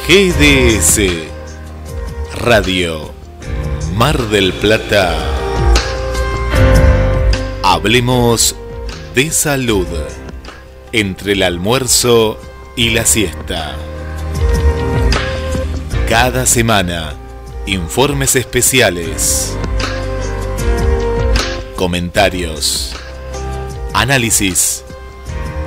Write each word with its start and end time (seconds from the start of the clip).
GDS 0.08 1.02
Radio 2.34 3.12
Mar 3.94 4.16
del 4.28 4.54
Plata. 4.54 5.14
Hablemos 7.62 8.56
de 9.14 9.30
salud 9.30 9.86
entre 10.92 11.32
el 11.32 11.42
almuerzo 11.42 12.40
y 12.74 12.88
la 12.88 13.04
siesta. 13.04 13.76
Cada 16.08 16.46
semana, 16.46 17.12
informes 17.66 18.34
especiales, 18.34 19.58
comentarios, 21.76 22.96
análisis 23.92 24.84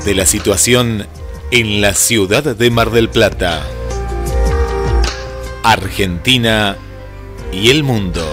de 0.04 0.16
la 0.16 0.26
situación 0.26 1.06
en 1.52 1.80
la 1.80 1.94
ciudad 1.94 2.56
de 2.56 2.72
Mar 2.72 2.90
del 2.90 3.08
Plata, 3.08 3.62
Argentina 5.64 6.76
y 7.52 7.70
el 7.70 7.84
mundo. 7.84 8.26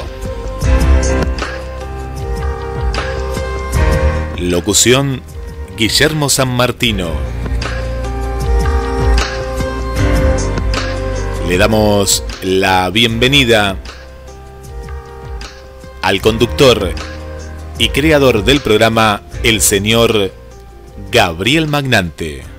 Locución 4.38 5.22
Guillermo 5.76 6.30
San 6.30 6.48
Martino. 6.48 7.10
Le 11.48 11.58
damos 11.58 12.24
la 12.42 12.88
bienvenida 12.90 13.76
al 16.02 16.20
conductor 16.20 16.92
y 17.78 17.90
creador 17.90 18.44
del 18.44 18.60
programa, 18.60 19.22
el 19.42 19.60
señor 19.60 20.32
Gabriel 21.10 21.68
Magnante. 21.68 22.57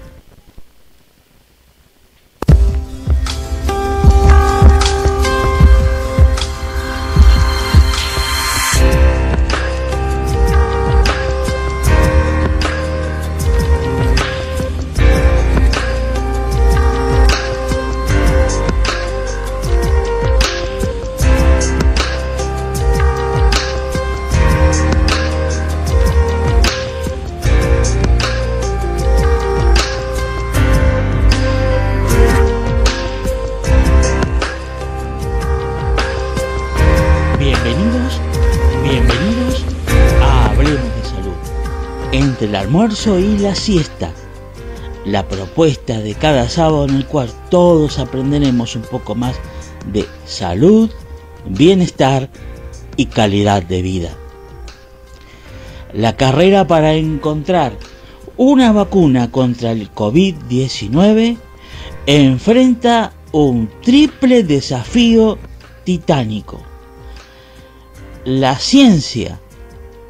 Entre 42.11 42.47
el 42.47 42.55
almuerzo 42.55 43.19
y 43.19 43.37
la 43.37 43.55
siesta. 43.55 44.11
La 45.05 45.27
propuesta 45.27 45.99
de 45.99 46.15
cada 46.15 46.49
sábado 46.49 46.85
en 46.85 46.95
el 46.95 47.05
cual 47.05 47.29
todos 47.49 47.99
aprenderemos 47.99 48.75
un 48.75 48.81
poco 48.83 49.15
más 49.15 49.35
de 49.91 50.05
salud, 50.25 50.89
bienestar 51.47 52.29
y 52.97 53.05
calidad 53.05 53.63
de 53.63 53.81
vida. 53.81 54.17
La 55.93 56.15
carrera 56.17 56.67
para 56.67 56.93
encontrar 56.93 57.73
una 58.37 58.71
vacuna 58.71 59.31
contra 59.31 59.71
el 59.71 59.91
COVID-19 59.93 61.37
enfrenta 62.05 63.13
un 63.31 63.69
triple 63.81 64.43
desafío 64.43 65.37
titánico 65.83 66.61
la 68.25 68.57
ciencia 68.59 69.39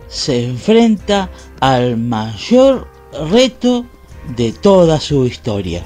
se 0.07 0.43
enfrenta 0.43 1.29
al 1.59 1.97
mayor 1.97 2.87
reto 3.31 3.85
de 4.35 4.51
toda 4.51 4.99
su 4.99 5.25
historia. 5.25 5.83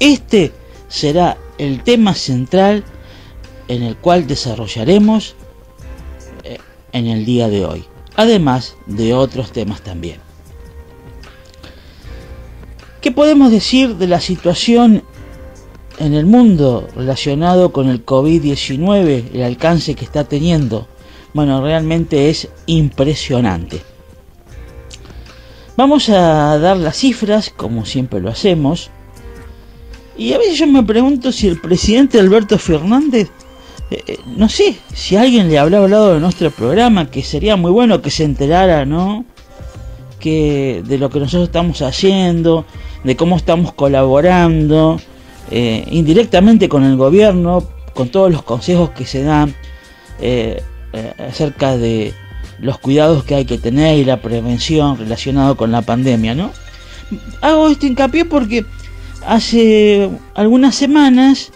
Este 0.00 0.52
será 0.88 1.36
el 1.58 1.82
tema 1.82 2.14
central 2.14 2.84
en 3.68 3.82
el 3.82 3.96
cual 3.96 4.26
desarrollaremos 4.26 5.36
eh, 6.42 6.58
en 6.92 7.06
el 7.06 7.24
día 7.24 7.48
de 7.48 7.64
hoy, 7.64 7.84
además 8.16 8.76
de 8.86 9.14
otros 9.14 9.52
temas 9.52 9.80
también. 9.82 10.18
¿Qué 13.00 13.12
podemos 13.12 13.50
decir 13.50 13.96
de 13.96 14.08
la 14.08 14.20
situación 14.20 15.02
en 15.98 16.14
el 16.14 16.26
mundo 16.26 16.88
relacionado 16.96 17.72
con 17.72 17.88
el 17.88 18.04
COVID-19, 18.04 19.30
el 19.34 19.42
alcance 19.42 19.94
que 19.94 20.04
está 20.04 20.24
teniendo, 20.24 20.88
bueno, 21.34 21.60
realmente 21.60 22.30
es 22.30 22.48
impresionante. 22.66 23.82
Vamos 25.76 26.08
a 26.08 26.56
dar 26.58 26.76
las 26.76 26.96
cifras, 26.96 27.50
como 27.54 27.84
siempre 27.84 28.20
lo 28.20 28.30
hacemos. 28.30 28.90
Y 30.16 30.32
a 30.32 30.38
veces 30.38 30.58
yo 30.58 30.68
me 30.68 30.84
pregunto 30.84 31.32
si 31.32 31.48
el 31.48 31.60
presidente 31.60 32.20
Alberto 32.20 32.56
Fernández, 32.56 33.30
eh, 33.90 34.02
eh, 34.06 34.18
no 34.36 34.48
sé, 34.48 34.76
si 34.94 35.16
alguien 35.16 35.48
le 35.48 35.58
habrá 35.58 35.78
hablado 35.78 36.14
de 36.14 36.20
nuestro 36.20 36.52
programa, 36.52 37.10
que 37.10 37.24
sería 37.24 37.56
muy 37.56 37.72
bueno 37.72 38.00
que 38.00 38.10
se 38.10 38.22
enterara, 38.22 38.84
¿no? 38.84 39.24
Que 40.20 40.84
de 40.86 40.98
lo 40.98 41.10
que 41.10 41.18
nosotros 41.18 41.48
estamos 41.48 41.82
haciendo, 41.82 42.64
de 43.02 43.16
cómo 43.16 43.36
estamos 43.36 43.72
colaborando, 43.72 45.00
eh, 45.50 45.84
indirectamente 45.90 46.68
con 46.68 46.84
el 46.84 46.96
gobierno, 46.96 47.64
con 47.92 48.08
todos 48.10 48.30
los 48.30 48.44
consejos 48.44 48.90
que 48.90 49.04
se 49.04 49.24
dan 49.24 49.52
eh, 50.94 51.12
acerca 51.18 51.76
de 51.76 52.14
los 52.60 52.78
cuidados 52.78 53.24
que 53.24 53.34
hay 53.34 53.44
que 53.44 53.58
tener 53.58 53.98
y 53.98 54.04
la 54.04 54.22
prevención 54.22 54.96
relacionado 54.96 55.56
con 55.56 55.72
la 55.72 55.82
pandemia, 55.82 56.34
¿no? 56.34 56.52
Hago 57.40 57.68
este 57.68 57.88
hincapié 57.88 58.24
porque 58.24 58.64
hace 59.26 60.10
algunas 60.34 60.74
semanas 60.74 61.52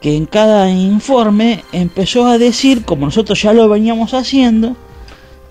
que 0.00 0.16
en 0.16 0.26
cada 0.26 0.70
informe 0.70 1.64
empezó 1.72 2.26
a 2.26 2.38
decir, 2.38 2.84
como 2.84 3.06
nosotros 3.06 3.40
ya 3.42 3.52
lo 3.52 3.68
veníamos 3.68 4.14
haciendo, 4.14 4.76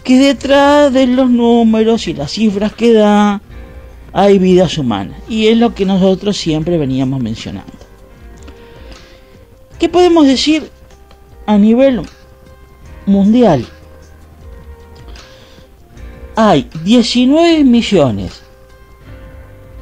que 0.03 0.19
detrás 0.19 0.93
de 0.93 1.07
los 1.07 1.29
números 1.29 2.07
y 2.07 2.13
las 2.13 2.31
cifras 2.31 2.71
que 2.71 2.93
da 2.93 3.41
hay 4.13 4.39
vidas 4.39 4.77
humanas. 4.77 5.19
Y 5.27 5.47
es 5.47 5.57
lo 5.57 5.73
que 5.75 5.85
nosotros 5.85 6.37
siempre 6.37 6.77
veníamos 6.77 7.21
mencionando. 7.21 7.73
¿Qué 9.79 9.89
podemos 9.89 10.25
decir 10.25 10.69
a 11.45 11.57
nivel 11.57 12.01
mundial? 13.07 13.65
Hay 16.35 16.69
19 16.83 17.63
millones 17.63 18.43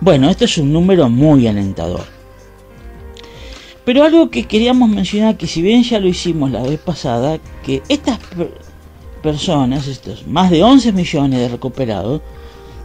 Bueno, 0.00 0.30
este 0.30 0.44
es 0.44 0.56
un 0.58 0.72
número 0.72 1.08
muy 1.08 1.46
alentador. 1.46 2.04
Pero 3.84 4.04
algo 4.04 4.30
que 4.30 4.44
queríamos 4.44 4.88
mencionar, 4.88 5.36
que 5.36 5.46
si 5.46 5.62
bien 5.62 5.82
ya 5.82 5.98
lo 5.98 6.08
hicimos 6.08 6.50
la 6.50 6.62
vez 6.62 6.78
pasada, 6.78 7.38
que 7.64 7.82
estas 7.88 8.18
personas, 9.22 9.86
estos 9.86 10.26
más 10.26 10.50
de 10.50 10.62
11 10.62 10.92
millones 10.92 11.40
de 11.40 11.48
recuperados, 11.48 12.20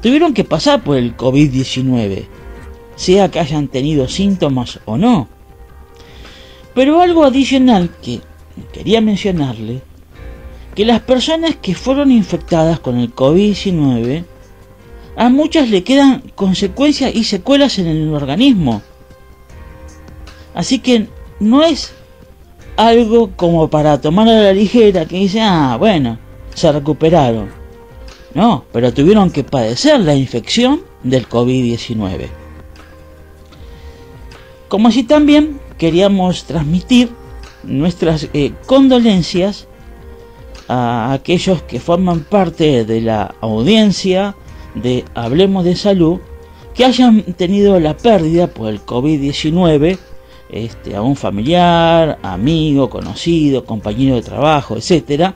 tuvieron 0.02 0.34
que 0.34 0.44
pasar 0.44 0.84
por 0.84 0.98
el 0.98 1.16
COVID-19, 1.16 2.26
sea 2.96 3.30
que 3.30 3.40
hayan 3.40 3.68
tenido 3.68 4.08
síntomas 4.08 4.80
o 4.86 4.98
no. 4.98 5.28
Pero 6.74 7.02
algo 7.02 7.24
adicional 7.24 7.90
que 8.02 8.22
quería 8.74 9.02
mencionarle, 9.02 9.82
que 10.76 10.86
las 10.86 11.02
personas 11.02 11.56
que 11.56 11.74
fueron 11.74 12.12
infectadas 12.12 12.80
con 12.80 12.98
el 12.98 13.14
COVID-19, 13.14 14.26
a 15.16 15.30
muchas 15.30 15.70
le 15.70 15.84
quedan 15.84 16.22
consecuencias 16.36 17.16
y 17.16 17.24
secuelas 17.24 17.80
en 17.80 17.88
el 17.88 18.14
organismo. 18.14 18.82
Así 20.54 20.80
que 20.80 21.08
no 21.40 21.64
es 21.64 21.94
algo 22.76 23.32
como 23.36 23.70
para 23.70 24.02
tomar 24.02 24.28
a 24.28 24.42
la 24.42 24.54
ligera 24.54 25.06
que 25.06 25.18
dice, 25.18 25.42
ah, 25.42 25.78
bueno, 25.80 26.20
se 26.54 26.72
recuperaron. 26.72 27.50
No, 28.34 28.66
pero 28.74 28.94
tuvieron 28.94 29.32
que 29.32 29.46
padecer 29.46 30.02
la 30.02 30.14
infección 30.14 30.82
del 31.04 31.30
COVID-19. 31.30 32.45
Como 34.68 34.92
si 34.92 35.04
también 35.04 35.60
queríamos 35.78 36.46
transmitir 36.46 37.10
nuestras 37.64 38.30
eh, 38.34 38.54
condolencias 38.66 39.68
a 40.68 41.14
aquellos 41.14 41.62
que 41.64 41.80
forman 41.80 42.22
parte 42.22 42.86
de 42.86 43.02
la 43.02 43.36
audiencia 43.42 44.36
de 44.74 45.06
Hablemos 45.14 45.64
de 45.64 45.76
Salud 45.76 46.20
que 46.74 46.86
hayan 46.86 47.24
tenido 47.34 47.80
la 47.80 47.96
pérdida 47.96 48.48
por 48.48 48.70
el 48.70 48.86
COVID-19 48.86 49.98
este, 50.50 50.96
a 50.96 51.02
un 51.02 51.16
familiar, 51.16 52.20
amigo, 52.22 52.90
conocido, 52.90 53.66
compañero 53.66 54.16
de 54.16 54.22
trabajo, 54.22 54.76
etcétera, 54.76 55.36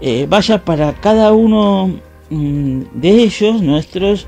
eh, 0.00 0.26
vaya 0.28 0.64
para 0.64 0.92
cada 0.94 1.32
uno 1.32 1.98
mm, 2.30 2.80
de 2.92 3.10
ellos 3.22 3.62
nuestros 3.62 4.26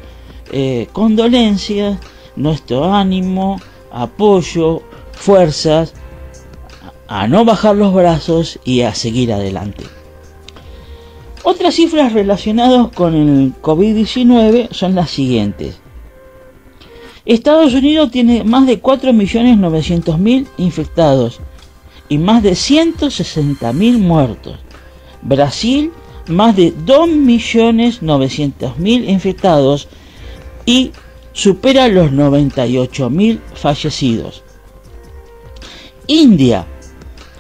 eh, 0.53 0.89
condolencias, 0.93 1.99
nuestro 2.37 2.93
ánimo, 2.93 3.61
apoyo, 3.91 4.83
fuerzas, 5.13 5.95
a 7.09 7.27
no 7.27 7.45
bajar 7.45 7.77
los 7.77 7.93
brazos 7.93 8.59
y 8.65 8.81
a 8.83 8.95
seguir 8.95 9.33
adelante. 9.33 9.85
Otras 11.43 11.75
cifras 11.75 12.13
relacionadas 12.13 12.93
con 12.93 13.15
el 13.15 13.55
COVID-19 13.63 14.71
son 14.73 14.95
las 14.95 15.09
siguientes. 15.11 15.81
Estados 17.25 17.73
Unidos 17.75 18.11
tiene 18.11 18.45
más 18.45 18.67
de 18.67 18.83
4.900.000 18.83 20.47
infectados 20.59 21.41
y 22.09 22.19
más 22.19 22.43
de 22.43 22.51
160.000 22.53 23.99
muertos. 23.99 24.59
Brasil, 25.23 25.93
más 26.29 26.57
de 26.57 26.75
2.900.000 26.75 29.09
infectados 29.09 29.89
y 30.67 30.93
supera 31.33 31.89
los 31.89 32.11
98.000 32.11 33.41
fallecidos. 33.55 34.43
India 36.07 36.67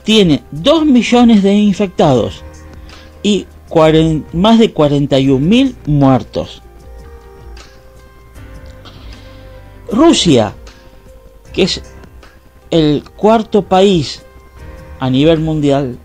tiene 0.04 0.42
2 0.50 0.86
millones 0.86 1.42
de 1.42 1.52
infectados 1.54 2.42
y 3.22 3.46
más 4.32 4.58
de 4.58 4.74
41.000 4.74 5.74
muertos. 5.86 6.62
Rusia, 9.92 10.54
que 11.52 11.64
es 11.64 11.82
el 12.70 13.04
cuarto 13.16 13.62
país 13.62 14.22
a 14.98 15.10
nivel 15.10 15.40
mundial, 15.40 15.98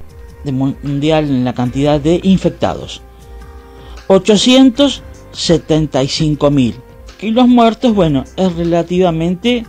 de 0.44 0.52
mundial 0.52 1.24
en 1.26 1.46
la 1.46 1.54
cantidad 1.54 2.00
de 2.00 2.20
infectados. 2.24 3.02
875.000. 4.08 6.85
Y 7.22 7.32
los 7.32 7.48
muertos, 7.48 7.94
bueno, 7.94 8.24
es 8.36 8.56
relativamente 8.56 9.66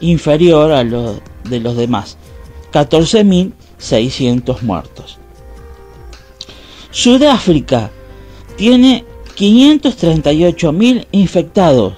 inferior 0.00 0.72
a 0.72 0.84
los 0.84 1.20
de 1.44 1.60
los 1.60 1.76
demás. 1.76 2.16
14.600 2.72 4.62
muertos. 4.62 5.18
Sudáfrica 6.90 7.90
tiene 8.56 9.04
538.000 9.36 11.06
infectados. 11.12 11.94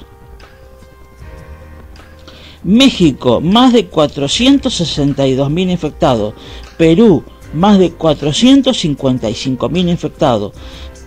México, 2.62 3.40
más 3.40 3.72
de 3.72 3.88
462.000 3.90 5.70
infectados. 5.70 6.34
Perú, 6.76 7.24
más 7.54 7.78
de 7.78 7.96
455.000 7.96 9.88
infectados. 9.88 10.52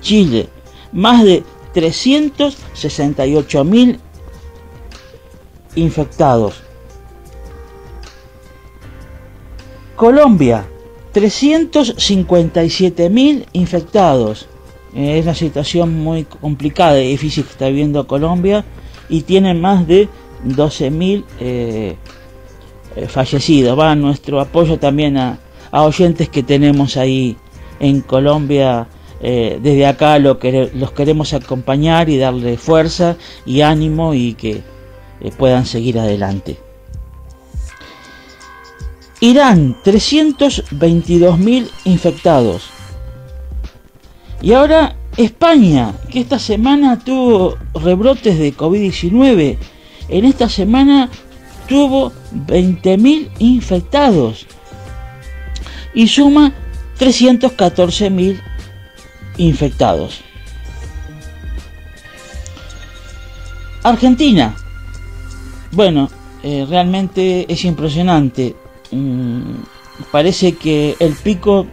Chile, 0.01 0.47
más 0.91 1.23
de 1.23 1.43
368.000 1.73 3.97
infectados. 5.75 6.61
Colombia, 9.95 10.67
357.000 11.13 13.45
infectados. 13.53 14.47
Es 14.95 15.23
una 15.23 15.35
situación 15.35 15.99
muy 15.99 16.23
complicada 16.23 16.99
y 17.01 17.11
difícil 17.11 17.43
que 17.43 17.51
está 17.51 17.67
viviendo 17.67 18.07
Colombia 18.07 18.65
y 19.09 19.21
tiene 19.21 19.53
más 19.53 19.85
de 19.87 20.09
12.000 20.47 21.23
eh, 21.39 21.95
eh, 22.95 23.07
fallecidos. 23.07 23.77
Va 23.77 23.95
nuestro 23.95 24.39
apoyo 24.39 24.79
también 24.79 25.17
a, 25.17 25.39
oyentes 25.71 26.29
que 26.29 26.43
tenemos 26.43 26.97
ahí 26.97 27.37
en 27.79 28.01
Colombia. 28.01 28.87
Eh, 29.21 29.59
desde 29.61 29.85
acá 29.85 30.17
lo 30.19 30.39
que, 30.39 30.71
los 30.73 30.91
queremos 30.91 31.33
acompañar 31.33 32.09
y 32.09 32.17
darle 32.17 32.57
fuerza 32.57 33.17
y 33.45 33.61
ánimo 33.61 34.13
y 34.13 34.33
que 34.33 34.61
puedan 35.37 35.65
seguir 35.65 35.99
adelante. 35.99 36.57
Irán, 39.21 39.75
322.000 39.83 41.69
infectados. 41.83 42.69
Y 44.41 44.53
ahora 44.53 44.95
España, 45.17 45.93
que 46.09 46.21
esta 46.21 46.39
semana 46.39 46.99
tuvo 46.99 47.57
rebrotes 47.73 48.39
de 48.39 48.55
COVID-19. 48.55 49.57
En 50.07 50.25
esta 50.25 50.47
semana 50.47 51.09
tuvo 51.67 52.13
20.000 52.47 53.29
infectados. 53.39 54.47
Y 55.93 56.07
suma 56.07 56.53
314.000 56.97 58.41
infectados. 59.39 60.21
Argentina. 63.83 64.55
Bueno, 65.71 66.09
eh, 66.43 66.65
realmente 66.69 67.51
es 67.51 67.63
impresionante. 67.65 68.55
Mm, 68.91 69.55
parece 70.11 70.53
que 70.53 70.95
el 70.99 71.13
pico, 71.13 71.65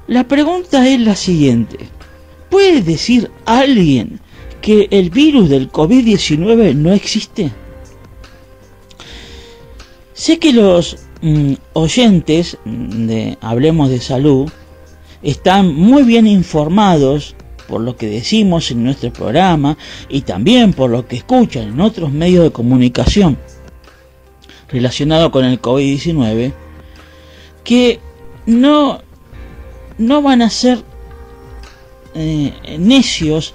La 0.07 0.27
pregunta 0.27 0.87
es 0.87 0.99
la 0.99 1.15
siguiente. 1.15 1.77
¿Puede 2.49 2.81
decir 2.81 3.31
alguien 3.45 4.19
que 4.61 4.87
el 4.91 5.09
virus 5.09 5.49
del 5.49 5.71
COVID-19 5.71 6.75
no 6.75 6.93
existe? 6.93 7.51
Sé 10.13 10.39
que 10.39 10.53
los 10.53 10.97
mm, 11.21 11.53
oyentes 11.73 12.57
de 12.65 13.37
Hablemos 13.41 13.89
de 13.89 13.99
Salud 13.99 14.49
están 15.21 15.73
muy 15.73 16.03
bien 16.03 16.27
informados 16.27 17.35
por 17.67 17.81
lo 17.81 17.97
que 17.97 18.07
decimos 18.07 18.69
en 18.69 18.83
nuestro 18.83 19.11
programa 19.11 19.77
y 20.07 20.21
también 20.21 20.73
por 20.73 20.91
lo 20.91 21.07
que 21.07 21.17
escuchan 21.17 21.69
en 21.69 21.81
otros 21.81 22.11
medios 22.11 22.43
de 22.43 22.51
comunicación 22.51 23.37
relacionados 24.69 25.31
con 25.31 25.45
el 25.45 25.61
COVID-19 25.61 26.53
que 27.65 27.99
no, 28.45 29.01
no 29.97 30.21
van 30.21 30.41
a 30.41 30.49
ser 30.49 30.81
eh, 32.13 32.53
necios 32.79 33.53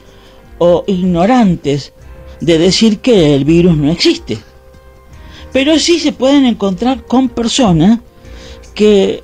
o 0.59 0.85
ignorantes 0.87 1.95
de 2.41 2.59
decir 2.59 2.99
que 2.99 3.35
el 3.35 3.47
virus 3.47 3.77
no 3.79 3.91
existe. 3.91 4.37
Pero 5.53 5.79
sí 5.79 5.99
se 5.99 6.13
pueden 6.13 6.45
encontrar 6.45 7.07
con 7.07 7.31
personas 7.31 8.01
que 8.75 9.23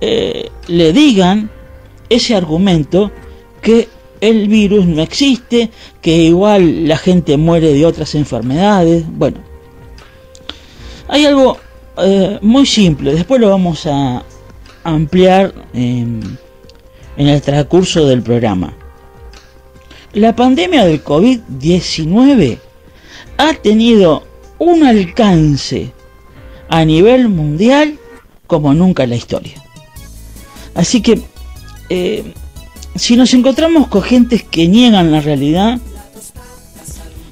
eh, 0.00 0.50
le 0.66 0.92
digan 0.92 1.50
ese 2.10 2.34
argumento 2.34 3.10
que 3.62 3.88
el 4.20 4.48
virus 4.48 4.86
no 4.86 5.02
existe, 5.02 5.70
que 6.00 6.16
igual 6.16 6.88
la 6.88 6.96
gente 6.96 7.36
muere 7.36 7.72
de 7.72 7.86
otras 7.86 8.14
enfermedades. 8.14 9.04
Bueno, 9.08 9.38
hay 11.08 11.24
algo 11.24 11.58
eh, 12.00 12.38
muy 12.42 12.66
simple, 12.66 13.14
después 13.14 13.40
lo 13.40 13.50
vamos 13.50 13.86
a 13.86 14.22
ampliar 14.84 15.52
en 15.72 16.38
el 17.16 17.42
transcurso 17.42 18.06
del 18.06 18.22
programa. 18.22 18.74
La 20.12 20.34
pandemia 20.34 20.84
del 20.84 21.04
COVID-19 21.04 22.58
ha 23.36 23.54
tenido 23.54 24.24
un 24.58 24.84
alcance 24.84 25.92
a 26.68 26.84
nivel 26.84 27.28
mundial 27.28 27.98
como 28.46 28.74
nunca 28.74 29.04
en 29.04 29.10
la 29.10 29.16
historia. 29.16 29.62
Así 30.74 31.02
que, 31.02 31.20
eh, 31.90 32.32
si 32.94 33.16
nos 33.16 33.34
encontramos 33.34 33.88
con 33.88 34.02
gentes 34.02 34.42
que 34.42 34.66
niegan 34.66 35.12
la 35.12 35.20
realidad, 35.20 35.78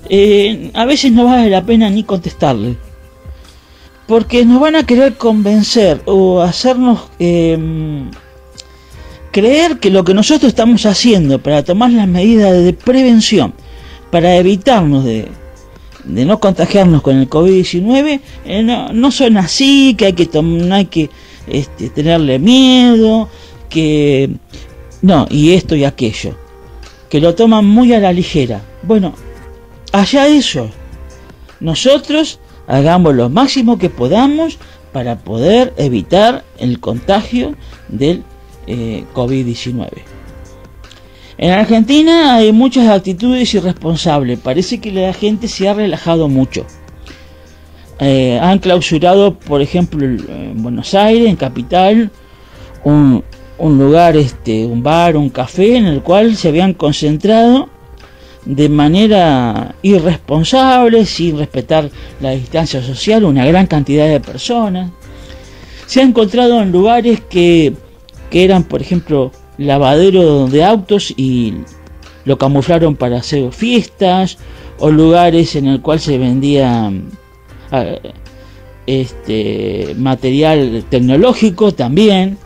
eh, 0.09 0.71
a 0.75 0.85
veces 0.85 1.13
no 1.13 1.25
vale 1.25 1.51
la 1.51 1.65
pena 1.65 1.91
ni 1.91 2.05
contestarle 2.05 2.77
porque 4.07 4.45
nos 4.45 4.61
van 4.61 4.77
a 4.77 4.87
querer 4.87 5.15
convencer 5.15 6.01
o 6.05 6.41
hacernos 6.41 7.09
em, 7.19 8.11
creer 9.33 9.79
que 9.79 9.91
lo 9.91 10.05
que 10.05 10.15
nosotros 10.15 10.49
estamos 10.49 10.87
haciendo 10.87 11.43
para 11.43 11.65
tomar 11.65 11.91
las 11.91 12.07
medidas 12.07 12.53
de 12.53 12.73
prevención, 12.73 13.53
para 14.11 14.37
evitarnos 14.37 15.05
de, 15.05 15.29
no 16.05 16.39
contagiarnos 16.39 17.03
con 17.03 17.17
el 17.17 17.29
COVID-19, 17.29 18.21
eh, 18.45 18.63
no, 18.63 19.11
son 19.11 19.37
así, 19.37 19.95
que 19.99 20.07
hay 20.07 20.13
que, 20.13 20.29
no 20.41 20.75
hay 20.75 20.87
que 20.87 21.11
este, 21.49 21.91
tenerle 21.91 22.39
miedo, 22.39 23.29
que 23.69 24.31
no, 25.03 25.27
y 25.29 25.53
esto 25.53 25.75
y 25.75 25.85
aquello, 25.85 26.37
que 27.11 27.21
lo 27.21 27.35
toman 27.35 27.67
muy 27.67 27.93
a 27.93 27.99
la 27.99 28.13
ligera. 28.13 28.63
Bueno, 28.85 29.15
allá 29.93 30.29
eso, 30.29 30.71
nosotros 31.59 32.39
hagamos 32.67 33.15
lo 33.15 33.29
máximo 33.29 33.79
que 33.79 33.91
podamos 33.91 34.59
para 34.93 35.19
poder 35.19 35.75
evitar 35.77 36.45
el 36.59 36.81
contagio 36.81 37.55
del 37.89 38.23
eh, 38.67 39.05
COVID-19. 39.15 39.89
En 41.39 41.51
Argentina 41.51 42.35
hay 42.35 42.51
muchas 42.53 42.89
actitudes 42.89 43.53
irresponsables. 43.53 44.39
Parece 44.39 44.81
que 44.81 44.91
la 44.91 45.13
gente 45.13 45.49
se 45.49 45.69
ha 45.69 45.75
relajado 45.75 46.29
mucho. 46.29 46.65
Eh, 47.99 48.39
han 48.41 48.59
clausurado, 48.59 49.39
por 49.39 49.61
ejemplo, 49.61 50.05
en 50.05 50.63
Buenos 50.63 50.95
Aires, 50.95 51.29
en 51.29 51.37
Capital, 51.37 52.11
un, 52.85 53.23
un 53.59 53.79
lugar, 53.79 54.17
este, 54.17 54.65
un 54.65 54.83
bar, 54.83 55.17
un 55.17 55.29
café 55.29 55.77
en 55.77 55.87
el 55.87 56.03
cual 56.03 56.37
se 56.37 56.49
habían 56.49 56.73
concentrado 56.73 57.69
de 58.47 58.69
manera 58.69 59.75
irresponsable, 59.83 61.05
sin 61.05 61.37
respetar 61.37 61.91
la 62.21 62.31
distancia 62.31 62.81
social, 62.81 63.25
una 63.25 63.45
gran 63.45 63.67
cantidad 63.67 64.09
de 64.09 64.21
personas. 64.21 64.91
Se 65.87 66.01
ha 66.01 66.05
encontrado 66.05 66.63
en 66.63 66.73
lugares 66.73 67.21
que, 67.29 67.75
eran, 68.31 68.65
por 68.65 68.83
ejemplo, 68.83 69.33
lavadero 69.59 70.47
de 70.47 70.65
autos 70.65 71.13
y 71.17 71.55
lo 72.25 72.39
camuflaron 72.39 72.97
para 72.97 73.19
hacer 73.19 73.53
fiestas, 73.53 74.39
o 74.79 74.91
lugares 74.91 75.57
en 75.57 75.67
el 75.67 75.81
cual 75.81 76.01
se 76.01 76.19
vendía 76.19 76.93
ah, 77.73 77.85
este 78.87 79.95
material 79.97 80.85
tecnológico 80.89 81.73
también, 81.73 82.39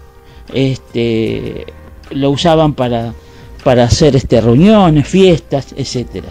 este 0.54 1.66
lo 2.10 2.30
usaban 2.30 2.74
para 2.74 3.14
para 3.62 3.84
hacer 3.84 4.16
este, 4.16 4.40
reuniones, 4.40 5.06
fiestas, 5.08 5.74
etc. 5.76 6.24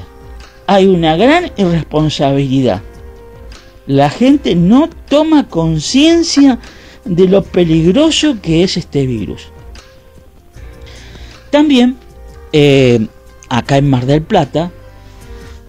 Hay 0.68 0.88
una 0.88 1.16
gran 1.16 1.52
irresponsabilidad. 1.58 2.82
La 3.88 4.10
gente 4.10 4.56
no 4.56 4.90
toma 5.08 5.48
conciencia 5.48 6.60
de 7.06 7.28
lo 7.28 7.44
peligroso 7.44 8.38
que 8.42 8.64
es 8.64 8.78
este 8.78 9.06
virus. 9.06 9.48
También, 11.50 11.98
eh, 12.54 13.08
acá 13.50 13.78
en 13.78 13.90
Mar 13.90 14.06
del 14.06 14.22
Plata, 14.22 14.72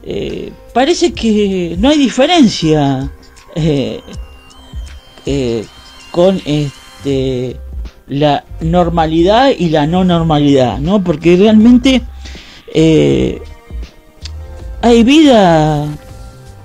eh, 0.02 0.52
parece 0.75 1.12
que 1.12 1.76
no 1.79 1.88
hay 1.88 1.99
diferencia 1.99 3.11
eh, 3.55 4.00
con 6.11 6.40
este 6.45 7.57
la 8.11 8.45
normalidad 8.61 9.52
y 9.57 9.69
la 9.69 9.87
no 9.87 10.05
normalidad, 10.05 10.81
¿no? 10.81 11.02
Porque 11.02 11.37
realmente 11.37 12.02
eh, 12.75 13.40
hay 14.83 15.05
vida 15.05 15.87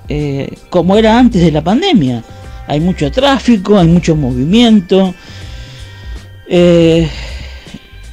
eh, 0.08 0.52
como 0.70 0.96
era 0.96 1.16
antes 1.16 1.40
de 1.40 1.52
la 1.52 1.62
pandemia. 1.62 2.24
Hay 2.66 2.80
mucho 2.80 3.12
tráfico, 3.12 3.78
hay 3.78 3.86
mucho 3.86 4.16
movimiento. 4.16 5.14
Eh, 6.48 7.08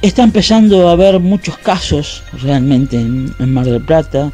está 0.00 0.22
empezando 0.22 0.88
a 0.88 0.92
haber 0.92 1.18
muchos 1.18 1.58
casos 1.58 2.22
realmente 2.40 2.96
en, 2.96 3.34
en 3.40 3.52
Mar 3.52 3.66
del 3.66 3.84
Plata. 3.84 4.30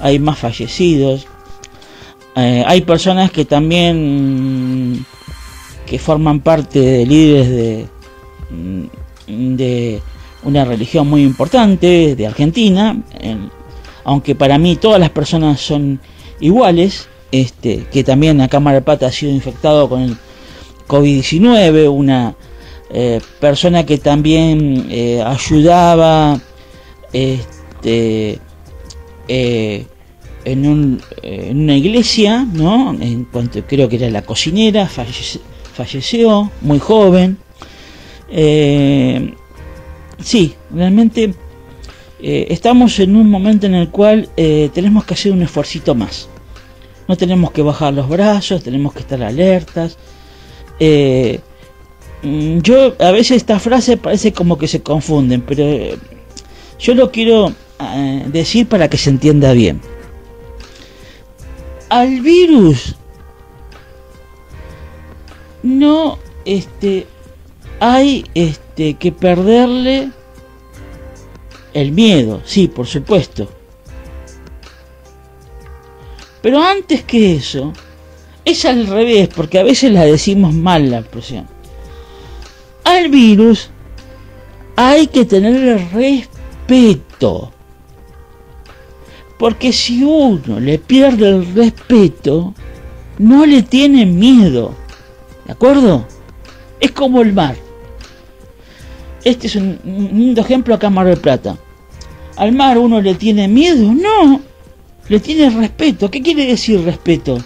Hay 0.00 0.18
más 0.18 0.38
fallecidos. 0.38 1.28
hay 2.34 2.80
personas 2.80 3.30
que 3.30 3.44
también 3.44 5.06
que 5.86 5.98
forman 6.00 6.40
parte 6.40 6.80
de 6.80 7.06
líderes 7.06 7.50
de, 7.50 7.91
de 9.26 10.02
una 10.42 10.64
religión 10.64 11.08
muy 11.08 11.22
importante 11.22 12.16
de 12.16 12.26
Argentina, 12.26 12.96
aunque 14.04 14.34
para 14.34 14.58
mí 14.58 14.76
todas 14.76 15.00
las 15.00 15.10
personas 15.10 15.60
son 15.60 16.00
iguales, 16.40 17.08
este, 17.30 17.86
que 17.90 18.04
también 18.04 18.40
a 18.40 18.48
Cámara 18.48 18.76
de 18.76 18.82
Pata 18.82 19.06
ha 19.06 19.12
sido 19.12 19.32
infectado 19.32 19.88
con 19.88 20.02
el 20.02 20.16
COVID-19, 20.86 21.90
una 21.90 22.34
eh, 22.90 23.20
persona 23.40 23.86
que 23.86 23.96
también 23.96 24.86
eh, 24.90 25.22
ayudaba 25.24 26.38
este, 27.12 28.38
eh, 29.28 29.86
en, 30.44 30.66
un, 30.66 31.00
en, 31.22 31.60
una 31.60 31.76
iglesia, 31.76 32.46
¿no? 32.52 32.92
En 33.00 33.24
cuanto 33.24 33.62
creo 33.66 33.88
que 33.88 33.96
era 33.96 34.10
la 34.10 34.22
cocinera, 34.22 34.86
falleció 35.74 36.50
muy 36.60 36.78
joven. 36.78 37.38
Sí, 40.18 40.54
realmente 40.70 41.34
estamos 42.20 42.98
en 43.00 43.16
un 43.16 43.28
momento 43.28 43.66
en 43.66 43.74
el 43.74 43.90
cual 43.90 44.28
tenemos 44.36 45.04
que 45.04 45.14
hacer 45.14 45.32
un 45.32 45.42
esfuerzo 45.42 45.94
más. 45.94 46.28
No 47.08 47.16
tenemos 47.16 47.50
que 47.50 47.62
bajar 47.62 47.92
los 47.92 48.08
brazos, 48.08 48.62
tenemos 48.62 48.92
que 48.92 49.00
estar 49.00 49.22
alertas. 49.22 49.98
Mm, 52.22 52.58
yo 52.60 52.94
a 53.00 53.10
veces 53.10 53.38
esta 53.38 53.58
frase 53.58 53.96
parece 53.96 54.32
como 54.32 54.56
que 54.56 54.68
se 54.68 54.82
confunden, 54.82 55.42
pero 55.42 55.64
eh, 55.64 55.98
yo 56.78 56.94
lo 56.94 57.10
quiero 57.10 57.52
eh, 57.80 58.24
decir 58.28 58.68
para 58.68 58.88
que 58.88 58.96
se 58.96 59.10
entienda 59.10 59.52
bien. 59.52 59.80
Al 61.88 62.20
virus 62.20 62.94
no 65.62 66.18
este 66.44 67.06
hay 67.82 68.24
este 68.34 68.94
que 68.94 69.12
perderle 69.12 70.10
el 71.74 71.92
miedo, 71.92 72.42
sí, 72.44 72.68
por 72.68 72.86
supuesto. 72.86 73.48
Pero 76.40 76.62
antes 76.62 77.02
que 77.04 77.36
eso, 77.36 77.72
es 78.44 78.64
al 78.64 78.86
revés, 78.86 79.28
porque 79.34 79.58
a 79.58 79.62
veces 79.62 79.92
la 79.92 80.04
decimos 80.04 80.54
mal 80.54 80.90
la 80.90 80.98
expresión 80.98 81.46
al 82.84 83.08
virus 83.08 83.70
hay 84.76 85.06
que 85.06 85.24
tener 85.24 85.88
respeto. 85.92 87.52
Porque 89.38 89.72
si 89.72 90.04
uno 90.04 90.60
le 90.60 90.78
pierde 90.78 91.28
el 91.28 91.54
respeto, 91.54 92.54
no 93.18 93.44
le 93.44 93.62
tiene 93.62 94.06
miedo. 94.06 94.74
¿De 95.46 95.52
acuerdo? 95.52 96.06
Es 96.80 96.92
como 96.92 97.22
el 97.22 97.32
mar. 97.32 97.56
Este 99.24 99.46
es 99.46 99.56
un 99.56 99.78
lindo 99.84 100.40
ejemplo 100.40 100.74
acá 100.74 100.88
en 100.88 100.94
Mar 100.94 101.06
del 101.06 101.18
Plata. 101.18 101.56
¿Al 102.36 102.52
mar 102.52 102.78
uno 102.78 103.00
le 103.00 103.14
tiene 103.14 103.46
miedo? 103.48 103.92
No. 103.92 104.40
Le 105.08 105.20
tiene 105.20 105.50
respeto. 105.50 106.10
¿Qué 106.10 106.22
quiere 106.22 106.46
decir 106.46 106.82
respeto? 106.82 107.38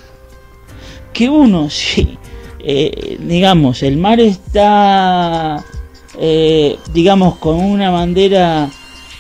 Que 1.13 1.29
uno, 1.29 1.69
sí, 1.71 2.17
eh, 2.61 3.19
digamos, 3.21 3.83
el 3.83 3.97
mar 3.97 4.21
está, 4.21 5.65
eh, 6.19 6.77
digamos, 6.93 7.37
con 7.37 7.57
una 7.57 7.91
bandera 7.91 8.71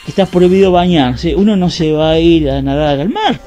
que 0.05 0.11
está 0.11 0.27
prohibido 0.27 0.73
bañarse, 0.73 1.35
uno 1.35 1.57
no 1.57 1.69
se 1.69 1.93
va 1.93 2.11
a 2.11 2.19
ir 2.19 2.49
a 2.49 2.63
nadar 2.63 3.01
al 3.01 3.09
mar, 3.09 3.41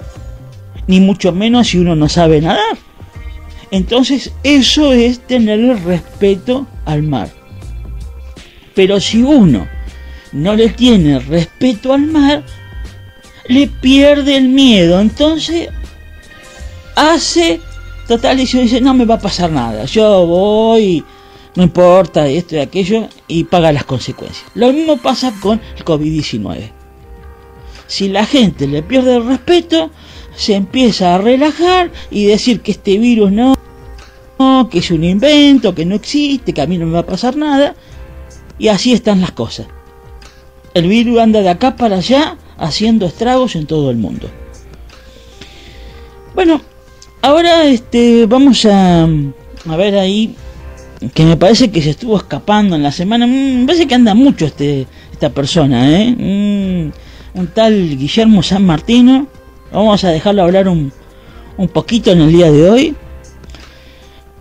ni 0.87 0.99
mucho 0.99 1.31
menos 1.31 1.69
si 1.69 1.79
uno 1.79 1.95
no 1.95 2.09
sabe 2.09 2.41
nadar. 2.41 2.77
Entonces 3.71 4.33
eso 4.43 4.93
es 4.93 5.19
tener 5.19 5.59
respeto 5.83 6.67
al 6.85 7.03
mar. 7.03 7.38
Pero 8.79 9.01
si 9.01 9.21
uno 9.21 9.67
no 10.31 10.55
le 10.55 10.69
tiene 10.69 11.19
respeto 11.19 11.91
al 11.91 12.07
mar, 12.07 12.45
le 13.49 13.67
pierde 13.67 14.37
el 14.37 14.47
miedo. 14.47 15.01
Entonces 15.01 15.67
hace 16.95 17.59
Total, 18.07 18.39
y 18.39 18.45
yo 18.45 18.61
dice, 18.61 18.79
no 18.79 18.93
me 18.93 19.03
va 19.03 19.15
a 19.15 19.19
pasar 19.19 19.51
nada, 19.51 19.83
yo 19.83 20.25
voy, 20.25 21.03
no 21.55 21.63
importa 21.63 22.25
esto 22.25 22.55
y 22.55 22.59
aquello, 22.59 23.09
y 23.27 23.43
paga 23.43 23.73
las 23.73 23.83
consecuencias. 23.83 24.45
Lo 24.55 24.71
mismo 24.71 24.95
pasa 24.95 25.33
con 25.41 25.59
el 25.75 25.83
COVID-19. 25.83 26.71
Si 27.85 28.07
la 28.07 28.25
gente 28.25 28.65
le 28.65 28.81
pierde 28.81 29.17
el 29.17 29.25
respeto, 29.25 29.91
se 30.37 30.55
empieza 30.55 31.15
a 31.15 31.17
relajar 31.17 31.91
y 32.09 32.27
decir 32.27 32.61
que 32.61 32.71
este 32.71 32.97
virus 32.97 33.29
no, 33.33 33.53
que 34.71 34.79
es 34.79 34.89
un 34.89 35.03
invento, 35.03 35.75
que 35.75 35.85
no 35.85 35.95
existe, 35.95 36.53
que 36.53 36.61
a 36.61 36.65
mí 36.65 36.77
no 36.77 36.85
me 36.85 36.93
va 36.93 36.99
a 36.99 37.05
pasar 37.05 37.35
nada, 37.35 37.75
y 38.59 38.67
así 38.67 38.93
están 38.93 39.21
las 39.21 39.31
cosas. 39.31 39.67
El 40.75 40.87
virus 40.87 41.19
anda 41.19 41.41
de 41.41 41.49
acá 41.49 41.75
para 41.75 41.95
allá 41.95 42.37
haciendo 42.57 43.07
estragos 43.07 43.55
en 43.55 43.65
todo 43.65 43.89
el 43.89 43.97
mundo. 43.97 44.29
Bueno, 46.35 46.61
Ahora 47.21 47.65
este 47.65 48.25
vamos 48.27 48.65
a, 48.65 49.03
a 49.03 49.75
ver 49.75 49.97
ahí 49.97 50.35
que 51.13 51.25
me 51.25 51.35
parece 51.35 51.69
que 51.69 51.81
se 51.81 51.89
estuvo 51.89 52.15
escapando 52.15 52.77
en 52.77 52.83
la 52.83 52.93
semana. 52.93 53.27
Mm, 53.27 53.61
me 53.61 53.65
parece 53.65 53.87
que 53.87 53.95
anda 53.95 54.13
mucho 54.13 54.45
este 54.45 54.87
esta 55.11 55.29
persona, 55.29 55.99
¿eh? 55.99 56.15
Mm, 56.17 57.39
un 57.39 57.47
tal 57.47 57.97
Guillermo 57.97 58.41
San 58.41 58.65
Martino. 58.65 59.27
Vamos 59.71 60.03
a 60.05 60.09
dejarlo 60.09 60.43
hablar 60.43 60.69
un, 60.69 60.93
un 61.57 61.67
poquito 61.67 62.11
en 62.11 62.21
el 62.21 62.31
día 62.31 62.51
de 62.51 62.69
hoy. 62.69 62.95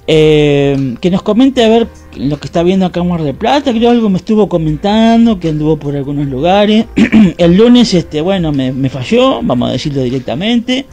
Eh, 0.07 0.97
que 1.01 1.11
nos 1.11 1.23
comente 1.23 1.65
a 1.65 1.69
ver 1.69 1.89
lo 2.19 2.39
que 2.39 2.47
está 2.47 2.63
viendo 2.63 2.85
acá 2.87 3.01
en 3.01 3.09
Mar 3.09 3.23
de 3.23 3.33
Plata. 3.35 3.73
Creo 3.73 3.91
algo 3.91 4.09
me 4.11 4.19
estuvo 4.19 4.49
comentando, 4.49 5.39
que 5.39 5.49
anduvo 5.49 5.79
por 5.79 5.97
algunos 5.97 6.27
lugares. 6.27 6.87
el 7.39 7.57
lunes, 7.57 7.95
este, 7.95 8.21
bueno, 8.21 8.53
me, 8.53 8.73
me 8.73 8.91
falló, 8.91 9.41
vamos 9.43 9.71
a 9.71 9.73
decirlo 9.73 10.03
directamente. 10.03 10.87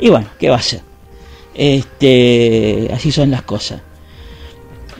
Y 0.00 0.10
bueno, 0.10 0.26
¿qué 0.38 0.50
va 0.50 0.56
a 0.56 0.62
ser? 0.62 0.82
Este, 1.54 2.90
así 2.92 3.12
son 3.12 3.30
las 3.30 3.42
cosas. 3.42 3.80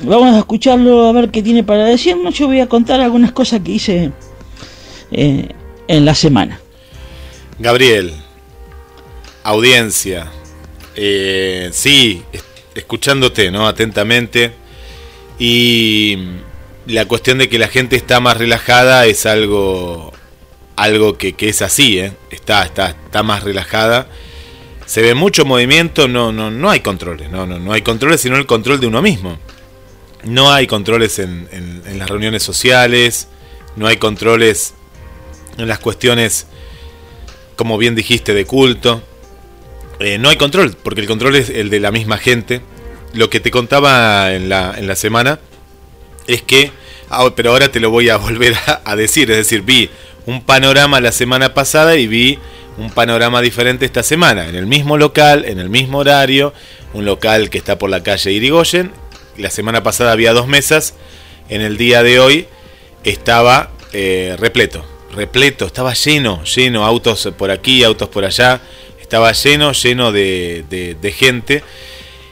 Vamos 0.02 0.34
a 0.34 0.38
escucharlo 0.38 1.06
a 1.06 1.12
ver 1.12 1.30
qué 1.30 1.42
tiene 1.42 1.64
para 1.64 1.84
decirnos. 1.84 2.34
Yo 2.34 2.46
voy 2.46 2.60
a 2.60 2.68
contar 2.68 3.00
algunas 3.00 3.32
cosas 3.32 3.60
que 3.60 3.72
hice 3.72 4.12
eh, 5.10 5.48
en 5.88 6.04
la 6.04 6.14
semana. 6.14 6.60
Gabriel, 7.58 8.12
audiencia, 9.42 10.30
eh, 10.96 11.70
sí, 11.72 12.22
escuchándote, 12.74 13.50
¿no? 13.50 13.66
Atentamente. 13.66 14.63
Y 15.38 16.18
la 16.86 17.06
cuestión 17.06 17.38
de 17.38 17.48
que 17.48 17.58
la 17.58 17.68
gente 17.68 17.96
está 17.96 18.20
más 18.20 18.36
relajada 18.36 19.06
es 19.06 19.26
algo, 19.26 20.12
algo 20.76 21.18
que, 21.18 21.32
que 21.34 21.48
es 21.48 21.62
así, 21.62 21.98
¿eh? 21.98 22.12
Está, 22.30 22.64
está, 22.64 22.90
está 22.90 23.22
más 23.22 23.42
relajada 23.42 24.08
se 24.86 25.02
ve 25.02 25.14
mucho 25.14 25.44
movimiento, 25.44 26.08
no, 26.08 26.32
no, 26.32 26.50
no 26.50 26.70
hay 26.70 26.80
controles, 26.80 27.30
no, 27.30 27.46
no, 27.46 27.58
no 27.58 27.72
hay 27.72 27.82
controles, 27.82 28.20
sino 28.20 28.36
el 28.36 28.46
control 28.46 28.80
de 28.80 28.86
uno 28.86 29.00
mismo. 29.00 29.38
No 30.24 30.52
hay 30.52 30.66
controles 30.66 31.18
en, 31.18 31.48
en, 31.52 31.98
las 31.98 32.08
reuniones 32.08 32.42
sociales, 32.42 33.28
no 33.76 33.86
hay 33.86 33.96
controles 33.98 34.74
en 35.58 35.68
las 35.68 35.78
cuestiones, 35.78 36.46
como 37.56 37.76
bien 37.78 37.94
dijiste, 37.94 38.34
de 38.34 38.44
culto. 38.44 39.02
Eh, 40.00 40.18
no 40.18 40.28
hay 40.28 40.36
control, 40.36 40.76
porque 40.82 41.02
el 41.02 41.06
control 41.06 41.36
es 41.36 41.50
el 41.50 41.70
de 41.70 41.80
la 41.80 41.90
misma 41.90 42.18
gente. 42.18 42.62
Lo 43.14 43.30
que 43.30 43.40
te 43.40 43.50
contaba 43.50 44.34
en 44.34 44.48
la, 44.48 44.74
en 44.76 44.86
la 44.86 44.96
semana 44.96 45.38
es 46.26 46.42
que, 46.42 46.72
ah, 47.10 47.28
pero 47.34 47.50
ahora 47.50 47.70
te 47.70 47.80
lo 47.80 47.90
voy 47.90 48.08
a 48.08 48.16
volver 48.18 48.56
a, 48.84 48.96
decir, 48.96 49.30
es 49.30 49.36
decir, 49.36 49.62
vi 49.62 49.90
un 50.26 50.42
panorama 50.42 51.00
la 51.00 51.12
semana 51.12 51.54
pasada 51.54 51.96
y 51.96 52.06
vi 52.06 52.38
un 52.76 52.90
panorama 52.90 53.40
diferente 53.40 53.84
esta 53.84 54.02
semana, 54.02 54.48
en 54.48 54.56
el 54.56 54.66
mismo 54.66 54.96
local, 54.96 55.44
en 55.44 55.60
el 55.60 55.68
mismo 55.68 55.98
horario, 55.98 56.52
un 56.92 57.04
local 57.04 57.50
que 57.50 57.58
está 57.58 57.78
por 57.78 57.88
la 57.88 58.02
calle 58.02 58.32
Irigoyen. 58.32 58.90
La 59.36 59.50
semana 59.50 59.82
pasada 59.82 60.12
había 60.12 60.32
dos 60.32 60.48
mesas, 60.48 60.94
en 61.48 61.60
el 61.60 61.76
día 61.76 62.02
de 62.02 62.18
hoy 62.18 62.46
estaba 63.04 63.70
eh, 63.92 64.36
repleto, 64.38 64.84
repleto, 65.14 65.66
estaba 65.66 65.94
lleno, 65.94 66.42
lleno, 66.44 66.84
autos 66.84 67.28
por 67.36 67.50
aquí, 67.50 67.84
autos 67.84 68.08
por 68.08 68.24
allá, 68.24 68.60
estaba 69.00 69.30
lleno, 69.32 69.72
lleno 69.72 70.10
de, 70.10 71.14
gente 71.16 71.62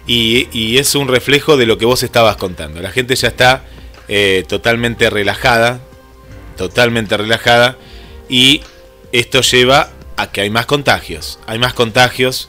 y, 0.06 0.78
es 0.78 0.94
un 0.94 1.08
reflejo 1.08 1.56
de 1.56 1.66
lo 1.66 1.78
que 1.78 1.84
vos 1.84 2.02
estabas 2.02 2.36
contando. 2.36 2.80
La 2.80 2.90
gente 2.90 3.14
ya 3.14 3.28
está 3.28 3.64
eh, 4.08 4.44
totalmente 4.48 5.10
relajada, 5.10 5.80
totalmente 6.56 7.16
relajada 7.16 7.76
y 8.28 8.62
esto 9.12 9.42
lleva 9.42 9.90
a 10.16 10.30
que 10.30 10.40
hay 10.40 10.50
más 10.50 10.66
contagios. 10.66 11.38
Hay 11.46 11.58
más 11.58 11.74
contagios. 11.74 12.48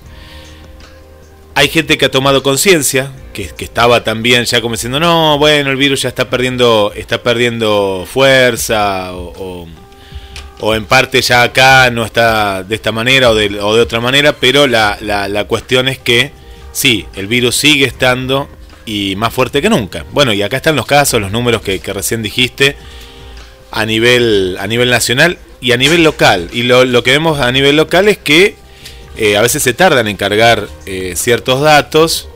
Hay 1.55 1.69
gente 1.69 1.97
que 1.97 2.05
ha 2.05 2.11
tomado 2.11 2.41
conciencia, 2.41 3.11
que, 3.33 3.53
estaba 3.59 4.03
también 4.03 4.45
ya 4.45 4.59
como 4.59 4.75
diciendo, 4.75 4.99
no, 4.99 5.37
bueno, 5.37 5.69
el 5.69 5.77
virus 5.77 6.01
ya 6.01 6.09
está 6.09 6.29
perdiendo, 6.29 6.91
está 6.95 7.21
perdiendo 7.21 8.07
fuerza, 8.11 9.13
o, 9.13 9.67
o, 10.59 10.73
en 10.73 10.85
parte 10.85 11.21
ya 11.21 11.43
acá 11.43 11.91
no 11.91 12.05
está 12.05 12.63
de 12.63 12.73
esta 12.73 12.91
manera 12.91 13.29
o 13.29 13.35
de, 13.35 13.59
o 13.59 13.75
de 13.75 13.81
otra 13.81 13.99
manera, 13.99 14.33
pero 14.33 14.65
la, 14.65 14.97
la, 15.01 15.43
cuestión 15.43 15.89
es 15.89 15.99
que 15.99 16.31
sí, 16.73 17.05
el 17.15 17.27
virus 17.27 17.55
sigue 17.55 17.85
estando 17.85 18.49
y 18.85 19.15
más 19.15 19.33
fuerte 19.33 19.61
que 19.61 19.69
nunca. 19.69 20.05
Bueno, 20.11 20.33
y 20.33 20.41
acá 20.41 20.57
están 20.57 20.75
los 20.75 20.85
casos, 20.85 21.21
los 21.21 21.31
números 21.31 21.61
que, 21.61 21.79
recién 21.93 22.21
dijiste 22.21 22.75
a 23.71 23.85
nivel, 23.85 24.57
a 24.59 24.67
nivel 24.67 24.89
nacional 24.89 25.37
y 25.61 25.71
a 25.71 25.77
nivel 25.77 26.03
local. 26.03 26.49
Y 26.51 26.63
lo, 26.63 27.03
que 27.03 27.11
vemos 27.11 27.39
a 27.39 27.51
nivel 27.51 27.77
local 27.77 28.09
es 28.09 28.17
que 28.17 28.55
eh, 29.15 29.37
a 29.37 29.41
veces 29.41 29.63
se 29.63 29.73
tardan 29.73 30.07
en 30.07 30.17
cargar 30.17 30.67
eh, 30.87 31.13
ciertos 31.15 31.61
datos 31.61 32.27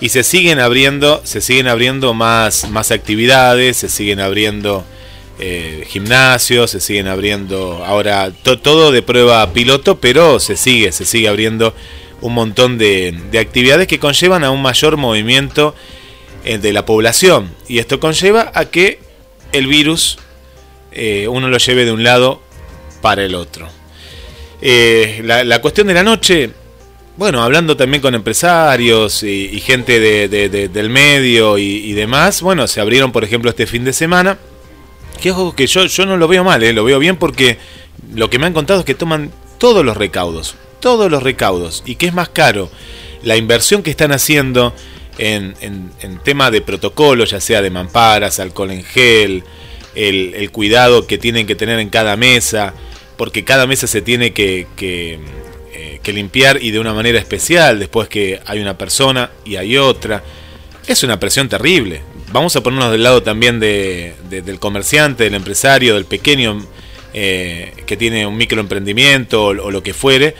Y 0.00 0.08
se 0.08 0.24
siguen 0.24 0.58
abriendo, 0.58 1.22
se 1.24 1.40
siguen 1.40 1.68
abriendo 1.68 2.12
más, 2.12 2.68
más 2.68 2.90
actividades, 2.90 3.76
se 3.76 3.88
siguen 3.88 4.20
abriendo 4.20 4.84
eh, 5.38 5.84
gimnasios, 5.88 6.72
se 6.72 6.80
siguen 6.80 7.06
abriendo 7.06 7.84
ahora 7.84 8.30
todo 8.42 8.92
de 8.92 9.02
prueba 9.02 9.52
piloto, 9.52 9.98
pero 9.98 10.38
se 10.40 10.56
sigue, 10.56 10.92
se 10.92 11.04
sigue 11.04 11.28
abriendo 11.28 11.74
un 12.26 12.34
montón 12.34 12.78
de, 12.78 13.16
actividades 13.38 13.86
que 13.86 13.98
conllevan 13.98 14.44
a 14.44 14.50
un 14.50 14.62
mayor 14.62 14.96
movimiento 14.96 15.74
eh, 16.44 16.58
de 16.58 16.72
la 16.72 16.84
población. 16.84 17.54
Y 17.68 17.78
esto 17.78 18.00
conlleva 18.00 18.50
a 18.54 18.66
que 18.66 18.98
el 19.52 19.66
virus 19.66 20.18
eh, 20.92 21.28
uno 21.28 21.48
lo 21.48 21.58
lleve 21.58 21.84
de 21.84 21.92
un 21.92 22.02
lado 22.02 22.42
para 23.00 23.24
el 23.24 23.34
otro. 23.34 23.68
la, 24.60 25.60
cuestión 25.60 25.86
de 25.86 25.94
la 25.94 26.02
noche, 26.02 26.50
bueno, 27.16 27.42
hablando 27.42 27.76
también 27.76 28.00
con 28.00 28.14
empresarios 28.14 29.22
y, 29.22 29.60
gente 29.60 30.00
del 30.00 30.90
medio 30.90 31.58
y, 31.58 31.92
demás, 31.92 32.42
bueno, 32.42 32.66
se 32.66 32.80
abrieron 32.80 33.12
por 33.12 33.22
ejemplo 33.22 33.50
este 33.50 33.66
fin 33.66 33.84
de 33.84 33.92
semana 33.92 34.38
que 35.20 35.30
ojo 35.30 35.54
que 35.54 35.66
yo, 35.66 35.86
yo 35.86 36.06
no 36.06 36.16
lo 36.16 36.28
veo 36.28 36.44
mal, 36.44 36.62
eh, 36.62 36.72
lo 36.72 36.84
veo 36.84 36.98
bien 36.98 37.16
porque 37.16 37.58
lo 38.14 38.30
que 38.30 38.38
me 38.38 38.46
han 38.46 38.52
contado 38.52 38.80
es 38.80 38.86
que 38.86 38.94
toman 38.94 39.30
todos 39.58 39.84
los 39.84 39.96
recaudos, 39.96 40.56
todos 40.84 41.10
los 41.10 41.22
recaudos, 41.22 41.82
y 41.86 41.94
que 41.94 42.04
es 42.04 42.12
más 42.12 42.28
caro 42.28 42.70
la 43.22 43.38
inversión 43.38 43.82
que 43.82 43.88
están 43.88 44.12
haciendo 44.12 44.74
en, 45.16 45.54
tema 46.24 46.50
de 46.50 46.60
protocolo, 46.60 47.24
ya 47.24 47.40
sea 47.40 47.62
de 47.62 47.70
mamparas, 47.70 48.38
alcohol 48.38 48.70
en 48.70 48.84
gel, 48.84 49.44
el, 49.94 50.50
cuidado 50.50 51.06
que 51.06 51.16
tienen 51.16 51.46
que 51.46 51.54
tener 51.54 51.80
en 51.80 51.88
cada 51.88 52.18
mesa, 52.18 52.74
porque 53.16 53.44
cada 53.44 53.66
mesa 53.66 53.86
se 53.86 54.02
tiene 54.02 54.34
eh, 54.36 54.66
que 54.76 56.12
limpiar 56.12 56.62
y 56.62 56.70
de 56.70 56.80
una 56.80 56.92
manera 56.92 57.18
especial, 57.18 57.78
después 57.78 58.08
que 58.08 58.40
hay 58.44 58.60
una 58.60 58.76
persona 58.76 59.30
y 59.42 59.56
hay 59.56 59.78
otra. 59.78 60.22
Es 60.86 61.02
una 61.02 61.18
presión 61.18 61.48
terrible 61.48 62.02
vamos 62.34 62.56
a 62.56 62.62
ponernos 62.64 62.90
del 62.90 63.04
lado 63.04 63.22
también 63.22 63.60
de, 63.60 64.14
del 64.28 64.58
comerciante, 64.58 65.22
del 65.22 65.34
empresario, 65.34 65.94
del 65.94 66.04
pequeño 66.04 66.66
eh, 67.12 67.72
que 67.86 67.96
tiene 67.96 68.26
un 68.26 68.36
microemprendimiento 68.36 69.44
o, 69.44 69.70
lo 69.70 69.82
que 69.84 69.94
fuere, 69.94 70.34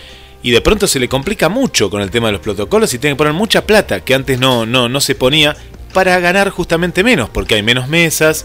y 0.45 0.51
de 0.51 0.61
pronto 0.61 0.87
se 0.87 1.01
le 1.01 1.09
complica 1.09 1.49
mucho 1.49 1.89
con 1.89 2.03
el 2.03 2.11
tema 2.11 2.29
de 2.29 2.33
los 2.33 2.43
protocolos 2.43 2.93
y 2.93 2.99
tiene 2.99 3.15
que 3.15 3.19
poner 3.19 3.33
mucha 3.33 3.67
plata 3.67 4.05
que 4.05 4.13
antes 4.13 4.39
no, 4.39 4.67
no, 4.67 4.91
no 4.91 5.01
se 5.01 5.15
ponía 5.15 5.57
para 5.95 6.21
ganar 6.21 6.51
justamente 6.51 7.03
menos, 7.03 7.31
porque 7.31 7.55
hay 7.55 7.63
menos 7.63 7.89
mesas. 7.89 8.45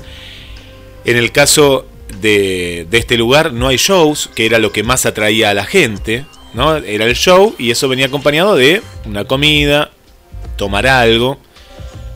En 1.03 1.17
el 1.17 1.33
caso 1.33 1.85
de, 2.21 2.87
de 2.89 2.97
este 2.97 3.17
lugar 3.17 3.51
no 3.51 3.67
hay 3.67 3.75
shows, 3.75 4.29
que 4.33 4.45
era 4.45 4.59
lo 4.59 4.71
que 4.71 4.81
más 4.81 5.05
atraía 5.05 5.49
a 5.49 5.53
la 5.53 5.65
gente, 5.65 6.25
¿no? 6.53 6.77
Era 6.77 7.03
el 7.03 7.15
show 7.15 7.53
y 7.57 7.69
eso 7.69 7.89
venía 7.89 8.05
acompañado 8.05 8.55
de 8.55 8.81
una 9.05 9.25
comida, 9.25 9.91
tomar 10.55 10.87
algo. 10.87 11.37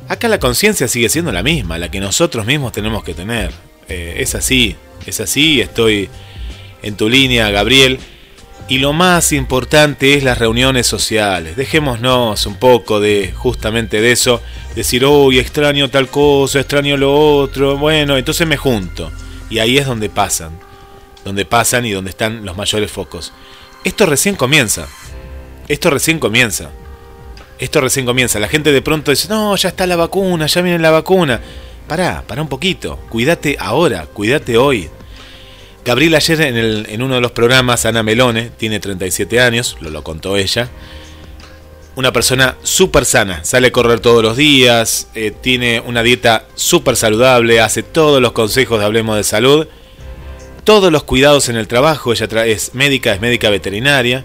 Acá 0.07 0.29
la 0.29 0.39
conciencia 0.39 0.87
sigue 0.87 1.09
siendo 1.09 1.33
la 1.33 1.43
misma, 1.43 1.77
la 1.77 1.91
que 1.91 1.99
nosotros 1.99 2.45
mismos 2.45 2.71
tenemos 2.71 3.03
que 3.03 3.13
tener. 3.13 3.51
Eh, 3.89 4.15
es 4.19 4.33
así, 4.33 4.77
es 5.05 5.19
así, 5.19 5.59
estoy 5.59 6.07
en 6.81 6.95
tu 6.95 7.09
línea, 7.09 7.49
Gabriel. 7.49 7.99
Y 8.69 8.77
lo 8.77 8.93
más 8.93 9.33
importante 9.33 10.13
es 10.13 10.23
las 10.23 10.37
reuniones 10.37 10.87
sociales. 10.87 11.57
Dejémonos 11.57 12.45
un 12.45 12.55
poco 12.55 12.99
de 13.01 13.33
justamente 13.35 13.99
de 13.99 14.13
eso. 14.13 14.41
Decir, 14.75 15.05
uy, 15.05 15.37
extraño 15.37 15.89
tal 15.89 16.07
cosa, 16.07 16.61
extraño 16.61 16.95
lo 16.95 17.13
otro. 17.13 17.77
Bueno, 17.77 18.17
entonces 18.17 18.47
me 18.47 18.57
junto. 18.57 19.11
Y 19.49 19.59
ahí 19.59 19.77
es 19.77 19.85
donde 19.85 20.09
pasan. 20.09 20.57
Donde 21.25 21.45
pasan 21.45 21.85
y 21.85 21.91
donde 21.91 22.11
están 22.11 22.45
los 22.45 22.55
mayores 22.55 22.89
focos. 22.89 23.33
Esto 23.83 24.05
recién 24.05 24.35
comienza. 24.35 24.87
Esto 25.67 25.89
recién 25.89 26.19
comienza. 26.19 26.69
Esto 27.59 27.81
recién 27.81 28.05
comienza. 28.05 28.39
La 28.39 28.47
gente 28.47 28.71
de 28.71 28.81
pronto 28.81 29.11
dice, 29.11 29.27
no, 29.27 29.55
ya 29.57 29.69
está 29.69 29.85
la 29.85 29.97
vacuna, 29.97 30.47
ya 30.47 30.61
viene 30.61 30.79
la 30.79 30.91
vacuna. 30.91 31.41
Pará, 31.87 32.23
pará 32.25 32.41
un 32.41 32.47
poquito. 32.47 32.97
Cuídate 33.09 33.57
ahora, 33.59 34.05
cuídate 34.05 34.57
hoy. 34.57 34.89
Gabriel 35.85 36.15
ayer 36.15 36.41
en, 36.41 37.01
uno 37.01 37.15
de 37.15 37.21
los 37.21 37.31
programas, 37.31 37.85
Ana 37.85 38.03
Melone, 38.03 38.51
tiene 38.55 38.79
37 38.79 39.41
años, 39.41 39.75
lo, 39.81 40.03
contó 40.03 40.37
ella. 40.37 40.69
Una 41.95 42.13
persona 42.13 42.55
súper 42.63 43.05
sana, 43.05 43.43
sale 43.43 43.67
a 43.67 43.71
correr 43.71 43.99
todos 43.99 44.23
los 44.23 44.37
días, 44.37 45.09
eh, 45.13 45.31
tiene 45.31 45.81
una 45.81 46.01
dieta 46.01 46.45
súper 46.55 46.95
saludable, 46.95 47.59
hace 47.59 47.83
todos 47.83 48.21
los 48.21 48.31
consejos 48.31 48.79
de 48.79 48.85
Hablemos 48.85 49.17
de 49.17 49.23
Salud, 49.23 49.67
todos 50.63 50.91
los 50.91 51.03
cuidados 51.03 51.49
en 51.49 51.57
el 51.57 51.67
trabajo, 51.67 52.13
ella 52.13 52.45
es 52.45 52.73
médica, 52.73 53.13
es 53.13 53.21
médica 53.21 53.49
veterinaria, 53.49 54.23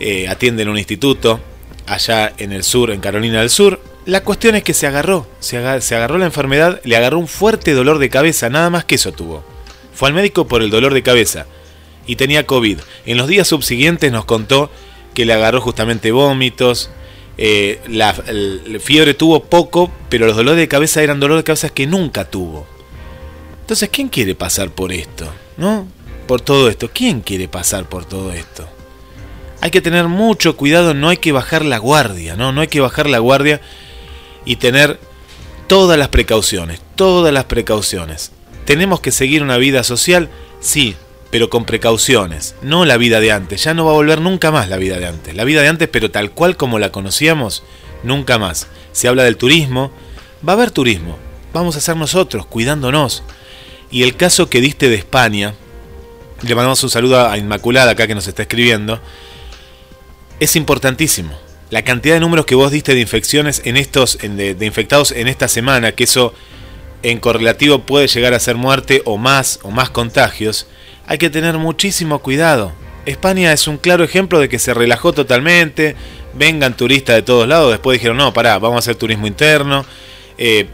eh, 0.00 0.26
atiende 0.26 0.62
en 0.62 0.70
un 0.70 0.78
instituto, 0.78 1.38
allá 1.86 2.32
en 2.38 2.52
el 2.52 2.64
sur, 2.64 2.90
en 2.90 3.00
Carolina 3.00 3.40
del 3.40 3.50
Sur. 3.50 3.78
La 4.06 4.24
cuestión 4.24 4.56
es 4.56 4.64
que 4.64 4.74
se 4.74 4.86
agarró, 4.86 5.26
se 5.38 5.58
agarró, 5.58 6.18
la 6.18 6.24
enfermedad, 6.24 6.80
le 6.82 6.96
agarró 6.96 7.18
un 7.18 7.28
fuerte 7.28 7.74
dolor 7.74 7.98
de 7.98 8.08
cabeza, 8.08 8.48
nada 8.48 8.70
más 8.70 8.84
que 8.84 8.96
eso 8.96 9.12
tuvo. 9.12 9.51
Fue 9.94 10.08
al 10.08 10.14
médico 10.14 10.46
por 10.46 10.62
el 10.62 10.70
dolor 10.70 10.94
de 10.94 11.02
cabeza 11.02 11.46
y 12.06 12.16
tenía 12.16 12.46
COVID. 12.46 12.78
En 13.06 13.16
los 13.16 13.28
días 13.28 13.48
subsiguientes 13.48 14.10
nos 14.12 14.24
contó 14.24 14.70
que 15.14 15.24
le 15.24 15.32
agarró 15.34 15.60
justamente 15.60 16.10
vómitos, 16.10 16.90
eh, 17.38 17.80
la, 17.88 18.14
fiebre 18.80 19.14
tuvo 19.14 19.44
poco, 19.44 19.90
pero 20.08 20.26
los 20.26 20.36
dolores 20.36 20.58
de 20.58 20.68
cabeza 20.68 21.02
eran 21.02 21.20
dolores 21.20 21.40
de 21.40 21.46
cabeza 21.46 21.68
que 21.68 21.86
nunca 21.86 22.24
tuvo. 22.24 22.66
Entonces, 23.60 23.88
¿quién 23.90 24.08
quiere 24.08 24.34
pasar 24.34 24.70
por 24.70 24.92
esto? 24.92 25.32
¿No? 25.56 25.86
Por 26.26 26.40
todo 26.40 26.68
esto. 26.68 26.90
¿Quién 26.92 27.20
quiere 27.20 27.48
pasar 27.48 27.88
por 27.88 28.04
todo 28.04 28.32
esto? 28.32 28.68
hay 29.62 29.70
que 29.70 29.80
tener 29.80 30.08
mucho 30.08 30.56
cuidado, 30.56 30.92
no 30.92 31.08
hay 31.08 31.18
que 31.18 31.30
bajar 31.30 31.64
la 31.64 31.78
guardia, 31.78 32.34
¿no? 32.34 32.50
No 32.50 32.62
hay 32.62 32.66
que 32.66 32.80
bajar 32.80 33.08
la 33.08 33.20
guardia 33.20 33.60
y 34.44 34.56
tener 34.56 34.98
todas 35.68 35.96
las 35.96 36.08
precauciones, 36.08 36.80
todas 36.96 37.32
las 37.32 37.44
precauciones. 37.44 38.32
¿Tenemos 38.64 39.00
que 39.00 39.10
seguir 39.10 39.42
una 39.42 39.58
vida 39.58 39.84
social? 39.84 40.30
Sí, 40.60 40.96
pero 41.30 41.50
con 41.50 41.64
precauciones, 41.64 42.54
no 42.62 42.84
la 42.84 42.96
vida 42.96 43.20
de 43.20 43.32
antes. 43.32 43.64
Ya 43.64 43.74
no 43.74 43.84
va 43.84 43.92
a 43.92 43.94
volver 43.94 44.20
nunca 44.20 44.50
más 44.50 44.68
la 44.68 44.76
vida 44.76 44.98
de 44.98 45.06
antes. 45.06 45.34
La 45.34 45.44
vida 45.44 45.62
de 45.62 45.68
antes, 45.68 45.88
pero 45.88 46.10
tal 46.10 46.30
cual 46.30 46.56
como 46.56 46.78
la 46.78 46.92
conocíamos, 46.92 47.64
nunca 48.02 48.38
más. 48.38 48.68
Se 48.92 49.08
habla 49.08 49.24
del 49.24 49.36
turismo, 49.36 49.92
va 50.46 50.52
a 50.52 50.56
haber 50.56 50.70
turismo. 50.70 51.18
Vamos 51.52 51.76
a 51.76 51.80
ser 51.80 51.96
nosotros, 51.96 52.46
cuidándonos. 52.46 53.22
Y 53.90 54.04
el 54.04 54.16
caso 54.16 54.48
que 54.48 54.60
diste 54.60 54.88
de 54.88 54.96
España, 54.96 55.54
le 56.42 56.54
mandamos 56.54 56.82
un 56.82 56.90
saludo 56.90 57.28
a 57.28 57.38
Inmaculada 57.38 57.92
acá 57.92 58.06
que 58.06 58.14
nos 58.14 58.26
está 58.26 58.42
escribiendo 58.42 59.00
es 60.42 60.56
importantísimo. 60.56 61.38
La 61.70 61.82
cantidad 61.82 62.14
de 62.14 62.20
números 62.20 62.46
que 62.46 62.56
vos 62.56 62.72
diste 62.72 62.94
de 62.94 63.00
infecciones 63.00 63.62
en 63.64 63.76
estos, 63.76 64.18
de, 64.18 64.56
infectados 64.60 65.12
en 65.12 65.28
esta 65.28 65.46
semana, 65.46 65.92
que 65.92 66.04
eso 66.04 66.34
en 67.02 67.18
correlativo 67.18 67.80
puede 67.80 68.06
llegar 68.06 68.34
a 68.34 68.40
ser 68.40 68.56
muerte 68.56 69.02
o 69.04 69.18
más 69.18 69.60
o 69.62 69.70
más 69.70 69.90
contagios, 69.90 70.66
hay 71.06 71.18
que 71.18 71.30
tener 71.30 71.58
muchísimo 71.58 72.20
cuidado. 72.20 72.72
España 73.06 73.52
es 73.52 73.66
un 73.66 73.78
claro 73.78 74.04
ejemplo 74.04 74.38
de 74.38 74.48
que 74.48 74.58
se 74.58 74.74
relajó 74.74 75.12
totalmente, 75.12 75.96
vengan 76.34 76.76
turistas 76.76 77.16
de 77.16 77.22
todos 77.22 77.48
lados, 77.48 77.72
después 77.72 77.98
dijeron, 77.98 78.16
no, 78.16 78.32
pará, 78.32 78.58
vamos 78.58 78.76
a 78.76 78.78
hacer 78.80 78.94
turismo 78.94 79.26
interno. 79.26 79.84
Eh, 80.38 80.66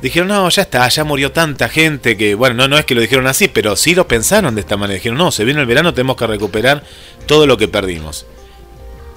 dijeron, 0.00 0.28
no, 0.28 0.48
ya 0.48 0.62
está, 0.62 0.88
ya 0.88 1.02
murió 1.02 1.32
tanta 1.32 1.68
gente 1.68 2.16
que, 2.16 2.34
bueno, 2.34 2.54
no, 2.54 2.68
no 2.68 2.78
es 2.78 2.84
que 2.84 2.94
lo 2.94 3.00
dijeron 3.00 3.26
así, 3.26 3.48
pero 3.48 3.74
sí 3.74 3.94
lo 3.94 4.06
pensaron 4.06 4.54
de 4.54 4.60
esta 4.60 4.76
manera. 4.76 4.94
Dijeron, 4.94 5.18
no, 5.18 5.32
se 5.32 5.44
viene 5.44 5.60
el 5.60 5.66
verano, 5.66 5.92
tenemos 5.92 6.16
que 6.16 6.26
recuperar 6.26 6.84
todo 7.26 7.46
lo 7.46 7.56
que 7.56 7.66
perdimos 7.66 8.26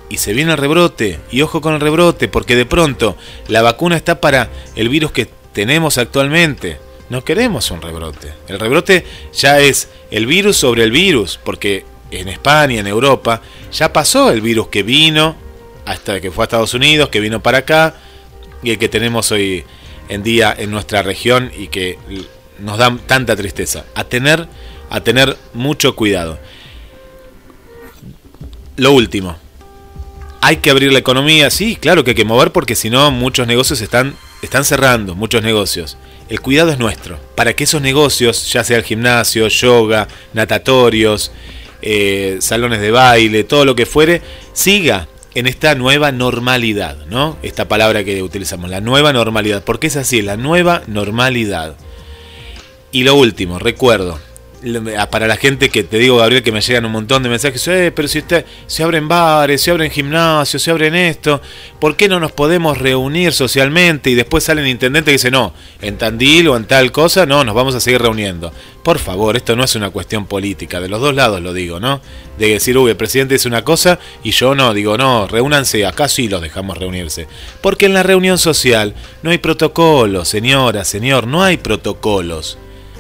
y 0.10 0.17
se 0.17 0.34
viene 0.34 0.51
el 0.51 0.58
rebrote. 0.58 1.19
Y 1.32 1.41
ojo 1.41 1.62
con 1.62 1.73
el 1.73 1.82
rebrote, 1.82 2.28
porque 2.28 2.56
de 2.56 2.65
pronto 2.65 3.17
la 3.47 3.62
vacuna 3.62 3.95
está 3.95 4.21
para 4.21 4.49
el 4.75 4.89
virus 4.89 5.12
que 5.12 5.28
tenemos 5.55 5.97
actualmente. 5.97 6.77
No 7.09 7.23
queremos 7.23 7.71
un 7.71 7.81
rebrote. 7.81 8.33
El 8.49 8.59
rebrote 8.59 9.05
ya 9.33 9.59
es 9.61 9.87
el 10.11 10.25
virus 10.25 10.57
sobre 10.57 10.83
el 10.83 10.91
virus, 10.91 11.39
porque 11.43 11.85
en 12.11 12.27
España, 12.27 12.81
en 12.81 12.87
Europa, 12.87 13.41
ya 13.71 13.93
pasó 13.93 14.31
el 14.31 14.41
virus 14.41 14.67
que 14.67 14.83
vino 14.83 15.35
hasta 15.85 16.19
que 16.19 16.29
fue 16.29 16.43
a 16.43 16.45
Estados 16.45 16.73
Unidos, 16.73 17.07
que 17.07 17.21
vino 17.21 17.41
para 17.41 17.59
acá, 17.59 17.95
y 18.63 18.71
el 18.71 18.77
que 18.77 18.89
tenemos 18.89 19.31
hoy 19.31 19.63
en 20.09 20.23
día 20.23 20.53
en 20.57 20.71
nuestra 20.71 21.03
región 21.03 21.51
y 21.57 21.67
que 21.67 21.97
nos 22.59 22.77
da 22.77 22.95
tanta 23.07 23.35
tristeza. 23.35 23.85
A 23.95 24.03
tener, 24.03 24.47
a 24.89 24.99
tener 25.01 25.37
mucho 25.53 25.95
cuidado. 25.95 26.37
Lo 28.75 28.91
último, 28.91 29.37
hay 30.41 30.57
que 30.57 30.69
abrir 30.69 30.91
la 30.91 30.99
economía, 30.99 31.49
sí, 31.49 31.77
claro 31.77 32.03
que 32.03 32.11
hay 32.11 32.15
que 32.15 32.25
mover 32.25 32.51
porque 32.51 32.75
si 32.75 32.89
no 32.89 33.09
muchos 33.09 33.47
negocios 33.47 33.79
están, 33.79 34.15
están 34.41 34.65
cerrando, 34.65 35.15
muchos 35.15 35.41
negocios. 35.41 35.97
El 36.29 36.41
cuidado 36.41 36.71
es 36.71 36.79
nuestro, 36.79 37.19
para 37.35 37.53
que 37.53 37.65
esos 37.65 37.81
negocios, 37.81 38.51
ya 38.51 38.63
sea 38.63 38.77
el 38.77 38.83
gimnasio, 38.83 39.47
yoga, 39.47 40.07
natatorios, 40.33 41.31
eh, 41.81 42.37
salones 42.39 42.81
de 42.81 42.91
baile, 42.91 43.43
todo 43.43 43.63
lo 43.63 43.75
que 43.75 43.85
fuere, 43.85 44.21
siga 44.53 45.07
en 45.35 45.47
esta 45.47 45.75
nueva 45.75 46.11
normalidad, 46.11 47.05
¿no? 47.07 47.37
Esta 47.43 47.67
palabra 47.67 48.03
que 48.03 48.23
utilizamos, 48.23 48.69
la 48.69 48.81
nueva 48.81 49.13
normalidad, 49.13 49.63
porque 49.63 49.87
es 49.87 49.97
así, 49.97 50.21
la 50.21 50.37
nueva 50.37 50.81
normalidad. 50.87 51.75
Y 52.91 53.03
lo 53.03 53.15
último, 53.15 53.59
recuerdo, 53.59 54.19
para 55.10 55.28
la 55.28 55.38
gente 55.38 55.69
que 55.69 55.84
te 55.84 55.97
digo, 55.97 56.17
Gabriel, 56.17 56.41
que 56.41 56.51
me 56.51 56.62
llegan 56.62 56.86
un 56.86 56.91
montón 56.91 57.21
de 57.23 57.30
mensajes, 57.30 57.67
eh, 57.67 57.91
pero 57.95 58.08
si 58.08 58.19
usted 58.19 58.45
se 58.65 58.84
abren 58.84 59.08
bares, 59.08 59.62
se 59.62 59.71
abren 59.71 59.91
gimnasios, 59.91 60.62
se 60.62 60.71
abren 60.71 60.95
esto, 60.95 61.41
¿por 61.80 61.95
qué 61.95 62.08
no 62.08 62.19
nos 62.19 62.32
podemos 62.32 62.78
reunir 62.78 63.34
socialmente? 63.34 64.10
Y 64.10 64.15
después 64.15 64.43
salen 64.43 64.67
intendentes 64.67 65.12
que 65.12 65.17
dicen, 65.17 65.34
no, 65.34 65.54
en 65.82 65.97
Tandil 65.97 66.47
o 66.47 66.58
en 66.58 66.65
tal 66.65 66.91
cosa, 66.91 67.25
no, 67.25 67.43
nos 67.43 67.54
vamos 67.54 67.75
a 67.75 67.80
seguir 67.80 68.01
reuniendo. 68.01 68.51
Por 68.84 68.99
favor, 68.99 69.36
esto 69.36 69.56
no 69.56 69.63
es 69.63 69.75
una 69.75 69.89
cuestión 69.89 70.25
política, 70.25 70.80
de 70.80 70.89
los 70.89 71.01
dos 71.01 71.13
lados 71.13 71.41
lo 71.41 71.54
digo, 71.54 71.80
¿no? 71.80 72.01
De 72.38 72.49
decir, 72.49 72.78
uy, 72.78 72.91
el 72.91 72.97
presidente 72.97 73.36
es 73.36 73.45
una 73.45 73.63
cosa 73.63 73.99
y 74.23 74.32
yo 74.32 74.56
no, 74.56 74.73
digo, 74.73 74.97
no, 74.97 75.28
reúnanse, 75.28 75.86
acá 75.86 76.08
sí 76.08 76.28
los 76.28 76.41
dejamos 76.41 76.78
reunirse. 76.78 77.28
Porque 77.62 77.86
en 77.86 77.93
la 77.93 78.04
reunión 78.04 78.38
social 78.38 78.95
no 79.21 79.30
hay 79.30 79.38
protocolos, 79.38 80.28
señora, 80.28 80.86
señor, 80.86 81.28
no 81.28 81.43
hay 81.43 81.58
protocolos. 81.58 82.58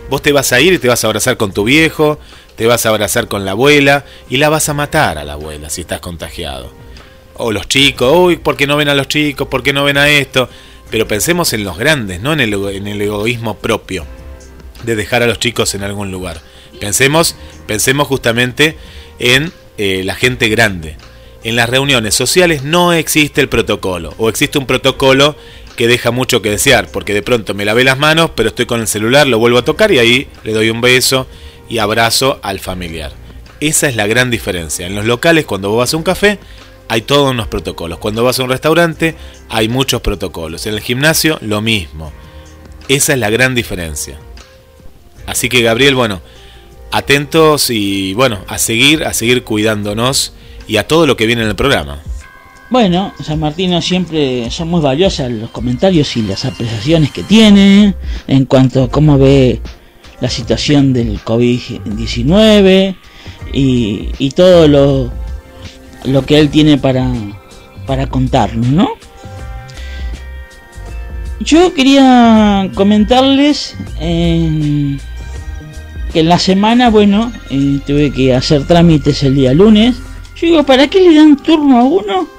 Vos 0.09 0.21
te 0.21 0.31
vas 0.31 0.53
a 0.53 0.61
ir 0.61 0.73
y 0.73 0.77
te 0.77 0.87
vas 0.87 1.03
a 1.03 1.07
abrazar 1.07 1.37
con 1.37 1.51
tu 1.51 1.63
viejo, 1.63 2.19
te 2.55 2.67
vas 2.67 2.85
a 2.85 2.89
abrazar 2.89 3.27
con 3.27 3.43
la 3.43 3.51
abuela 3.51 4.05
y 4.29 4.37
la 4.37 4.49
vas 4.49 4.69
a 4.69 4.73
matar 4.73 5.17
a 5.17 5.23
la 5.23 5.33
abuela 5.33 5.69
si 5.69 5.81
estás 5.81 5.99
contagiado. 5.99 6.71
O 7.35 7.51
los 7.51 7.67
chicos, 7.67 8.13
uy, 8.15 8.37
¿por 8.37 8.55
qué 8.55 8.67
no 8.67 8.77
ven 8.77 8.87
a 8.87 8.93
los 8.93 9.07
chicos? 9.07 9.47
¿Por 9.47 9.63
qué 9.63 9.73
no 9.73 9.83
ven 9.83 9.97
a 9.97 10.07
esto? 10.09 10.47
Pero 10.91 11.07
pensemos 11.07 11.53
en 11.53 11.63
los 11.63 11.77
grandes, 11.77 12.21
no 12.21 12.33
en 12.33 12.39
el, 12.39 13.01
egoísmo 13.01 13.57
propio 13.57 14.05
de 14.83 14.95
dejar 14.95 15.23
a 15.23 15.27
los 15.27 15.39
chicos 15.39 15.73
en 15.73 15.83
algún 15.83 16.11
lugar. 16.11 16.39
Pensemos, 16.79 17.35
pensemos 17.65 18.07
justamente 18.07 18.77
en 19.17 19.51
eh, 19.77 20.03
la 20.05 20.15
gente 20.15 20.49
grande. 20.49 20.97
En 21.43 21.55
las 21.55 21.69
reuniones 21.69 22.15
sociales 22.15 22.63
no 22.63 22.93
existe 22.93 23.41
el 23.41 23.49
protocolo, 23.49 24.13
o 24.17 24.29
existe 24.29 24.57
un 24.57 24.65
protocolo 24.65 25.35
que 25.75 25.87
deja 25.87 26.11
mucho 26.11 26.41
que 26.41 26.49
desear, 26.49 26.87
porque 26.87 27.13
de 27.13 27.21
pronto 27.21 27.53
me 27.53 27.65
lavé 27.65 27.83
las 27.83 27.97
manos, 27.97 28.31
pero 28.35 28.49
estoy 28.49 28.65
con 28.65 28.81
el 28.81 28.87
celular, 28.87 29.27
lo 29.27 29.39
vuelvo 29.39 29.57
a 29.57 29.65
tocar 29.65 29.91
y 29.91 29.99
ahí 29.99 30.27
le 30.43 30.53
doy 30.53 30.69
un 30.69 30.81
beso 30.81 31.27
y 31.69 31.79
abrazo 31.79 32.39
al 32.41 32.59
familiar. 32.59 33.11
Esa 33.59 33.87
es 33.87 33.95
la 33.95 34.07
gran 34.07 34.29
diferencia. 34.29 34.87
En 34.87 34.95
los 34.95 35.05
locales, 35.05 35.45
cuando 35.45 35.69
vos 35.69 35.79
vas 35.79 35.93
a 35.93 35.97
un 35.97 36.03
café, 36.03 36.39
hay 36.87 37.01
todos 37.01 37.31
unos 37.31 37.47
protocolos. 37.47 37.99
Cuando 37.99 38.23
vas 38.23 38.39
a 38.39 38.43
un 38.43 38.49
restaurante, 38.49 39.15
hay 39.49 39.69
muchos 39.69 40.01
protocolos. 40.01 40.65
En 40.67 40.73
el 40.73 40.81
gimnasio, 40.81 41.37
lo 41.41 41.61
mismo. 41.61 42.11
Esa 42.87 43.13
es 43.13 43.19
la 43.19 43.29
gran 43.29 43.55
diferencia. 43.55 44.19
Así 45.25 45.49
que 45.49 45.61
Gabriel, 45.61 45.95
bueno, 45.95 46.21
atentos 46.91 47.69
y 47.69 48.13
bueno, 48.13 48.43
a 48.47 48.57
seguir, 48.57 49.03
a 49.03 49.13
seguir 49.13 49.43
cuidándonos 49.43 50.33
y 50.67 50.77
a 50.77 50.87
todo 50.87 51.07
lo 51.07 51.17
que 51.17 51.25
viene 51.25 51.41
en 51.41 51.49
el 51.49 51.55
programa. 51.55 52.03
Bueno, 52.69 53.13
San 53.21 53.39
Martino 53.39 53.79
siempre 53.79 54.49
son 54.49 54.69
muy 54.69 54.81
valiosas 54.81 55.31
los 55.31 55.51
comentarios 55.51 56.17
y 56.17 56.23
las 56.23 56.45
apreciaciones 56.45 57.11
que 57.11 57.21
tiene 57.21 57.93
en 58.27 58.45
cuanto 58.45 58.83
a 58.83 58.89
cómo 58.89 59.19
ve 59.19 59.61
la 60.19 60.29
situación 60.29 60.91
del 60.91 61.19
COVID-19 61.19 62.95
y, 63.53 64.29
todo 64.31 64.67
lo, 64.67 65.11
lo 66.05 66.25
que 66.25 66.39
él 66.39 66.49
tiene 66.49 66.79
para, 66.79 67.13
para 67.85 68.07
contarnos, 68.07 68.67
¿no? 68.67 68.89
Yo 71.39 71.73
quería 71.73 72.71
comentarles 72.73 73.75
que 73.99 74.97
en 76.19 76.29
la 76.29 76.39
semana, 76.39 76.89
bueno, 76.89 77.31
eh, 77.51 77.79
tuve 77.85 78.11
que 78.11 78.33
hacer 78.33 78.65
trámites 78.65 79.21
el 79.21 79.35
día 79.35 79.53
lunes. 79.53 79.97
Yo 80.35 80.47
digo, 80.47 80.63
¿para 80.63 80.87
qué 80.87 81.01
le 81.01 81.13
dan 81.13 81.37
turno 81.37 81.77
a 81.77 81.83
uno 81.83 82.35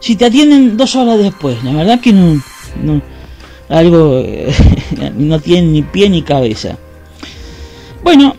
si 0.00 0.16
te 0.16 0.24
atienden 0.24 0.76
dos 0.76 0.96
horas 0.96 1.18
después, 1.18 1.62
la 1.62 1.72
verdad 1.72 2.00
que 2.00 2.12
no, 2.12 2.42
no 2.82 3.00
algo 3.68 4.22
no 5.16 5.40
tiene 5.40 5.68
ni 5.68 5.82
pie 5.82 6.10
ni 6.10 6.22
cabeza. 6.22 6.76
Bueno, 8.02 8.34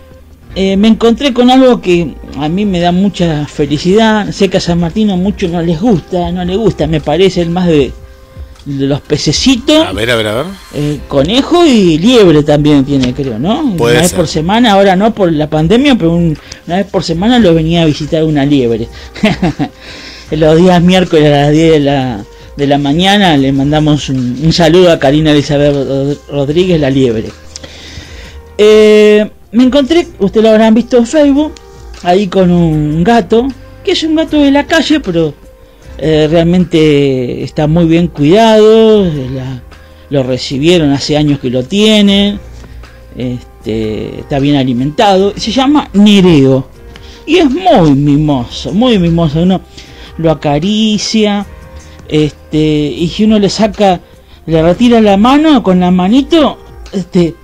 eh, 0.55 0.75
me 0.75 0.89
encontré 0.89 1.33
con 1.33 1.49
algo 1.49 1.79
que 1.81 2.15
a 2.37 2.49
mí 2.49 2.65
me 2.65 2.79
da 2.79 2.91
mucha 2.91 3.45
felicidad. 3.45 4.31
Sé 4.31 4.49
que 4.49 4.57
a 4.57 4.61
San 4.61 4.79
Martín 4.79 5.09
a 5.11 5.15
muchos 5.15 5.49
no 5.49 5.61
les 5.61 5.79
gusta, 5.79 6.31
no 6.31 6.43
le 6.43 6.55
gusta, 6.55 6.87
me 6.87 6.99
parece 6.99 7.41
el 7.41 7.49
más 7.49 7.67
de, 7.67 7.93
los 8.65 9.01
pececitos. 9.01 9.87
A 9.87 9.93
ver, 9.93 10.11
a 10.11 10.15
ver, 10.15 10.27
a 10.27 10.35
ver. 10.35 10.45
Eh, 10.73 10.99
conejo 11.07 11.65
y 11.65 11.97
liebre 11.97 12.43
también 12.43 12.83
tiene, 12.83 13.13
creo, 13.13 13.39
¿no? 13.39 13.61
una 13.61 13.85
vez 13.85 14.13
por 14.13 14.27
semana, 14.27 14.73
ahora 14.73 14.95
no 14.95 15.13
por 15.13 15.31
la 15.31 15.49
pandemia, 15.49 15.95
pero 15.95 16.13
una 16.13 16.35
vez 16.67 16.85
por 16.87 17.03
semana 17.03 17.39
lo 17.39 17.53
venía 17.53 17.83
a 17.83 17.85
visitar 17.85 18.23
una 18.23 18.45
liebre. 18.45 18.87
los 20.37 20.57
días 20.57 20.81
miércoles 20.81 21.27
a 21.27 21.41
las 21.41 21.51
10 21.51 21.71
de 21.71 21.79
la, 21.79 22.25
de 22.55 22.67
la 22.67 22.77
mañana 22.77 23.37
le 23.37 23.51
mandamos 23.51 24.09
un, 24.09 24.51
saludo 24.53 24.91
a 24.91 24.99
Karina 24.99 25.31
Elizabeth 25.31 26.19
Rodríguez 26.29 26.79
La 26.79 26.89
Liebre. 26.89 27.29
Eh, 28.57 29.29
me 29.51 29.63
encontré, 29.63 30.07
usted 30.19 30.41
lo 30.41 30.49
habrán 30.49 30.73
visto 30.73 30.97
en 30.97 31.05
Facebook, 31.05 31.53
ahí 32.03 32.27
con 32.27 32.51
un 32.51 33.03
gato, 33.03 33.47
que 33.83 33.91
es 33.91 34.03
un 34.03 34.15
gato 34.15 34.37
de 34.37 34.51
la 34.51 34.65
calle, 34.65 34.99
pero 34.99 35.33
eh, 35.97 36.27
realmente 36.29 37.43
está 37.43 37.67
muy 37.67 37.85
bien 37.85 38.07
cuidado, 38.07 39.05
lo 40.09 40.23
recibieron 40.23 40.91
hace 40.91 41.17
años 41.17 41.39
que 41.39 41.49
lo 41.49 41.63
tienen, 41.63 42.39
este, 43.15 44.19
está 44.19 44.39
bien 44.39 44.55
alimentado, 44.55 45.33
se 45.35 45.51
llama 45.51 45.89
Nereo 45.93 46.67
y 47.25 47.37
es 47.37 47.49
muy 47.49 47.91
mimoso, 47.91 48.73
muy 48.73 48.97
mimoso. 48.97 49.41
Uno, 49.41 49.61
lo 50.21 50.31
acaricia, 50.31 51.45
este, 52.07 52.57
y 52.57 53.07
si 53.09 53.23
uno 53.23 53.39
le 53.39 53.49
saca, 53.49 53.99
le 54.45 54.61
retira 54.61 55.01
la 55.01 55.17
mano 55.17 55.63
con 55.63 55.79
la 55.79 55.91
manito, 55.91 56.57
este, 56.91 57.35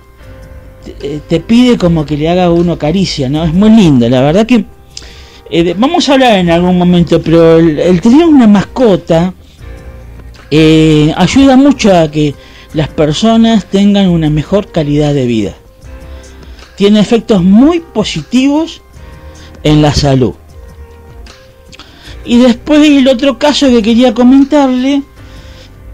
te, 1.28 1.40
pide 1.40 1.76
como 1.76 2.04
que 2.04 2.16
le 2.16 2.28
haga 2.28 2.50
uno 2.50 2.78
caricia, 2.78 3.28
¿no? 3.28 3.44
Es 3.44 3.52
muy 3.52 3.70
lindo, 3.70 4.08
la 4.08 4.20
verdad 4.20 4.46
que 4.46 4.64
eh, 5.50 5.74
vamos 5.76 6.08
a 6.08 6.14
hablar 6.14 6.38
en 6.38 6.50
algún 6.50 6.76
momento, 6.76 7.22
pero 7.22 7.58
el, 7.58 8.00
tener 8.00 8.26
una 8.26 8.46
mascota 8.46 9.32
eh, 10.50 11.12
ayuda 11.16 11.56
mucho 11.56 11.96
a 11.96 12.10
que 12.10 12.34
las 12.74 12.88
personas 12.88 13.64
tengan 13.64 14.08
una 14.08 14.28
mejor 14.28 14.70
calidad 14.70 15.14
de 15.14 15.26
vida. 15.26 15.54
Tiene 16.76 17.00
efectos 17.00 17.42
muy 17.42 17.80
positivos 17.80 18.82
en 19.62 19.82
la 19.82 19.94
salud. 19.94 20.34
Y 22.28 22.36
después 22.38 22.86
el 22.86 23.08
otro 23.08 23.38
caso 23.38 23.68
que 23.68 23.82
quería 23.82 24.14
comentarle, 24.14 25.02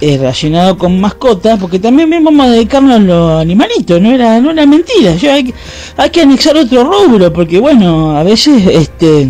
relacionado 0.01 0.77
con 0.77 1.01
mascotas, 1.01 1.59
porque 1.59 1.79
también 1.79 2.11
vamos 2.11 2.47
a 2.47 2.51
dedicarnos 2.51 2.97
a 2.97 2.99
los 2.99 3.41
animalitos, 3.41 4.01
no 4.01 4.11
era, 4.11 4.41
no 4.41 4.51
era 4.51 4.67
mentira. 4.67 5.13
hay, 5.33 5.55
hay, 5.97 6.11
que 6.11 6.21
anexar 6.21 6.57
otro 6.57 6.85
rubro, 6.85 7.33
porque 7.33 7.59
bueno, 7.59 8.17
a 8.17 8.23
veces 8.23 8.67
este 8.67 9.29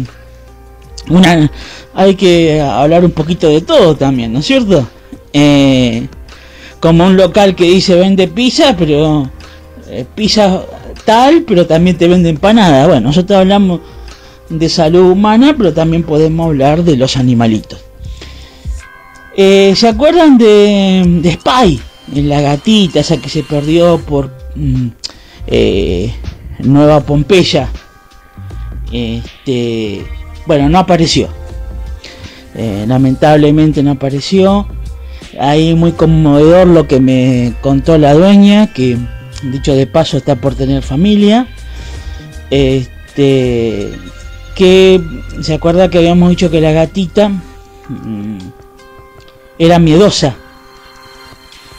una 1.09 1.51
hay 1.95 2.15
que 2.15 2.61
hablar 2.61 3.05
un 3.05 3.13
poquito 3.13 3.49
de 3.49 3.61
todo 3.61 3.95
también, 3.95 4.33
¿no 4.33 4.41
es 4.41 4.47
cierto? 4.47 4.87
Eh, 5.33 6.09
como 6.81 7.07
un 7.07 7.17
local 7.17 7.55
que 7.55 7.65
dice 7.65 7.95
vende 7.95 8.29
pizza, 8.29 8.75
pero 8.77 9.31
eh, 9.89 10.05
pizza 10.15 10.63
tal, 11.05 11.45
pero 11.47 11.67
también 11.67 11.97
te 11.97 12.09
vende 12.09 12.31
empanada. 12.31 12.87
Bueno, 12.87 13.09
nosotros 13.09 13.39
hablamos 13.39 13.81
de 14.49 14.69
salud 14.69 15.11
humana, 15.11 15.55
pero 15.57 15.73
también 15.73 16.03
podemos 16.03 16.47
hablar 16.47 16.85
de 16.85 16.97
los 16.97 17.17
animalitos. 17.17 17.85
Eh, 19.37 19.75
¿Se 19.77 19.89
acuerdan 19.89 20.39
de, 20.39 21.21
de, 21.23 21.33
Spy? 21.33 21.81
La 22.15 22.41
gatita, 22.41 23.01
esa 23.01 23.17
que 23.17 23.29
se 23.29 23.43
perdió 23.43 23.99
por 23.99 24.31
mm, 24.55 24.89
eh, 25.47 26.15
Nueva 26.61 27.01
Pompeya. 27.01 27.69
Este, 28.93 30.05
bueno, 30.47 30.69
no 30.69 30.79
apareció. 30.79 31.29
Eh, 32.55 32.85
lamentablemente 32.87 33.83
no 33.83 33.93
apareció. 33.93 34.69
Ahí 35.41 35.75
muy 35.75 35.93
conmovedor 35.93 36.69
lo 36.69 36.87
que 36.87 37.01
me 37.01 37.55
contó 37.61 37.99
la 37.99 38.15
dueña, 38.15 38.73
que 38.73 38.97
dicho 39.43 39.75
de 39.75 39.87
paso 39.89 40.17
está 40.17 40.37
por 40.37 40.55
tener 40.55 40.83
familia. 40.83 41.49
Este, 42.51 43.91
que 44.55 45.01
se 45.41 45.55
acuerda 45.55 45.91
que 45.91 45.99
habíamos 45.99 46.31
dicho 46.31 46.51
que 46.51 46.61
la 46.61 46.73
gatita 46.73 47.29
mm, 47.89 48.39
era 49.59 49.79
miedosa, 49.79 50.35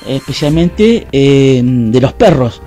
especialmente 0.07 1.07
eh, 1.11 1.61
de 1.63 2.01
los 2.01 2.13
perros. 2.13 2.61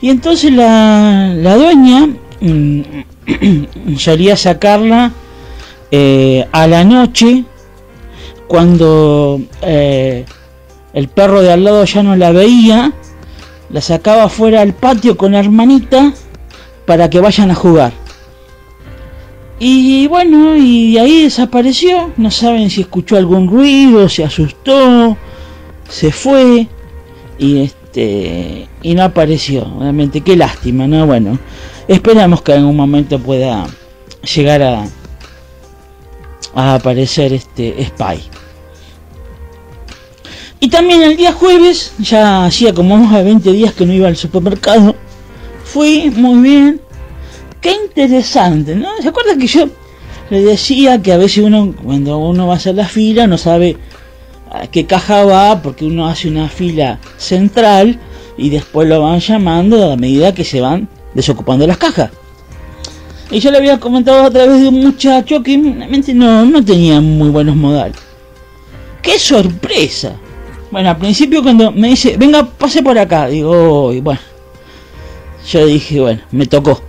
Y 0.00 0.10
entonces 0.10 0.52
la, 0.52 1.32
la 1.34 1.56
dueña 1.56 2.08
mm, 2.40 2.80
solía 3.96 4.36
sacarla 4.36 5.12
eh, 5.90 6.46
a 6.52 6.66
la 6.66 6.84
noche 6.84 7.44
cuando 8.46 9.40
eh, 9.62 10.24
el 10.92 11.08
perro 11.08 11.42
de 11.42 11.52
al 11.52 11.64
lado 11.64 11.84
ya 11.84 12.02
no 12.02 12.16
la 12.16 12.32
veía, 12.32 12.92
la 13.70 13.80
sacaba 13.80 14.28
fuera 14.28 14.60
al 14.60 14.74
patio 14.74 15.16
con 15.16 15.32
la 15.32 15.40
hermanita 15.40 16.12
para 16.86 17.10
que 17.10 17.20
vayan 17.20 17.50
a 17.50 17.54
jugar. 17.54 17.92
Y 19.62 20.06
bueno, 20.06 20.56
y 20.56 20.96
ahí 20.96 21.24
desapareció. 21.24 22.12
No 22.16 22.30
saben 22.30 22.70
si 22.70 22.80
escuchó 22.80 23.18
algún 23.18 23.46
ruido, 23.46 24.08
se 24.08 24.24
asustó, 24.24 25.18
se 25.86 26.10
fue. 26.10 26.66
Y, 27.38 27.60
este, 27.60 28.66
y 28.82 28.94
no 28.94 29.04
apareció. 29.04 29.70
Realmente, 29.78 30.22
qué 30.22 30.34
lástima, 30.34 30.86
¿no? 30.86 31.06
Bueno, 31.06 31.38
esperamos 31.86 32.40
que 32.40 32.52
en 32.52 32.60
algún 32.60 32.76
momento 32.76 33.18
pueda 33.18 33.66
llegar 34.34 34.62
a, 34.62 34.86
a 36.54 36.74
aparecer 36.76 37.34
este 37.34 37.84
Spy. 37.84 38.18
Y 40.58 40.70
también 40.70 41.02
el 41.02 41.18
día 41.18 41.32
jueves, 41.32 41.92
ya 41.98 42.46
hacía 42.46 42.72
como 42.72 42.96
más 42.96 43.12
de 43.14 43.24
20 43.24 43.52
días 43.52 43.74
que 43.74 43.84
no 43.84 43.92
iba 43.92 44.08
al 44.08 44.16
supermercado, 44.16 44.94
fui 45.64 46.10
muy 46.10 46.40
bien. 46.42 46.80
Qué 47.60 47.72
interesante, 47.72 48.74
¿no? 48.74 48.88
¿Se 49.02 49.08
acuerdan 49.08 49.38
que 49.38 49.46
yo 49.46 49.68
le 50.30 50.42
decía 50.42 51.02
que 51.02 51.12
a 51.12 51.18
veces 51.18 51.44
uno, 51.44 51.74
cuando 51.82 52.18
uno 52.18 52.46
va 52.46 52.54
a 52.54 52.56
hacer 52.56 52.74
la 52.74 52.86
fila, 52.86 53.26
no 53.26 53.36
sabe 53.36 53.76
a 54.50 54.66
qué 54.66 54.86
caja 54.86 55.24
va, 55.24 55.60
porque 55.60 55.84
uno 55.84 56.06
hace 56.06 56.28
una 56.28 56.48
fila 56.48 56.98
central 57.18 57.98
y 58.36 58.50
después 58.50 58.88
lo 58.88 59.02
van 59.02 59.20
llamando 59.20 59.92
a 59.92 59.96
medida 59.96 60.34
que 60.34 60.44
se 60.44 60.60
van 60.60 60.88
desocupando 61.14 61.66
las 61.66 61.78
cajas. 61.78 62.10
Y 63.30 63.38
yo 63.38 63.50
le 63.50 63.58
había 63.58 63.78
comentado 63.78 64.24
a 64.24 64.30
través 64.30 64.60
de 64.60 64.68
un 64.68 64.80
muchacho 64.80 65.42
que 65.42 65.56
realmente 65.56 66.14
no, 66.14 66.64
tenía 66.64 67.00
muy 67.00 67.28
buenos 67.28 67.54
modales. 67.54 67.96
¡Qué 69.02 69.18
sorpresa! 69.18 70.14
Bueno, 70.70 70.90
al 70.90 70.98
principio 70.98 71.42
cuando 71.42 71.70
me 71.70 71.88
dice, 71.88 72.16
venga, 72.16 72.44
pase 72.44 72.82
por 72.82 72.98
acá, 72.98 73.26
digo, 73.28 73.92
bueno, 74.02 74.20
yo 75.48 75.66
dije, 75.66 76.00
bueno, 76.00 76.20
me 76.30 76.46
tocó. 76.46 76.80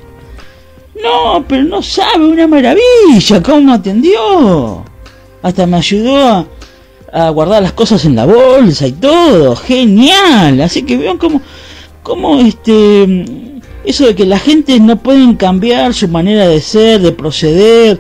No, 1.01 1.43
pero 1.47 1.63
no 1.63 1.81
sabe, 1.81 2.25
una 2.25 2.47
maravilla, 2.47 3.41
¿cómo 3.43 3.73
atendió? 3.73 4.85
Hasta 5.41 5.65
me 5.65 5.77
ayudó 5.77 6.47
a, 7.11 7.29
guardar 7.29 7.63
las 7.63 7.73
cosas 7.73 8.05
en 8.05 8.15
la 8.15 8.25
bolsa 8.25 8.87
y 8.87 8.91
todo, 8.91 9.55
genial. 9.55 10.61
Así 10.61 10.83
que 10.83 10.97
vean 10.97 11.17
cómo, 11.17 11.41
cómo 12.03 12.39
este, 12.39 13.25
eso 13.83 14.05
de 14.05 14.15
que 14.15 14.25
la 14.25 14.37
gente 14.37 14.79
no 14.79 14.97
pueden 14.97 15.35
cambiar 15.35 15.93
su 15.93 16.07
manera 16.07 16.47
de 16.47 16.61
ser, 16.61 17.01
de 17.01 17.11
proceder 17.11 17.99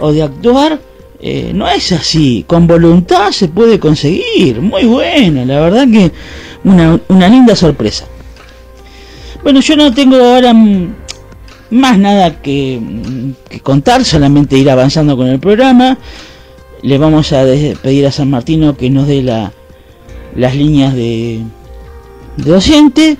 o 0.00 0.12
de 0.12 0.22
actuar, 0.22 0.80
eh, 1.20 1.52
no 1.54 1.68
es 1.68 1.92
así. 1.92 2.44
Con 2.46 2.66
voluntad 2.66 3.30
se 3.30 3.48
puede 3.48 3.78
conseguir. 3.78 4.62
Muy 4.62 4.84
bueno, 4.84 5.44
la 5.44 5.60
verdad 5.60 5.86
que 5.86 6.10
una, 6.64 6.98
una 7.08 7.28
linda 7.28 7.54
sorpresa. 7.54 8.06
Bueno, 9.42 9.60
yo 9.60 9.76
no 9.76 9.92
tengo 9.92 10.16
ahora 10.16 10.54
más 11.70 11.98
nada 11.98 12.40
que, 12.40 12.80
contar, 13.62 14.04
solamente 14.04 14.56
ir 14.56 14.70
avanzando 14.70 15.16
con 15.16 15.26
el 15.28 15.38
programa. 15.38 15.98
Le 16.82 16.98
vamos 16.98 17.32
a 17.32 17.42
pedir 17.82 18.06
a 18.06 18.12
San 18.12 18.30
Martino 18.30 18.76
que 18.76 18.90
nos 18.90 19.06
dé 19.06 19.22
la, 19.22 19.52
las 20.36 20.54
líneas 20.54 20.94
de, 20.94 21.42
docente. 22.36 23.16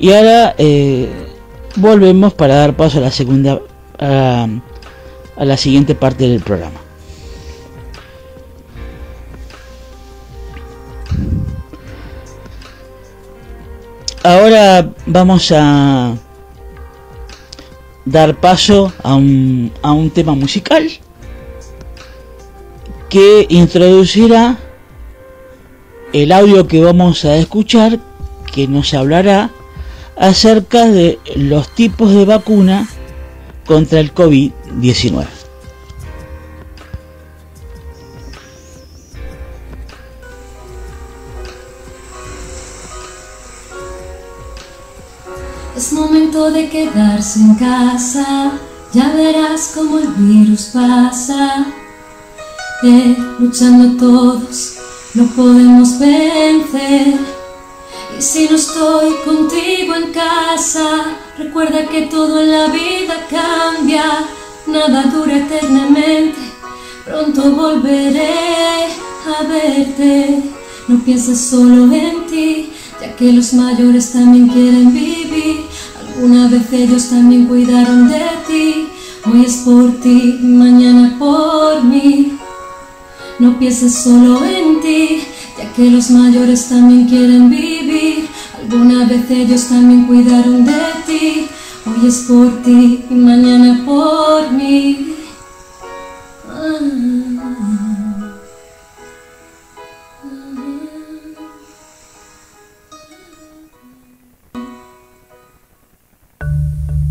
Y 0.00 0.12
ahora 0.12 0.54
eh, 0.58 1.08
volvemos 1.76 2.34
para 2.34 2.56
dar 2.56 2.76
paso 2.76 2.98
a 2.98 3.02
la 3.02 3.10
segunda, 3.10 3.60
a 3.98 4.46
la 5.44 5.56
siguiente 5.56 5.94
parte 5.94 6.28
del 6.28 6.40
programa. 6.40 6.80
Ahora 14.28 14.90
vamos 15.06 15.50
a 15.56 16.14
dar 18.10 18.36
paso 18.40 18.92
a 19.02 19.14
un, 19.14 19.72
a 19.82 19.92
un 19.92 20.10
tema 20.10 20.34
musical 20.34 20.88
que 23.08 23.46
introducirá 23.48 24.58
el 26.12 26.32
audio 26.32 26.66
que 26.66 26.80
vamos 26.80 27.24
a 27.24 27.36
escuchar 27.36 27.98
que 28.52 28.66
nos 28.66 28.94
hablará 28.94 29.50
acerca 30.16 30.86
de 30.86 31.18
los 31.36 31.68
tipos 31.74 32.12
de 32.12 32.24
vacuna 32.24 32.88
contra 33.66 34.00
el 34.00 34.12
COVID-19. 34.14 35.37
Es 45.78 45.92
momento 45.92 46.50
de 46.50 46.68
quedarse 46.68 47.38
en 47.38 47.54
casa, 47.54 48.50
ya 48.92 49.12
verás 49.12 49.70
cómo 49.76 49.98
el 49.98 50.08
virus 50.08 50.70
pasa. 50.74 51.66
Eh, 52.82 53.16
luchando 53.38 53.96
todos, 53.96 54.74
no 55.14 55.24
podemos 55.36 55.96
vencer. 56.00 57.14
Y 58.18 58.20
si 58.20 58.48
no 58.48 58.56
estoy 58.56 59.14
contigo 59.24 59.94
en 59.94 60.12
casa, 60.12 61.16
recuerda 61.38 61.86
que 61.86 62.02
todo 62.06 62.40
en 62.40 62.50
la 62.50 62.66
vida 62.66 63.14
cambia, 63.30 64.26
nada 64.66 65.04
dura 65.04 65.36
eternamente. 65.36 66.40
Pronto 67.04 67.52
volveré 67.52 68.86
a 69.26 69.44
verte, 69.44 70.42
no 70.88 70.98
pienses 71.04 71.40
solo 71.40 71.84
en 71.94 72.26
ti, 72.26 72.72
ya 73.00 73.14
que 73.14 73.32
los 73.32 73.52
mayores 73.52 74.10
también 74.10 74.48
quieren 74.48 74.92
vivir. 74.92 75.67
Alguna 76.20 76.48
vez 76.48 76.72
ellos 76.72 77.10
también 77.10 77.46
cuidaron 77.46 78.08
de 78.08 78.20
ti, 78.48 78.88
hoy 79.24 79.44
es 79.44 79.58
por 79.58 80.00
ti, 80.00 80.40
mañana 80.42 81.14
por 81.16 81.84
mí. 81.84 82.36
No 83.38 83.56
pienses 83.56 83.94
solo 83.94 84.44
en 84.44 84.80
ti, 84.80 85.20
ya 85.56 85.72
que 85.74 85.88
los 85.88 86.10
mayores 86.10 86.68
también 86.68 87.08
quieren 87.08 87.48
vivir. 87.48 88.26
Alguna 88.60 89.06
vez 89.06 89.30
ellos 89.30 89.68
también 89.68 90.06
cuidaron 90.06 90.64
de 90.64 90.72
ti, 91.06 91.46
hoy 91.86 92.08
es 92.08 92.24
por 92.26 92.64
ti 92.64 93.04
y 93.08 93.14
mañana 93.14 93.84
por 93.86 94.50
mí. 94.50 95.14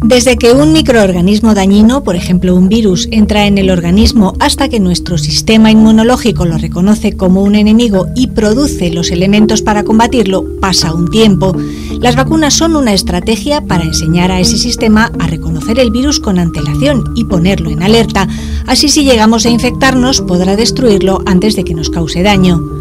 Desde 0.08 0.38
que 0.38 0.54
un 0.54 0.72
microorganismo 0.72 1.54
dañino, 1.54 2.02
por 2.02 2.16
ejemplo 2.16 2.56
un 2.56 2.70
virus, 2.70 3.10
entra 3.12 3.46
en 3.46 3.58
el 3.58 3.70
organismo 3.70 4.36
hasta 4.40 4.70
que 4.70 4.80
nuestro 4.80 5.18
sistema 5.18 5.70
inmunológico 5.70 6.46
lo 6.46 6.58
reconoce 6.58 7.18
como 7.18 7.44
un 7.44 7.56
enemigo 7.56 8.08
y 8.16 8.28
produce 8.28 8.90
los 8.90 9.12
elementos 9.12 9.62
para 9.62 9.84
combatirlo, 9.84 10.46
pasa 10.62 10.94
un 10.94 11.10
tiempo. 11.10 11.54
Las 12.00 12.16
vacunas 12.16 12.54
son 12.54 12.78
una 12.78 12.94
estrategia 12.94 13.60
para 13.60 13.84
enseñar 13.84 14.32
a 14.32 14.40
ese 14.40 14.58
sistema 14.58 15.12
a 15.20 15.28
reconocer 15.28 15.78
el 15.78 15.92
virus 15.92 16.22
con 16.22 16.40
antelación 16.40 17.12
y 17.18 17.26
ponerlo 17.26 17.70
en 17.70 17.84
alerta. 17.84 18.30
Así 18.66 18.88
si 18.88 19.04
llegamos 19.04 19.46
a 19.46 19.50
infectarnos 19.50 20.22
podrá 20.22 20.56
destruirlo 20.56 21.22
antes 21.26 21.58
de 21.58 21.66
que 21.66 21.74
nos 21.74 21.90
cause 21.90 22.24
daño. 22.24 22.77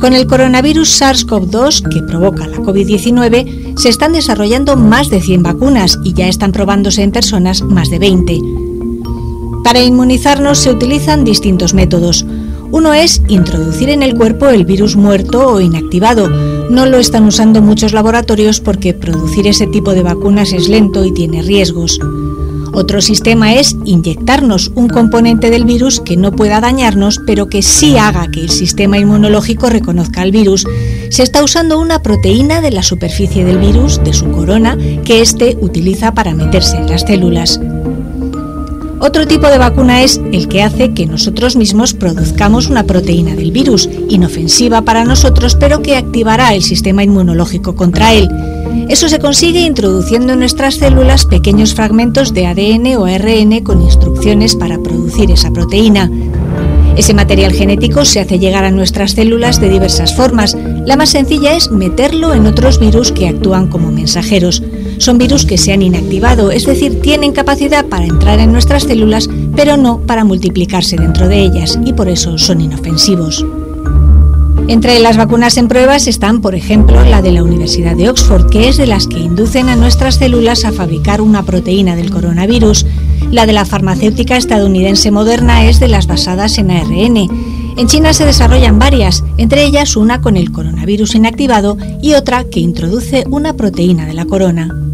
Con 0.00 0.14
el 0.14 0.26
coronavirus 0.26 1.02
SARS-CoV-2 1.02 1.86
que 1.90 2.02
provoca 2.02 2.46
la 2.46 2.56
COVID-19 2.56 3.76
se 3.76 3.90
están 3.90 4.14
desarrollando 4.14 4.74
más 4.76 5.10
de 5.10 5.20
100 5.20 5.42
vacunas 5.42 5.98
y 6.02 6.14
ya 6.14 6.26
están 6.26 6.52
probándose 6.52 7.02
en 7.02 7.12
personas 7.12 7.60
más 7.60 7.90
de 7.90 7.98
20. 7.98 8.40
Para 9.62 9.82
inmunizarnos 9.82 10.58
se 10.58 10.70
utilizan 10.70 11.24
distintos 11.24 11.74
métodos. 11.74 12.24
Uno 12.70 12.94
es 12.94 13.20
introducir 13.28 13.90
en 13.90 14.02
el 14.02 14.16
cuerpo 14.16 14.48
el 14.48 14.64
virus 14.64 14.96
muerto 14.96 15.46
o 15.46 15.60
inactivado. 15.60 16.30
No 16.70 16.86
lo 16.86 16.96
están 16.96 17.24
usando 17.24 17.60
muchos 17.60 17.92
laboratorios 17.92 18.60
porque 18.60 18.94
producir 18.94 19.46
ese 19.46 19.66
tipo 19.66 19.92
de 19.92 20.02
vacunas 20.02 20.54
es 20.54 20.68
lento 20.68 21.04
y 21.04 21.12
tiene 21.12 21.42
riesgos. 21.42 22.00
Otro 22.72 23.00
sistema 23.00 23.54
es 23.54 23.76
inyectarnos 23.84 24.70
un 24.74 24.88
componente 24.88 25.50
del 25.50 25.64
virus 25.64 26.00
que 26.00 26.16
no 26.16 26.32
pueda 26.32 26.60
dañarnos, 26.60 27.20
pero 27.26 27.48
que 27.48 27.62
sí 27.62 27.96
haga 27.96 28.30
que 28.30 28.40
el 28.40 28.50
sistema 28.50 28.98
inmunológico 28.98 29.68
reconozca 29.68 30.22
el 30.22 30.30
virus. 30.30 30.66
Se 31.10 31.22
está 31.22 31.42
usando 31.42 31.80
una 31.80 32.02
proteína 32.02 32.60
de 32.60 32.70
la 32.70 32.82
superficie 32.82 33.44
del 33.44 33.58
virus, 33.58 34.02
de 34.04 34.12
su 34.12 34.30
corona, 34.30 34.78
que 35.04 35.20
éste 35.20 35.56
utiliza 35.60 36.14
para 36.14 36.34
meterse 36.34 36.76
en 36.76 36.88
las 36.88 37.02
células. 37.02 37.60
Otro 39.02 39.26
tipo 39.26 39.46
de 39.46 39.56
vacuna 39.56 40.02
es 40.02 40.20
el 40.30 40.46
que 40.46 40.62
hace 40.62 40.92
que 40.92 41.06
nosotros 41.06 41.56
mismos 41.56 41.94
produzcamos 41.94 42.68
una 42.68 42.84
proteína 42.84 43.34
del 43.34 43.50
virus, 43.50 43.88
inofensiva 44.10 44.82
para 44.82 45.06
nosotros, 45.06 45.56
pero 45.58 45.80
que 45.80 45.96
activará 45.96 46.54
el 46.54 46.62
sistema 46.62 47.02
inmunológico 47.02 47.74
contra 47.74 48.12
él. 48.12 48.28
Eso 48.90 49.08
se 49.08 49.18
consigue 49.18 49.60
introduciendo 49.60 50.34
en 50.34 50.40
nuestras 50.40 50.74
células 50.74 51.24
pequeños 51.24 51.74
fragmentos 51.74 52.34
de 52.34 52.46
ADN 52.46 52.96
o 52.98 53.06
ARN 53.06 53.60
con 53.60 53.80
instrucciones 53.80 54.54
para 54.54 54.78
producir 54.78 55.30
esa 55.30 55.50
proteína. 55.50 56.10
Ese 56.96 57.14
material 57.14 57.52
genético 57.52 58.04
se 58.04 58.20
hace 58.20 58.38
llegar 58.38 58.64
a 58.64 58.70
nuestras 58.70 59.12
células 59.12 59.62
de 59.62 59.70
diversas 59.70 60.14
formas. 60.14 60.54
La 60.84 60.96
más 60.96 61.08
sencilla 61.08 61.54
es 61.54 61.70
meterlo 61.70 62.34
en 62.34 62.46
otros 62.46 62.78
virus 62.78 63.12
que 63.12 63.28
actúan 63.28 63.68
como 63.68 63.90
mensajeros. 63.90 64.62
Son 65.00 65.16
virus 65.16 65.46
que 65.46 65.56
se 65.56 65.72
han 65.72 65.80
inactivado, 65.80 66.50
es 66.50 66.66
decir, 66.66 67.00
tienen 67.00 67.32
capacidad 67.32 67.86
para 67.86 68.04
entrar 68.04 68.38
en 68.38 68.52
nuestras 68.52 68.82
células, 68.82 69.30
pero 69.56 69.78
no 69.78 70.00
para 70.00 70.24
multiplicarse 70.24 70.96
dentro 70.96 71.26
de 71.26 71.40
ellas, 71.40 71.78
y 71.86 71.94
por 71.94 72.10
eso 72.10 72.36
son 72.36 72.60
inofensivos. 72.60 73.46
Entre 74.68 75.00
las 75.00 75.16
vacunas 75.16 75.56
en 75.56 75.68
pruebas 75.68 76.06
están, 76.06 76.42
por 76.42 76.54
ejemplo, 76.54 77.02
la 77.02 77.22
de 77.22 77.32
la 77.32 77.42
Universidad 77.42 77.96
de 77.96 78.10
Oxford, 78.10 78.50
que 78.50 78.68
es 78.68 78.76
de 78.76 78.86
las 78.86 79.06
que 79.06 79.18
inducen 79.18 79.70
a 79.70 79.74
nuestras 79.74 80.16
células 80.16 80.66
a 80.66 80.72
fabricar 80.72 81.22
una 81.22 81.44
proteína 81.44 81.96
del 81.96 82.10
coronavirus. 82.10 82.84
La 83.30 83.46
de 83.46 83.54
la 83.54 83.64
farmacéutica 83.64 84.36
estadounidense 84.36 85.10
Moderna 85.10 85.64
es 85.64 85.80
de 85.80 85.88
las 85.88 86.08
basadas 86.08 86.58
en 86.58 86.70
ARN. 86.70 87.16
En 87.78 87.86
China 87.86 88.12
se 88.12 88.26
desarrollan 88.26 88.78
varias, 88.78 89.24
entre 89.38 89.64
ellas 89.64 89.96
una 89.96 90.20
con 90.20 90.36
el 90.36 90.52
coronavirus 90.52 91.14
inactivado 91.14 91.78
y 92.02 92.12
otra 92.12 92.44
que 92.44 92.60
introduce 92.60 93.24
una 93.30 93.54
proteína 93.54 94.04
de 94.04 94.12
la 94.12 94.26
corona. 94.26 94.89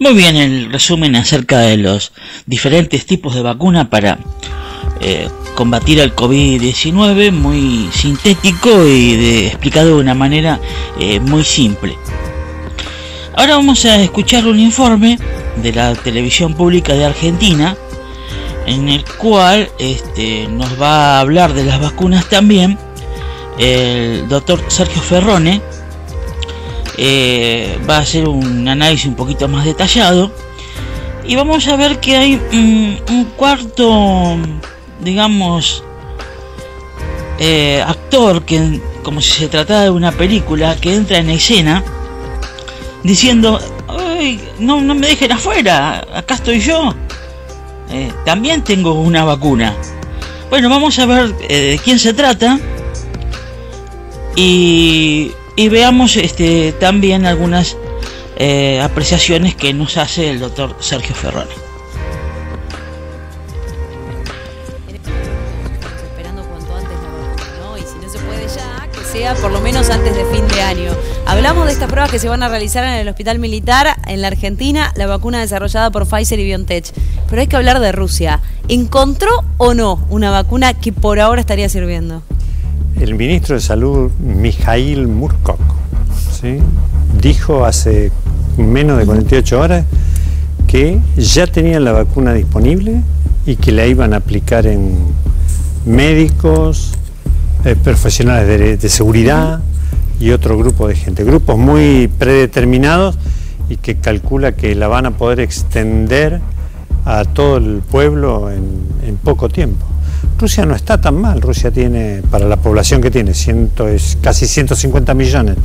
Muy 0.00 0.14
bien, 0.14 0.36
el 0.36 0.70
resumen 0.70 1.16
acerca 1.16 1.58
de 1.58 1.76
los 1.76 2.12
diferentes 2.46 3.04
tipos 3.04 3.34
de 3.34 3.42
vacuna 3.42 3.90
para 3.90 4.18
eh, 5.00 5.28
combatir 5.56 6.00
al 6.00 6.14
COVID-19, 6.14 7.32
muy 7.32 7.88
sintético 7.92 8.86
y 8.86 9.46
explicado 9.46 9.88
de 9.88 9.94
una 9.94 10.14
manera 10.14 10.60
eh, 11.00 11.18
muy 11.18 11.42
simple. 11.42 11.96
Ahora 13.34 13.56
vamos 13.56 13.84
a 13.86 14.00
escuchar 14.00 14.46
un 14.46 14.60
informe 14.60 15.18
de 15.62 15.72
la 15.72 15.94
televisión 15.96 16.54
pública 16.54 16.94
de 16.94 17.04
Argentina, 17.04 17.76
en 18.66 18.88
el 18.88 19.04
cual 19.04 19.68
este, 19.80 20.46
nos 20.46 20.80
va 20.80 21.16
a 21.16 21.20
hablar 21.20 21.54
de 21.54 21.64
las 21.64 21.80
vacunas 21.80 22.28
también 22.28 22.78
el 23.58 24.28
doctor 24.28 24.60
Sergio 24.68 25.02
Ferrone, 25.02 25.60
eh, 26.98 27.78
va 27.88 27.96
a 27.96 28.00
hacer 28.00 28.28
un 28.28 28.66
análisis 28.66 29.06
un 29.06 29.14
poquito 29.14 29.48
más 29.48 29.64
detallado. 29.64 30.32
Y 31.24 31.36
vamos 31.36 31.68
a 31.68 31.76
ver 31.76 32.00
que 32.00 32.16
hay 32.16 32.40
un 32.52 33.26
cuarto, 33.36 34.36
digamos, 35.00 35.84
eh, 37.38 37.84
actor 37.86 38.42
que 38.42 38.80
como 39.04 39.20
si 39.20 39.30
se 39.30 39.48
tratara 39.48 39.84
de 39.84 39.90
una 39.90 40.10
película 40.10 40.76
que 40.76 40.94
entra 40.94 41.18
en 41.18 41.30
escena 41.30 41.84
diciendo, 43.04 43.60
no, 44.58 44.80
no 44.80 44.94
me 44.94 45.06
dejen 45.06 45.30
afuera, 45.32 46.04
acá 46.14 46.34
estoy 46.34 46.60
yo, 46.60 46.92
eh, 47.90 48.10
también 48.24 48.64
tengo 48.64 48.94
una 48.94 49.24
vacuna. 49.24 49.74
Bueno, 50.50 50.68
vamos 50.68 50.98
a 50.98 51.06
ver 51.06 51.34
de 51.36 51.80
quién 51.82 51.98
se 51.98 52.12
trata. 52.12 52.58
Y 54.34 55.32
y 55.58 55.68
veamos 55.68 56.16
este, 56.16 56.70
también 56.70 57.26
algunas 57.26 57.76
eh, 58.36 58.80
apreciaciones 58.80 59.56
que 59.56 59.74
nos 59.74 59.96
hace 59.96 60.30
el 60.30 60.38
doctor 60.38 60.76
Sergio 60.78 61.16
Ferroni. 61.16 61.50
Por 69.42 69.50
lo 69.50 69.60
menos 69.60 69.90
antes 69.90 70.16
de 70.16 70.24
fin 70.26 70.46
de 70.48 70.62
año. 70.62 70.90
Hablamos 71.26 71.66
de 71.66 71.72
estas 71.72 71.90
pruebas 71.90 72.10
que 72.10 72.18
se 72.18 72.28
van 72.28 72.42
a 72.42 72.48
realizar 72.48 72.82
en 72.84 72.94
el 72.94 73.08
Hospital 73.08 73.38
Militar 73.38 73.98
en 74.06 74.22
la 74.22 74.28
Argentina, 74.28 74.92
la 74.96 75.06
vacuna 75.06 75.40
desarrollada 75.40 75.90
por 75.90 76.06
Pfizer 76.08 76.38
y 76.38 76.44
BioNTech. 76.44 76.86
Pero 77.28 77.42
hay 77.42 77.46
que 77.46 77.56
hablar 77.56 77.80
de 77.80 77.92
Rusia. 77.92 78.40
¿Encontró 78.68 79.44
o 79.58 79.74
no 79.74 80.06
una 80.08 80.30
vacuna 80.30 80.72
que 80.72 80.92
por 80.92 81.20
ahora 81.20 81.42
estaría 81.42 81.68
sirviendo? 81.68 82.22
El 83.00 83.14
ministro 83.14 83.54
de 83.54 83.60
Salud, 83.60 84.10
Mikhail 84.18 85.06
Murkok, 85.06 85.60
dijo 87.20 87.64
hace 87.64 88.10
menos 88.56 88.98
de 88.98 89.06
48 89.06 89.60
horas 89.60 89.84
que 90.66 91.00
ya 91.16 91.46
tenían 91.46 91.84
la 91.84 91.92
vacuna 91.92 92.34
disponible 92.34 93.00
y 93.46 93.56
que 93.56 93.72
la 93.72 93.86
iban 93.86 94.12
a 94.12 94.18
aplicar 94.18 94.66
en 94.66 94.96
médicos, 95.86 96.92
eh, 97.64 97.76
profesionales 97.76 98.80
de, 98.80 98.88
seguridad 98.88 99.60
y 100.20 100.30
otro 100.30 100.58
grupo 100.58 100.88
de 100.88 100.96
gente, 100.96 101.24
grupos 101.24 101.56
muy 101.56 102.08
predeterminados 102.18 103.16
y 103.68 103.76
que 103.76 103.96
calcula 103.96 104.52
que 104.52 104.74
la 104.74 104.88
van 104.88 105.06
a 105.06 105.12
poder 105.12 105.40
extender 105.40 106.40
a 107.04 107.24
todo 107.24 107.56
el 107.56 107.82
pueblo 107.90 108.50
en 108.50 109.16
poco 109.22 109.48
tiempo. 109.48 109.86
Rusia 110.38 110.64
no 110.64 110.76
está 110.76 111.00
tan 111.00 111.20
mal, 111.20 111.40
Rusia 111.40 111.72
tiene, 111.72 112.22
para 112.30 112.46
la 112.46 112.56
población 112.56 113.00
que 113.00 113.10
tiene, 113.10 113.34
ciento, 113.34 113.88
es 113.88 114.16
casi 114.22 114.46
150 114.46 115.12
millones, 115.12 115.56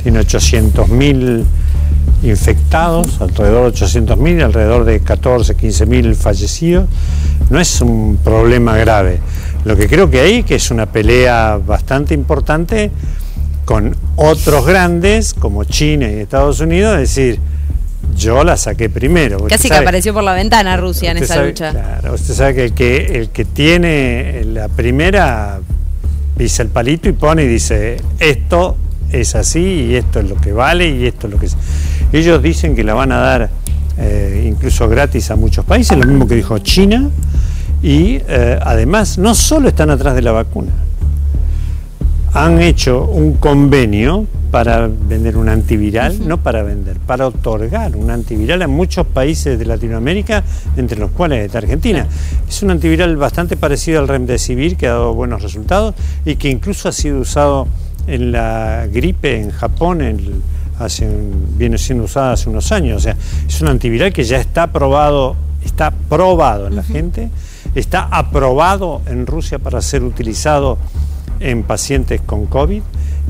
tiene 0.00 0.20
800 0.20 0.88
mil 0.90 1.44
infectados, 2.22 3.20
alrededor 3.20 3.62
de 3.62 3.68
800 3.68 4.16
mil, 4.16 4.40
alrededor 4.40 4.84
de 4.84 5.00
14, 5.00 5.56
15 5.56 5.86
mil 5.86 6.14
fallecidos, 6.14 6.86
no 7.50 7.58
es 7.58 7.80
un 7.80 8.16
problema 8.22 8.76
grave. 8.76 9.18
Lo 9.64 9.76
que 9.76 9.88
creo 9.88 10.08
que 10.08 10.20
hay 10.20 10.44
que 10.44 10.54
es 10.54 10.70
una 10.70 10.86
pelea 10.86 11.58
bastante 11.58 12.14
importante 12.14 12.92
con 13.64 13.96
otros 14.14 14.64
grandes 14.64 15.34
como 15.34 15.64
China 15.64 16.08
y 16.08 16.20
Estados 16.20 16.60
Unidos, 16.60 16.94
es 16.94 17.00
decir, 17.00 17.40
yo 18.16 18.44
la 18.44 18.56
saqué 18.56 18.88
primero. 18.90 19.46
Casi 19.48 19.68
que 19.68 19.76
apareció 19.76 20.12
por 20.12 20.22
la 20.22 20.34
ventana 20.34 20.76
Rusia 20.76 21.10
en 21.10 21.18
esa 21.18 21.44
lucha. 21.44 21.70
Claro, 21.70 22.14
usted 22.14 22.34
sabe 22.34 22.54
que 22.54 22.64
el, 22.64 22.74
que 22.74 23.18
el 23.18 23.28
que 23.30 23.44
tiene 23.44 24.44
la 24.44 24.68
primera 24.68 25.60
pisa 26.36 26.62
el 26.62 26.68
palito 26.68 27.08
y 27.08 27.12
pone 27.12 27.44
y 27.44 27.48
dice, 27.48 27.96
esto 28.18 28.76
es 29.10 29.34
así 29.34 29.88
y 29.90 29.94
esto 29.96 30.20
es 30.20 30.28
lo 30.28 30.36
que 30.36 30.52
vale 30.52 30.88
y 30.88 31.06
esto 31.06 31.26
es 31.26 31.32
lo 31.32 31.38
que 31.38 31.46
es. 31.46 31.56
Ellos 32.12 32.42
dicen 32.42 32.74
que 32.74 32.84
la 32.84 32.94
van 32.94 33.12
a 33.12 33.18
dar 33.18 33.50
eh, 33.98 34.44
incluso 34.46 34.88
gratis 34.88 35.30
a 35.30 35.36
muchos 35.36 35.64
países, 35.64 35.96
lo 35.98 36.06
mismo 36.06 36.26
que 36.26 36.34
dijo 36.34 36.58
China, 36.58 37.10
y 37.82 38.20
eh, 38.28 38.58
además 38.62 39.18
no 39.18 39.34
solo 39.34 39.68
están 39.68 39.90
atrás 39.90 40.14
de 40.14 40.22
la 40.22 40.32
vacuna, 40.32 40.72
han 42.34 42.62
hecho 42.62 43.04
un 43.04 43.34
convenio 43.34 44.26
para 44.50 44.86
vender 44.86 45.36
un 45.36 45.48
antiviral, 45.48 46.26
no 46.26 46.38
para 46.42 46.62
vender, 46.62 46.98
para 46.98 47.26
otorgar 47.26 47.96
un 47.96 48.10
antiviral 48.10 48.62
a 48.62 48.68
muchos 48.68 49.06
países 49.06 49.58
de 49.58 49.64
Latinoamérica, 49.64 50.42
entre 50.76 50.98
los 50.98 51.10
cuales 51.10 51.44
está 51.44 51.58
Argentina. 51.58 52.06
Es 52.48 52.62
un 52.62 52.70
antiviral 52.70 53.16
bastante 53.16 53.56
parecido 53.56 54.00
al 54.00 54.08
Remdesivir, 54.08 54.76
que 54.76 54.86
ha 54.86 54.92
dado 54.92 55.14
buenos 55.14 55.42
resultados 55.42 55.94
y 56.24 56.36
que 56.36 56.48
incluso 56.48 56.88
ha 56.88 56.92
sido 56.92 57.20
usado 57.20 57.66
en 58.06 58.32
la 58.32 58.86
gripe 58.90 59.40
en 59.40 59.50
Japón, 59.50 60.02
hace, 60.78 61.08
viene 61.56 61.78
siendo 61.78 62.04
usada 62.04 62.32
hace 62.32 62.48
unos 62.48 62.72
años. 62.72 62.96
O 62.96 63.00
sea, 63.00 63.16
es 63.46 63.60
un 63.60 63.68
antiviral 63.68 64.12
que 64.12 64.24
ya 64.24 64.38
está 64.38 64.72
probado, 64.72 65.36
está 65.64 65.90
probado 65.90 66.66
en 66.66 66.76
la 66.76 66.82
gente, 66.82 67.30
está 67.74 68.02
aprobado 68.10 69.02
en 69.06 69.26
Rusia 69.26 69.58
para 69.58 69.80
ser 69.82 70.02
utilizado 70.02 70.78
en 71.42 71.62
pacientes 71.62 72.20
con 72.20 72.46
COVID 72.46 72.82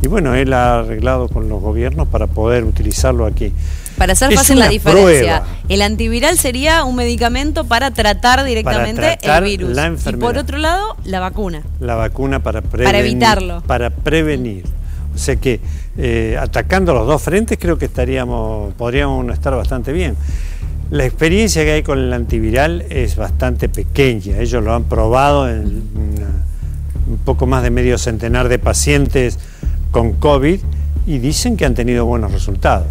y 0.02 0.08
bueno, 0.08 0.34
él 0.34 0.52
ha 0.52 0.80
arreglado 0.80 1.28
con 1.28 1.48
los 1.48 1.62
gobiernos 1.62 2.08
para 2.08 2.26
poder 2.26 2.64
utilizarlo 2.64 3.24
aquí. 3.24 3.52
Para 3.96 4.14
hacer 4.14 4.32
fácil 4.34 4.58
la 4.58 4.68
diferencia, 4.68 5.44
el 5.68 5.80
antiviral 5.80 6.36
sería 6.36 6.82
un 6.84 6.96
medicamento 6.96 7.64
para 7.64 7.92
tratar 7.92 8.42
directamente 8.44 9.18
el 9.22 9.44
virus. 9.44 9.78
y 10.06 10.12
por 10.16 10.38
otro 10.38 10.58
lado, 10.58 10.96
la 11.04 11.20
vacuna. 11.20 11.62
La 11.78 11.94
vacuna 11.94 12.42
para 12.42 12.62
prevenir. 12.62 12.86
Para 12.86 12.98
evitarlo. 12.98 13.62
Para 13.62 13.90
prevenir. 13.90 14.64
O 15.14 15.18
sea 15.18 15.36
que 15.36 15.60
eh, 15.96 16.36
atacando 16.40 16.94
los 16.94 17.06
dos 17.06 17.22
frentes 17.22 17.58
creo 17.60 17.78
que 17.78 17.84
estaríamos, 17.84 18.74
podríamos 18.74 19.32
estar 19.32 19.54
bastante 19.54 19.92
bien. 19.92 20.16
La 20.90 21.04
experiencia 21.04 21.62
que 21.62 21.72
hay 21.72 21.82
con 21.84 21.98
el 21.98 22.12
antiviral 22.12 22.84
es 22.90 23.14
bastante 23.14 23.68
pequeña. 23.68 24.38
Ellos 24.38 24.64
lo 24.64 24.74
han 24.74 24.84
probado 24.84 25.48
en 25.48 25.82
un 27.06 27.18
poco 27.18 27.46
más 27.46 27.62
de 27.62 27.70
medio 27.70 27.98
centenar 27.98 28.48
de 28.48 28.58
pacientes 28.58 29.38
con 29.90 30.14
COVID 30.14 30.60
y 31.06 31.18
dicen 31.18 31.56
que 31.56 31.64
han 31.64 31.74
tenido 31.74 32.06
buenos 32.06 32.32
resultados. 32.32 32.86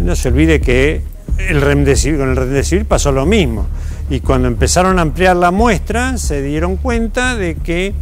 No 0.00 0.16
se 0.16 0.28
olvide 0.28 0.60
que 0.60 1.02
el 1.48 1.60
remdesivir, 1.60 2.18
con 2.18 2.30
el 2.30 2.36
remdesivir 2.36 2.86
pasó 2.86 3.12
lo 3.12 3.26
mismo. 3.26 3.66
Y 4.10 4.20
cuando 4.20 4.48
empezaron 4.48 4.98
a 4.98 5.02
ampliar 5.02 5.36
la 5.36 5.50
muestra, 5.50 6.18
se 6.18 6.42
dieron 6.42 6.76
cuenta 6.76 7.36
de 7.36 7.56
que 7.56 7.94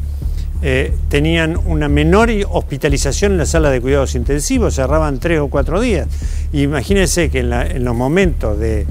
eh, 0.62 0.95
tenían 1.09 1.59
una 1.64 1.89
menor 1.89 2.30
hospitalización 2.51 3.33
en 3.33 3.39
la 3.39 3.47
sala 3.47 3.70
de 3.70 3.80
cuidados 3.80 4.14
intensivos, 4.14 4.74
cerraban 4.74 5.18
tres 5.18 5.41
o 5.41 5.49
cuatro 5.49 5.80
días. 5.80 6.07
Imagínense 6.53 7.30
que 7.30 7.41
en 7.41 7.85
los 7.85 7.97
momentos 7.97 8.59
de 8.59 8.87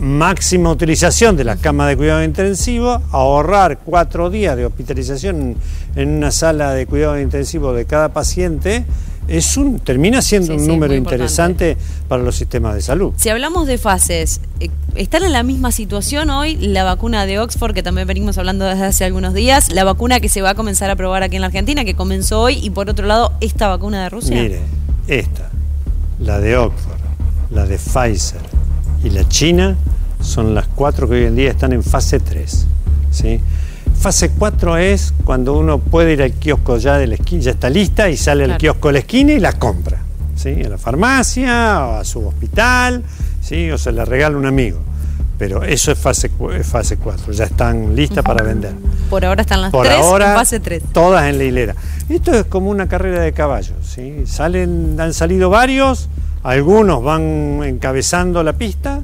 máxima 0.00 0.70
utilización 0.70 1.36
de 1.36 1.44
las 1.44 1.60
camas 1.60 1.88
de 1.88 1.96
cuidado 1.96 2.24
intensivo, 2.24 3.02
ahorrar 3.12 3.80
cuatro 3.84 4.30
días 4.30 4.56
de 4.56 4.64
hospitalización 4.64 5.56
en 5.94 6.08
una 6.08 6.30
sala 6.30 6.72
de 6.72 6.86
cuidado 6.86 7.20
intensivo 7.20 7.74
de 7.74 7.84
cada 7.84 8.08
paciente, 8.08 8.84
es 9.28 9.56
un, 9.58 9.78
termina 9.78 10.22
siendo 10.22 10.54
un 10.56 10.66
número 10.66 10.94
interesante 10.94 11.76
para 12.08 12.22
los 12.22 12.34
sistemas 12.34 12.74
de 12.74 12.80
salud. 12.80 13.12
Si 13.16 13.28
hablamos 13.28 13.66
de 13.66 13.76
fases, 13.76 14.40
eh, 14.58 14.70
¿están 14.94 15.22
en 15.22 15.32
la 15.32 15.42
misma 15.42 15.70
situación 15.70 16.30
hoy 16.30 16.56
la 16.56 16.82
vacuna 16.82 17.26
de 17.26 17.38
Oxford, 17.38 17.74
que 17.74 17.82
también 17.82 18.08
venimos 18.08 18.38
hablando 18.38 18.64
desde 18.64 18.86
hace 18.86 19.04
algunos 19.04 19.34
días, 19.34 19.70
la 19.70 19.84
vacuna 19.84 20.18
que 20.18 20.30
se 20.30 20.40
va 20.40 20.50
a 20.50 20.54
comenzar 20.54 20.90
a 20.90 20.96
probar 20.96 21.22
aquí 21.22 21.36
en 21.36 21.42
la 21.42 21.48
Argentina, 21.48 21.84
que 21.84 21.94
comenzó 21.94 22.40
hoy, 22.40 22.58
y 22.60 22.70
por 22.70 22.88
otro 22.88 23.06
lado, 23.06 23.34
esta 23.40 23.68
vacuna 23.68 24.02
de 24.02 24.08
Rusia? 24.08 24.34
Mire, 24.34 24.60
esta, 25.06 25.50
la 26.18 26.40
de 26.40 26.56
Oxford, 26.56 26.98
la 27.50 27.66
de 27.66 27.76
Pfizer 27.76 28.59
y 29.02 29.10
la 29.10 29.26
China, 29.28 29.76
son 30.20 30.54
las 30.54 30.66
cuatro 30.66 31.08
que 31.08 31.14
hoy 31.14 31.24
en 31.24 31.36
día 31.36 31.50
están 31.50 31.72
en 31.72 31.82
fase 31.82 32.20
3. 32.20 32.66
¿sí? 33.10 33.40
Fase 33.98 34.30
4 34.30 34.76
es 34.76 35.14
cuando 35.24 35.58
uno 35.58 35.78
puede 35.78 36.12
ir 36.12 36.22
al 36.22 36.32
kiosco 36.32 36.76
ya 36.78 36.98
de 36.98 37.06
la 37.06 37.14
esquina, 37.14 37.42
ya 37.42 37.50
está 37.52 37.70
lista 37.70 38.08
y 38.10 38.16
sale 38.16 38.44
al 38.44 38.58
kiosco 38.58 38.88
de 38.88 38.92
la 38.94 38.98
esquina 39.00 39.32
y 39.32 39.40
la 39.40 39.52
compra. 39.54 39.98
¿sí? 40.36 40.62
A 40.64 40.68
la 40.68 40.78
farmacia 40.78 41.86
o 41.86 41.96
a 41.96 42.04
su 42.04 42.26
hospital, 42.26 43.02
¿sí? 43.40 43.70
o 43.70 43.78
se 43.78 43.92
la 43.92 44.04
regala 44.04 44.36
un 44.36 44.46
amigo. 44.46 44.78
Pero 45.38 45.62
eso 45.62 45.90
es 45.90 45.98
fase, 45.98 46.30
es 46.54 46.66
fase 46.66 46.98
4, 46.98 47.32
ya 47.32 47.44
están 47.44 47.96
listas 47.96 48.22
para 48.22 48.44
vender. 48.44 48.74
Por 49.08 49.24
ahora 49.24 49.40
están 49.40 49.62
las 49.62 49.70
Por 49.70 49.86
tres 49.86 49.98
ahora, 49.98 50.32
en 50.32 50.36
fase 50.38 50.60
3. 50.60 50.82
todas 50.92 51.24
en 51.30 51.38
la 51.38 51.44
hilera. 51.44 51.74
Esto 52.10 52.34
es 52.34 52.44
como 52.44 52.68
una 52.68 52.88
carrera 52.88 53.22
de 53.22 53.32
caballos. 53.32 53.76
¿sí? 53.82 54.24
Salen, 54.26 55.00
han 55.00 55.14
salido 55.14 55.48
varios, 55.48 56.10
algunos 56.42 57.02
van 57.02 57.60
encabezando 57.64 58.42
la 58.42 58.54
pista 58.54 59.00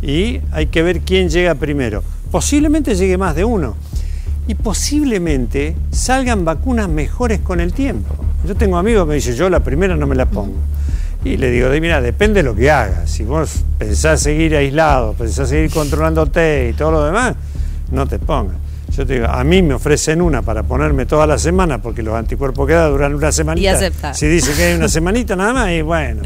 y 0.00 0.40
hay 0.50 0.66
que 0.66 0.82
ver 0.82 1.00
quién 1.00 1.28
llega 1.28 1.54
primero. 1.54 2.02
Posiblemente 2.30 2.94
llegue 2.94 3.18
más 3.18 3.34
de 3.34 3.44
uno. 3.44 3.76
Y 4.48 4.56
posiblemente 4.56 5.76
salgan 5.92 6.44
vacunas 6.44 6.88
mejores 6.88 7.38
con 7.40 7.60
el 7.60 7.72
tiempo. 7.72 8.12
Yo 8.44 8.56
tengo 8.56 8.76
amigos 8.76 9.04
que 9.04 9.08
me 9.10 9.14
dicen, 9.14 9.36
yo 9.36 9.48
la 9.48 9.60
primera 9.60 9.94
no 9.94 10.06
me 10.08 10.16
la 10.16 10.26
pongo. 10.26 10.56
Y 11.24 11.36
le 11.36 11.50
digo, 11.52 11.68
mira, 11.80 12.00
depende 12.00 12.42
de 12.42 12.48
lo 12.48 12.56
que 12.56 12.68
hagas. 12.68 13.08
Si 13.08 13.22
vos 13.22 13.62
pensás 13.78 14.20
seguir 14.20 14.56
aislado, 14.56 15.12
pensás 15.12 15.48
seguir 15.48 15.70
controlándote 15.70 16.70
y 16.70 16.72
todo 16.72 16.90
lo 16.90 17.04
demás, 17.04 17.36
no 17.92 18.08
te 18.08 18.18
pongas. 18.18 18.56
Yo 18.96 19.06
te 19.06 19.14
digo, 19.14 19.26
a 19.26 19.44
mí 19.44 19.62
me 19.62 19.74
ofrecen 19.74 20.20
una 20.20 20.42
para 20.42 20.64
ponerme 20.64 21.06
toda 21.06 21.26
la 21.26 21.38
semana 21.38 21.80
porque 21.80 22.02
los 22.02 22.14
anticuerpos 22.14 22.66
que 22.66 22.74
da 22.74 22.88
duran 22.88 23.14
una 23.14 23.30
semanita. 23.30 23.72
acepta. 23.72 24.12
Si 24.12 24.26
dice 24.26 24.52
que 24.54 24.64
hay 24.64 24.74
una 24.74 24.88
semanita 24.88 25.36
nada 25.36 25.52
más, 25.52 25.70
y 25.70 25.82
bueno, 25.82 26.22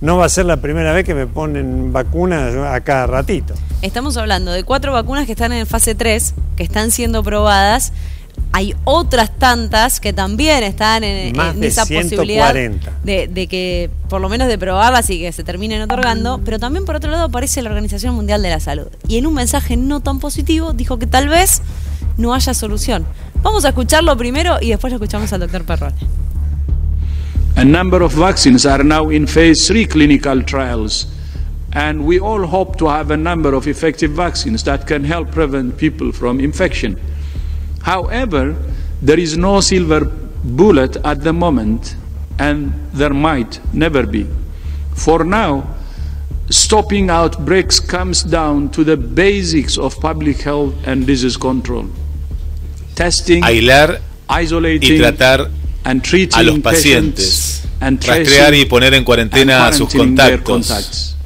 no 0.00 0.16
va 0.16 0.26
a 0.26 0.28
ser 0.28 0.46
la 0.46 0.56
primera 0.58 0.92
vez 0.92 1.04
que 1.04 1.14
me 1.14 1.26
ponen 1.26 1.92
vacunas 1.92 2.54
a 2.54 2.80
cada 2.80 3.06
ratito. 3.06 3.54
Estamos 3.82 4.16
hablando 4.16 4.50
de 4.52 4.64
cuatro 4.64 4.92
vacunas 4.92 5.26
que 5.26 5.32
están 5.32 5.52
en 5.52 5.66
fase 5.66 5.94
3, 5.94 6.34
que 6.56 6.62
están 6.62 6.90
siendo 6.90 7.22
probadas. 7.22 7.92
Hay 8.52 8.74
otras 8.84 9.30
tantas 9.38 10.00
que 10.00 10.12
también 10.12 10.64
están 10.64 11.04
en, 11.04 11.36
Más 11.36 11.54
en 11.54 11.60
de 11.60 11.68
esa 11.68 11.82
posibilidad 11.82 12.52
140. 12.52 12.92
de, 13.04 13.28
de 13.28 13.46
que, 13.46 13.90
por 14.08 14.20
lo 14.20 14.28
menos 14.28 14.48
de 14.48 14.58
probarlas 14.58 15.08
y 15.10 15.20
que 15.20 15.30
se 15.32 15.44
terminen 15.44 15.82
otorgando. 15.82 16.40
Pero 16.44 16.58
también, 16.58 16.84
por 16.84 16.96
otro 16.96 17.10
lado, 17.10 17.24
aparece 17.24 17.62
la 17.62 17.68
Organización 17.68 18.14
Mundial 18.14 18.42
de 18.42 18.50
la 18.50 18.58
Salud. 18.58 18.88
Y 19.06 19.18
en 19.18 19.26
un 19.26 19.34
mensaje 19.34 19.76
no 19.76 20.00
tan 20.00 20.18
positivo 20.18 20.72
dijo 20.72 20.98
que 20.98 21.06
tal 21.06 21.28
vez 21.28 21.62
no 22.16 22.34
haya 22.34 22.54
solución. 22.54 23.06
Vamos 23.42 23.64
a 23.64 23.68
escucharlo 23.68 24.16
primero 24.16 24.58
y 24.60 24.70
después 24.70 24.92
lo 24.92 24.96
escuchamos 24.96 25.32
al 25.32 25.40
doctor 25.40 25.64
Perrone. 25.64 25.96
A 27.56 27.64
number 27.64 28.02
of 28.02 28.12
vaccines 28.12 28.64
are 28.64 28.82
now 28.82 29.08
in 29.10 29.26
phase 29.26 29.68
3 29.68 29.86
clinical 29.86 30.42
trials, 30.42 31.06
and 31.72 32.06
we 32.06 32.18
all 32.18 32.46
hope 32.46 32.76
to 32.78 32.86
have 32.86 33.10
a 33.10 33.16
number 33.16 33.54
of 33.54 33.66
effective 33.66 34.12
vaccines 34.12 34.64
that 34.64 34.86
can 34.86 35.04
help 35.04 35.30
prevent 35.30 35.76
people 35.76 36.10
from 36.12 36.40
infection. 36.40 36.98
However, 37.82 38.56
there 39.02 39.18
is 39.18 39.36
no 39.36 39.60
silver 39.60 40.04
bullet 40.04 40.96
at 41.04 41.22
the 41.22 41.32
moment, 41.32 41.96
and 42.38 42.72
there 42.92 43.14
might 43.14 43.60
never 43.74 44.06
be. 44.06 44.26
For 44.94 45.24
now, 45.24 45.74
stopping 46.48 47.10
outbreaks 47.10 47.78
comes 47.78 48.22
down 48.22 48.70
to 48.70 48.84
the 48.84 48.96
basics 48.96 49.78
of 49.78 50.00
public 50.00 50.38
health 50.42 50.74
and 50.86 51.06
disease 51.06 51.36
control. 51.36 51.88
Testing, 52.94 53.42
Aislar 53.42 54.00
isolating, 54.28 54.92
y 54.92 54.98
tratar 54.98 55.40
and 55.40 55.50
treating 55.50 55.59
a 55.84 56.42
los 56.42 56.58
pacientes, 56.60 57.62
and 57.80 58.02
rastrear 58.04 58.54
y 58.54 58.64
poner 58.66 58.94
en 58.94 59.04
cuarentena 59.04 59.66
and 59.66 59.74
a 59.74 59.76
sus 59.76 59.92
contactos. 59.92 61.16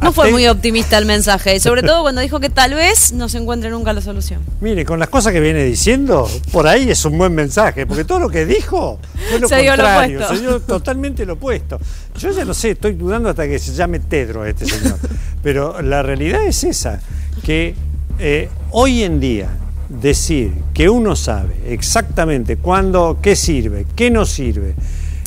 No 0.00 0.12
fue 0.12 0.30
muy 0.30 0.46
optimista 0.46 0.96
el 0.96 1.06
mensaje, 1.06 1.58
sobre 1.58 1.82
todo 1.82 2.02
cuando 2.02 2.20
dijo 2.20 2.38
que 2.38 2.50
tal 2.50 2.74
vez 2.74 3.12
no 3.12 3.28
se 3.28 3.38
encuentre 3.38 3.68
nunca 3.70 3.92
la 3.92 4.00
solución. 4.00 4.42
Mire, 4.60 4.84
con 4.84 5.00
las 5.00 5.08
cosas 5.08 5.32
que 5.32 5.40
viene 5.40 5.64
diciendo, 5.64 6.30
por 6.52 6.68
ahí 6.68 6.88
es 6.88 7.04
un 7.04 7.18
buen 7.18 7.34
mensaje, 7.34 7.84
porque 7.84 8.04
todo 8.04 8.20
lo 8.20 8.28
que 8.28 8.46
dijo 8.46 9.00
fue 9.28 9.40
lo 9.40 9.48
Se 9.48 9.56
dio 9.56 9.72
lo 9.76 9.82
contrario, 9.82 10.18
opuesto. 10.18 10.34
se 10.36 10.40
dio 10.40 10.60
totalmente 10.60 11.26
lo 11.26 11.32
opuesto. 11.32 11.80
Yo 12.16 12.30
ya 12.30 12.44
no 12.44 12.54
sé, 12.54 12.70
estoy 12.70 12.92
dudando 12.92 13.28
hasta 13.28 13.46
que 13.48 13.58
se 13.58 13.74
llame 13.74 13.98
Tedro 13.98 14.46
este 14.46 14.66
señor. 14.66 14.98
Pero 15.42 15.82
la 15.82 16.02
realidad 16.02 16.44
es 16.44 16.62
esa, 16.62 17.00
que 17.42 17.74
eh, 18.20 18.48
hoy 18.70 19.02
en 19.02 19.18
día 19.18 19.48
decir 19.88 20.52
que 20.74 20.88
uno 20.88 21.16
sabe 21.16 21.54
exactamente 21.68 22.56
cuándo, 22.56 23.18
qué 23.22 23.34
sirve, 23.34 23.86
qué 23.96 24.10
no 24.10 24.24
sirve, 24.26 24.74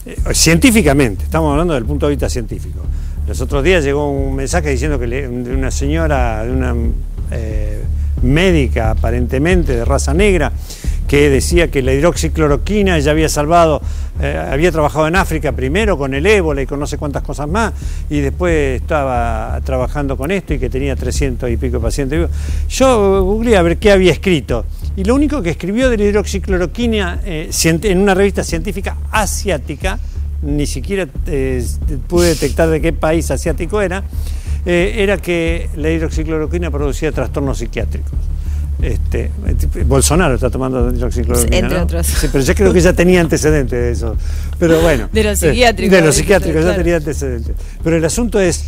eh, 0.06 0.16
científicamente, 0.34 1.24
estamos 1.24 1.52
hablando 1.52 1.74
del 1.74 1.86
punto 1.86 2.06
de 2.08 2.12
vista 2.12 2.30
científico. 2.30 2.80
Los 3.28 3.40
otros 3.42 3.64
días 3.64 3.84
llegó 3.84 4.10
un 4.12 4.36
mensaje 4.36 4.70
diciendo 4.72 5.00
que 5.00 5.08
le- 5.08 5.28
de 5.28 5.56
una 5.56 5.72
señora, 5.72 6.44
de 6.46 6.52
una 6.52 6.76
eh, 7.32 7.82
médica 8.24 8.92
aparentemente 8.92 9.74
de 9.76 9.86
raza 9.86 10.14
negra, 10.14 10.52
que 11.12 11.30
decía 11.30 11.70
que 11.70 11.82
la 11.82 11.92
hidroxicloroquina 11.92 12.98
ya 13.00 13.12
había 13.12 13.28
salvado, 13.28 13.82
eh, 14.22 14.48
había 14.50 14.72
trabajado 14.72 15.10
en 15.10 15.18
África 15.18 15.52
primero 15.52 15.98
con 15.98 16.14
el 16.14 16.26
ébola 16.26 16.62
y 16.62 16.66
con 16.66 16.80
no 16.80 16.88
sé 16.88 16.98
cuántas 16.98 17.22
cosas 17.22 17.50
más, 17.50 17.74
y 18.10 18.22
después 18.22 18.82
estaba 18.82 19.60
trabajando 19.66 20.16
con 20.16 20.32
esto 20.32 20.54
y 20.54 20.58
que 20.58 20.70
tenía 20.70 20.96
300 20.96 21.50
y 21.50 21.58
pico 21.58 21.82
pacientes. 21.82 22.30
Yo 22.70 23.26
googleé 23.26 23.58
a 23.58 23.62
ver 23.62 23.78
qué 23.78 23.92
había 23.92 24.14
escrito, 24.14 24.64
y 24.96 25.04
lo 25.04 25.14
único 25.14 25.42
que 25.42 25.50
escribió 25.50 25.90
de 25.90 25.98
la 25.98 26.06
hidroxicloroquina 26.06 27.20
eh, 27.26 27.50
en 27.62 27.98
una 27.98 28.14
revista 28.14 28.46
científica 28.46 28.96
asiática, 29.12 30.00
ni 30.44 30.66
siquiera 30.66 31.10
eh, 31.28 31.62
pude 32.08 32.30
detectar 32.30 32.70
de 32.70 32.80
qué 32.80 32.94
país 32.94 33.30
asiático 33.32 33.82
era, 33.82 34.06
era 34.66 35.18
que 35.18 35.68
la 35.76 35.90
hidroxicloroquina 35.90 36.72
producía 36.72 37.12
trastornos 37.12 37.58
psiquiátricos. 37.58 38.14
Este, 38.82 39.30
Bolsonaro 39.86 40.36
está 40.36 40.50
tomando 40.50 40.92
hidroxicloroquina. 40.92 41.58
Entre 41.58 41.78
¿no? 41.78 41.84
otros. 41.84 42.08
Sí, 42.08 42.28
pero 42.32 42.44
yo 42.44 42.56
creo 42.56 42.74
que 42.74 42.82
ya 42.82 42.94
tenía 42.94 43.22
antecedentes 43.22 43.80
de 43.80 43.92
eso. 43.92 44.16
Pero 44.58 44.82
bueno. 44.82 45.08
De 45.12 45.24
los 45.24 45.42
eh, 45.44 45.50
psiquiátricos, 45.52 45.96
de 45.96 46.02
los 46.06 46.16
psiquiátricos, 46.16 46.64
ya 46.66 46.76
tenía 46.76 46.98
antecedentes. 46.98 47.56
Pero 47.84 47.96
el 47.98 48.06
asunto 48.06 48.40
es. 48.40 48.66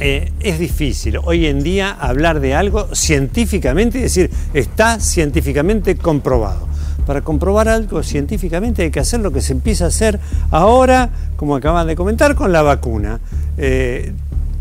eh, 0.00 0.32
es 0.40 0.58
difícil 0.58 1.18
hoy 1.24 1.46
en 1.46 1.62
día 1.62 1.90
hablar 1.90 2.40
de 2.40 2.54
algo 2.54 2.94
científicamente 2.94 3.98
y 3.98 4.02
decir 4.02 4.30
está 4.54 5.00
científicamente 5.00 5.96
comprobado. 5.96 6.68
Para 7.06 7.22
comprobar 7.22 7.68
algo 7.68 8.02
científicamente 8.02 8.82
hay 8.82 8.90
que 8.90 9.00
hacer 9.00 9.20
lo 9.20 9.32
que 9.32 9.40
se 9.40 9.52
empieza 9.52 9.86
a 9.86 9.88
hacer 9.88 10.20
ahora, 10.50 11.10
como 11.36 11.56
acaban 11.56 11.86
de 11.86 11.96
comentar, 11.96 12.34
con 12.34 12.52
la 12.52 12.62
vacuna. 12.62 13.20
eh, 13.56 14.12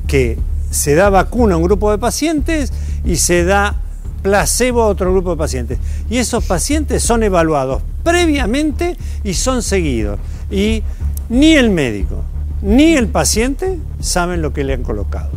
que 0.08 0.38
se 0.72 0.96
da 0.96 1.10
vacuna 1.10 1.56
a 1.56 1.58
un 1.58 1.64
grupo 1.64 1.92
de 1.92 1.98
pacientes 1.98 2.72
y 3.06 3.18
se 3.18 3.44
da 3.44 3.76
placebo 4.22 4.84
a 4.84 4.88
otro 4.88 5.12
grupo 5.12 5.32
de 5.32 5.38
pacientes. 5.38 5.80
Y 6.10 6.18
esos 6.18 6.46
pacientes 6.46 7.04
son 7.04 7.24
evaluados 7.24 7.82
previamente 8.04 8.98
y 9.24 9.34
son 9.34 9.62
seguidos. 9.62 10.20
Y 10.50 10.84
ni 11.30 11.54
el 11.54 11.70
médico 11.70 12.24
ni 12.62 12.96
el 12.96 13.08
paciente 13.08 13.80
saben 14.00 14.42
lo 14.42 14.54
que 14.54 14.64
le 14.64 14.74
han 14.74 14.84
colocado. 14.84 15.30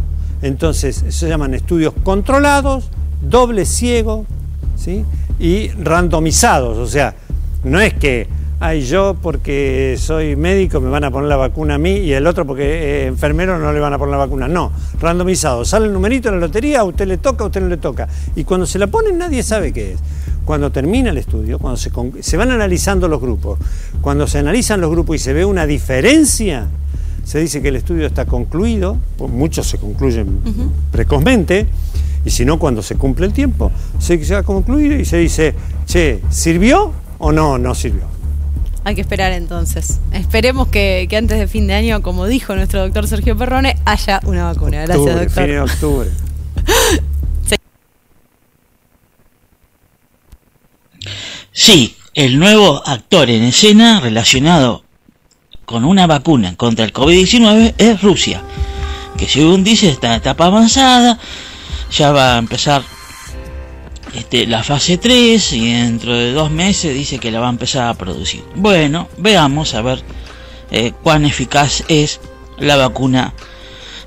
Entonces, 0.42 1.04
se 1.08 1.28
llaman 1.28 1.54
estudios 1.54 1.92
controlados, 2.02 2.88
doble 3.20 3.66
ciego 3.66 4.24
¿sí? 4.76 5.04
y 5.38 5.68
randomizados. 5.68 6.78
O 6.78 6.86
sea, 6.86 7.14
no 7.62 7.80
es 7.80 7.92
que, 7.94 8.26
ay, 8.60 8.82
yo 8.82 9.16
porque 9.20 9.96
soy 9.98 10.36
médico 10.36 10.80
me 10.80 10.90
van 10.90 11.04
a 11.04 11.10
poner 11.10 11.30
la 11.30 11.36
vacuna 11.36 11.76
a 11.76 11.78
mí 11.78 11.92
y 11.92 12.12
el 12.12 12.26
otro 12.26 12.46
porque 12.46 13.02
es 13.02 13.08
enfermero 13.08 13.58
no 13.58 13.72
le 13.72 13.80
van 13.80 13.94
a 13.94 13.98
poner 13.98 14.12
la 14.12 14.18
vacuna. 14.18 14.48
No, 14.48 14.70
randomizado. 15.00 15.64
Sale 15.64 15.86
el 15.86 15.92
numerito 15.92 16.28
en 16.28 16.34
la 16.34 16.40
lotería, 16.42 16.80
a 16.80 16.84
usted 16.84 17.08
le 17.08 17.16
toca, 17.16 17.44
a 17.44 17.46
usted 17.46 17.62
no 17.62 17.68
le 17.68 17.78
toca. 17.78 18.06
Y 18.36 18.44
cuando 18.44 18.66
se 18.66 18.78
la 18.78 18.86
ponen 18.86 19.18
nadie 19.18 19.42
sabe 19.42 19.72
qué 19.72 19.92
es. 19.92 20.00
Cuando 20.44 20.70
termina 20.70 21.10
el 21.10 21.18
estudio, 21.18 21.58
cuando 21.58 21.78
se 21.78 22.36
van 22.36 22.50
analizando 22.50 23.08
los 23.08 23.20
grupos, 23.20 23.58
cuando 24.00 24.26
se 24.26 24.38
analizan 24.38 24.80
los 24.80 24.90
grupos 24.90 25.16
y 25.16 25.18
se 25.18 25.32
ve 25.32 25.44
una 25.44 25.64
diferencia, 25.64 26.66
se 27.24 27.38
dice 27.38 27.62
que 27.62 27.68
el 27.68 27.76
estudio 27.76 28.06
está 28.06 28.24
concluido, 28.26 28.96
pues 29.16 29.30
muchos 29.30 29.68
se 29.68 29.78
concluyen 29.78 30.40
precozmente, 30.90 31.66
y 32.24 32.30
si 32.30 32.44
no, 32.44 32.58
cuando 32.58 32.82
se 32.82 32.96
cumple 32.96 33.26
el 33.26 33.32
tiempo, 33.32 33.70
se, 33.98 34.22
se 34.24 34.34
va 34.34 34.40
a 34.40 34.42
concluir 34.42 34.92
y 34.92 35.04
se 35.04 35.18
dice, 35.18 35.54
che, 35.86 36.20
¿sirvió 36.30 36.92
o 37.18 37.30
no, 37.30 37.56
no 37.56 37.74
sirvió? 37.74 38.19
Hay 38.90 38.96
que 38.96 39.02
esperar 39.02 39.30
entonces. 39.30 40.00
Esperemos 40.12 40.66
que, 40.66 41.06
que 41.08 41.16
antes 41.16 41.38
de 41.38 41.46
fin 41.46 41.68
de 41.68 41.74
año, 41.74 42.02
como 42.02 42.26
dijo 42.26 42.56
nuestro 42.56 42.80
doctor 42.80 43.06
Sergio 43.06 43.36
Perrone, 43.36 43.76
haya 43.84 44.18
una 44.24 44.46
vacuna. 44.46 44.82
Gracias, 44.82 45.14
doctor. 45.14 45.30
fin 45.30 45.46
de 45.46 45.60
octubre. 45.60 46.10
Sí, 51.52 51.96
el 52.14 52.38
nuevo 52.38 52.82
actor 52.86 53.28
en 53.28 53.42
escena 53.42 54.00
relacionado 54.00 54.84
con 55.64 55.84
una 55.84 56.06
vacuna 56.06 56.56
contra 56.56 56.84
el 56.84 56.92
COVID-19 56.92 57.74
es 57.76 58.02
Rusia, 58.02 58.42
que 59.16 59.28
según 59.28 59.62
dice 59.62 59.90
está 59.90 60.08
en 60.08 60.14
etapa 60.14 60.46
avanzada, 60.46 61.18
ya 61.92 62.12
va 62.12 62.36
a 62.36 62.38
empezar 62.38 62.82
este, 64.14 64.46
la 64.46 64.62
fase 64.62 64.98
3 64.98 65.52
y 65.52 65.72
dentro 65.72 66.14
de 66.14 66.32
dos 66.32 66.50
meses 66.50 66.94
dice 66.94 67.18
que 67.18 67.30
la 67.30 67.40
va 67.40 67.46
a 67.46 67.50
empezar 67.50 67.88
a 67.88 67.94
producir. 67.94 68.42
Bueno, 68.56 69.08
veamos 69.18 69.74
a 69.74 69.82
ver 69.82 70.02
eh, 70.70 70.92
cuán 71.02 71.24
eficaz 71.24 71.84
es 71.88 72.20
la 72.58 72.76
vacuna 72.76 73.34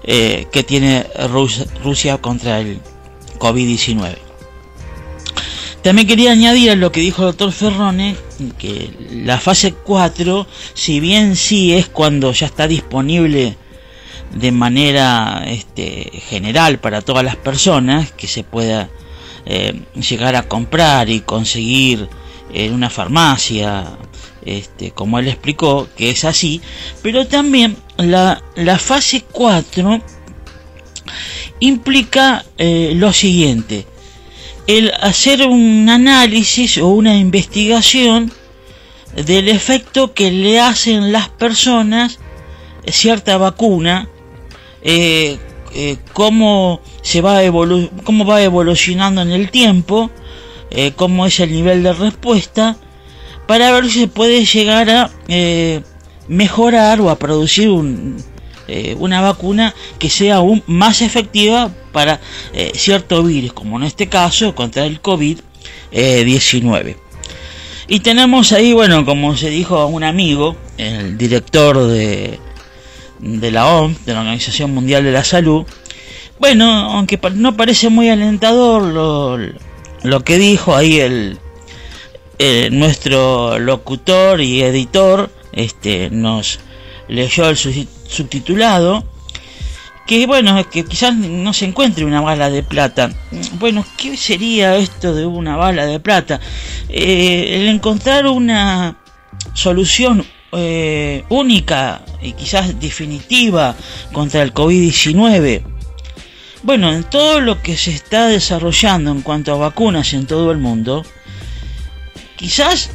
eh, 0.04 0.48
que 0.52 0.64
tiene 0.64 1.06
Rus- 1.30 1.66
Rusia 1.84 2.18
contra 2.18 2.60
el 2.60 2.80
COVID-19. 3.40 4.16
También 5.82 6.08
quería 6.08 6.32
añadir 6.32 6.72
a 6.72 6.76
lo 6.76 6.92
que 6.94 7.02
dijo 7.02 7.24
el 7.24 7.28
doctor 7.30 7.52
Ferrone, 7.52 8.16
que 8.58 8.90
la 9.12 9.38
fase 9.38 9.74
4, 9.74 10.48
si 10.74 11.02
bien 11.02 11.36
sí 11.36 11.74
es 11.74 11.90
cuando 11.90 12.32
ya 12.32 12.46
está 12.46 12.68
disponible 12.68 13.58
de 14.34 14.52
manera 14.54 15.44
este, 15.46 16.10
general 16.30 16.80
para 16.80 17.02
todas 17.02 17.26
las 17.26 17.36
personas, 17.36 18.14
que 18.14 18.28
se 18.28 18.44
pueda 18.46 18.90
eh, 19.46 19.82
llegar 19.96 20.36
a 20.36 20.48
comprar 20.48 21.10
y 21.10 21.22
conseguir 21.22 22.08
en 22.54 22.74
una 22.74 22.90
farmacia, 22.90 23.98
este, 24.46 24.92
como 24.92 25.20
él 25.20 25.28
explicó, 25.28 25.88
que 25.96 26.10
es 26.12 26.24
así, 26.24 26.62
pero 27.02 27.28
también 27.28 27.78
la, 27.98 28.44
la 28.56 28.78
fase 28.78 29.24
4 29.32 30.02
implica 31.60 32.46
eh, 32.58 32.94
lo 32.96 33.14
siguiente, 33.14 33.88
el 34.68 34.92
hacer 35.02 35.48
un 35.48 35.90
análisis 35.90 36.78
o 36.78 36.90
una 36.90 37.16
investigación 37.16 38.32
del 39.16 39.50
efecto 39.50 40.14
que 40.14 40.32
le 40.32 40.60
hacen 40.60 41.12
las 41.12 41.30
personas 41.30 42.20
cierta 42.88 43.38
vacuna, 43.38 44.10
eh, 44.82 45.38
eh, 45.74 45.98
cómo, 46.14 46.82
se 47.04 47.22
va 47.22 47.42
cómo 48.04 48.26
va 48.26 48.42
evolucionando 48.42 49.22
en 49.22 49.30
el 49.30 49.52
tiempo, 49.52 50.10
eh, 50.72 50.94
cómo 50.96 51.28
es 51.28 51.40
el 51.40 51.52
nivel 51.52 51.84
de 51.84 51.94
respuesta, 51.94 52.78
para 53.48 53.72
ver 53.72 53.86
si 53.86 54.00
se 54.00 54.08
puede 54.08 54.44
llegar 54.46 54.90
a 54.90 55.12
mejorar 56.28 57.00
o 57.02 57.12
a 57.12 57.20
producir 57.20 57.70
una 57.70 59.22
vacuna 59.22 59.76
que 60.00 60.10
sea 60.10 60.38
aún 60.38 60.64
más 60.66 61.02
efectiva 61.02 61.70
para 61.92 62.20
cierto 62.74 63.22
virus, 63.22 63.54
como 63.54 63.78
en 63.78 63.84
este 63.84 64.08
caso 64.08 64.56
contra 64.56 64.86
el 64.86 65.02
COVID-19. 65.02 66.96
Y 67.88 68.00
tenemos 68.00 68.52
ahí, 68.54 68.74
bueno, 68.74 69.06
como 69.06 69.36
se 69.36 69.50
dijo 69.50 69.78
a 69.78 69.86
un 69.86 70.04
amigo, 70.04 70.56
el 70.78 71.18
director 71.18 71.86
de, 71.88 72.40
de 73.20 73.52
la 73.52 73.68
OMS, 73.68 74.06
de 74.06 74.14
la 74.14 74.22
Organización 74.22 74.74
Mundial 74.74 75.04
de 75.04 75.12
la 75.12 75.24
Salud. 75.24 75.66
Bueno, 76.44 76.92
aunque 76.92 77.18
no 77.36 77.56
parece 77.56 77.88
muy 77.88 78.10
alentador 78.10 78.84
lo, 80.04 80.24
que 80.26 80.38
dijo 80.38 80.76
ahí 80.76 81.00
el, 81.00 81.40
nuestro 82.70 83.58
locutor 83.60 84.42
y 84.42 84.62
editor, 84.62 85.32
este, 85.54 86.10
nos 86.10 86.60
leyó 87.08 87.48
el 87.48 87.56
subtitulado, 87.56 89.06
que 90.06 90.28
bueno, 90.28 90.62
que 90.70 90.84
quizás 90.84 91.16
no 91.16 91.54
se 91.54 91.64
encuentre 91.64 92.04
una 92.04 92.20
bala 92.20 92.50
de 92.50 92.62
plata. 92.62 93.10
Bueno, 93.54 93.86
¿qué 93.96 94.18
sería 94.18 94.76
esto 94.76 95.16
de 95.16 95.26
una 95.26 95.56
bala 95.56 95.86
de 95.86 96.02
plata? 96.02 96.42
Eh, 96.90 97.56
el 97.56 97.70
encontrar 97.70 98.26
una 98.26 98.98
solución 99.54 100.26
eh, 100.52 101.24
única 101.30 102.04
y 102.22 102.34
quizás 102.34 102.78
definitiva 102.82 103.78
contra 104.12 104.44
el 104.44 104.54
COVID-19. 104.54 105.73
Bueno, 106.64 106.94
en 106.94 107.04
todo 107.04 107.42
lo 107.42 107.62
que 107.62 107.76
se 107.76 107.92
está 107.92 108.28
desarrollando 108.28 109.12
en 109.12 109.22
cuanto 109.22 109.52
a 109.52 109.58
vacunas 109.58 110.14
en 110.14 110.26
todo 110.26 110.50
el 110.50 110.60
mundo, 110.60 111.06
quizás 112.38 112.90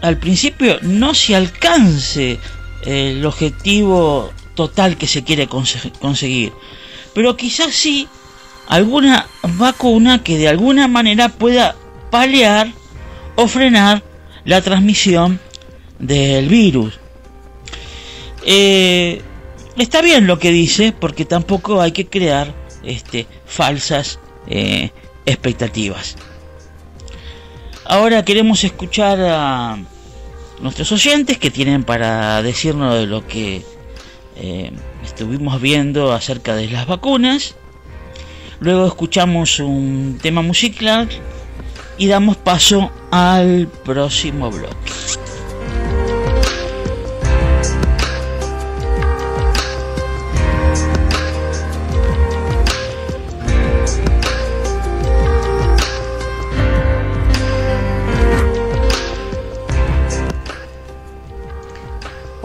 al 0.00 0.18
principio 0.18 0.78
no 0.82 1.14
se 1.14 1.36
alcance 1.36 2.40
el 2.84 3.24
objetivo 3.24 4.32
total 4.56 4.96
que 4.96 5.06
se 5.06 5.22
quiere 5.22 5.46
conseguir, 5.46 6.52
pero 7.14 7.36
quizás 7.36 7.72
sí 7.72 8.08
alguna 8.66 9.28
vacuna 9.56 10.24
que 10.24 10.36
de 10.36 10.48
alguna 10.48 10.88
manera 10.88 11.28
pueda 11.28 11.76
paliar 12.10 12.72
o 13.36 13.46
frenar 13.46 14.02
la 14.44 14.62
transmisión 14.62 15.38
del 16.00 16.48
virus. 16.48 16.98
Eh, 18.44 19.22
está 19.76 20.02
bien 20.02 20.26
lo 20.26 20.40
que 20.40 20.50
dice, 20.50 20.92
porque 20.92 21.24
tampoco 21.24 21.80
hay 21.80 21.92
que 21.92 22.08
crear 22.08 22.61
este, 22.84 23.26
falsas 23.46 24.18
eh, 24.46 24.90
expectativas. 25.26 26.16
Ahora 27.84 28.24
queremos 28.24 28.64
escuchar 28.64 29.18
a 29.20 29.78
nuestros 30.60 30.92
oyentes 30.92 31.38
que 31.38 31.50
tienen 31.50 31.84
para 31.84 32.42
decirnos 32.42 32.94
de 32.94 33.06
lo 33.06 33.26
que 33.26 33.62
eh, 34.36 34.70
estuvimos 35.04 35.60
viendo 35.60 36.12
acerca 36.12 36.54
de 36.54 36.68
las 36.70 36.86
vacunas. 36.86 37.56
Luego 38.60 38.86
escuchamos 38.86 39.58
un 39.58 40.18
tema 40.22 40.42
musical 40.42 41.08
y 41.98 42.06
damos 42.06 42.36
paso 42.36 42.90
al 43.10 43.68
próximo 43.84 44.50
bloque. 44.50 44.92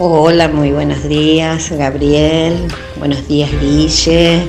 Hola, 0.00 0.46
muy 0.46 0.70
buenos 0.70 1.02
días, 1.08 1.72
Gabriel. 1.72 2.68
Buenos 3.00 3.26
días, 3.26 3.50
Guille. 3.60 4.48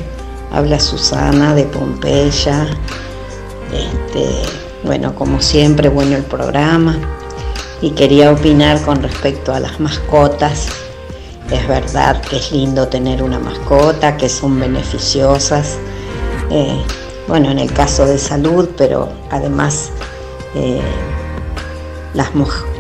Habla 0.52 0.80
Susana 0.80 1.56
de 1.56 1.64
Pompeya. 1.64 2.68
Este, 3.74 4.30
bueno, 4.84 5.16
como 5.16 5.42
siempre, 5.42 5.90
bueno 5.90 6.18
el 6.18 6.22
programa. 6.22 7.00
Y 7.82 7.90
quería 7.92 8.32
opinar 8.32 8.80
con 8.84 9.02
respecto 9.02 9.52
a 9.52 9.60
las 9.60 9.80
mascotas. 9.80 10.68
Es 11.50 11.68
verdad 11.68 12.22
que 12.22 12.38
es 12.38 12.52
lindo 12.52 12.88
tener 12.88 13.24
una 13.24 13.40
mascota, 13.40 14.18
que 14.18 14.30
son 14.30 14.60
beneficiosas. 14.60 15.80
Eh, 16.52 16.80
bueno, 17.28 17.50
en 17.50 17.58
el 17.58 17.74
caso 17.74 18.06
de 18.06 18.20
salud, 18.20 18.70
pero 18.78 19.10
además 19.32 19.90
eh, 20.54 20.80
las, 22.14 22.32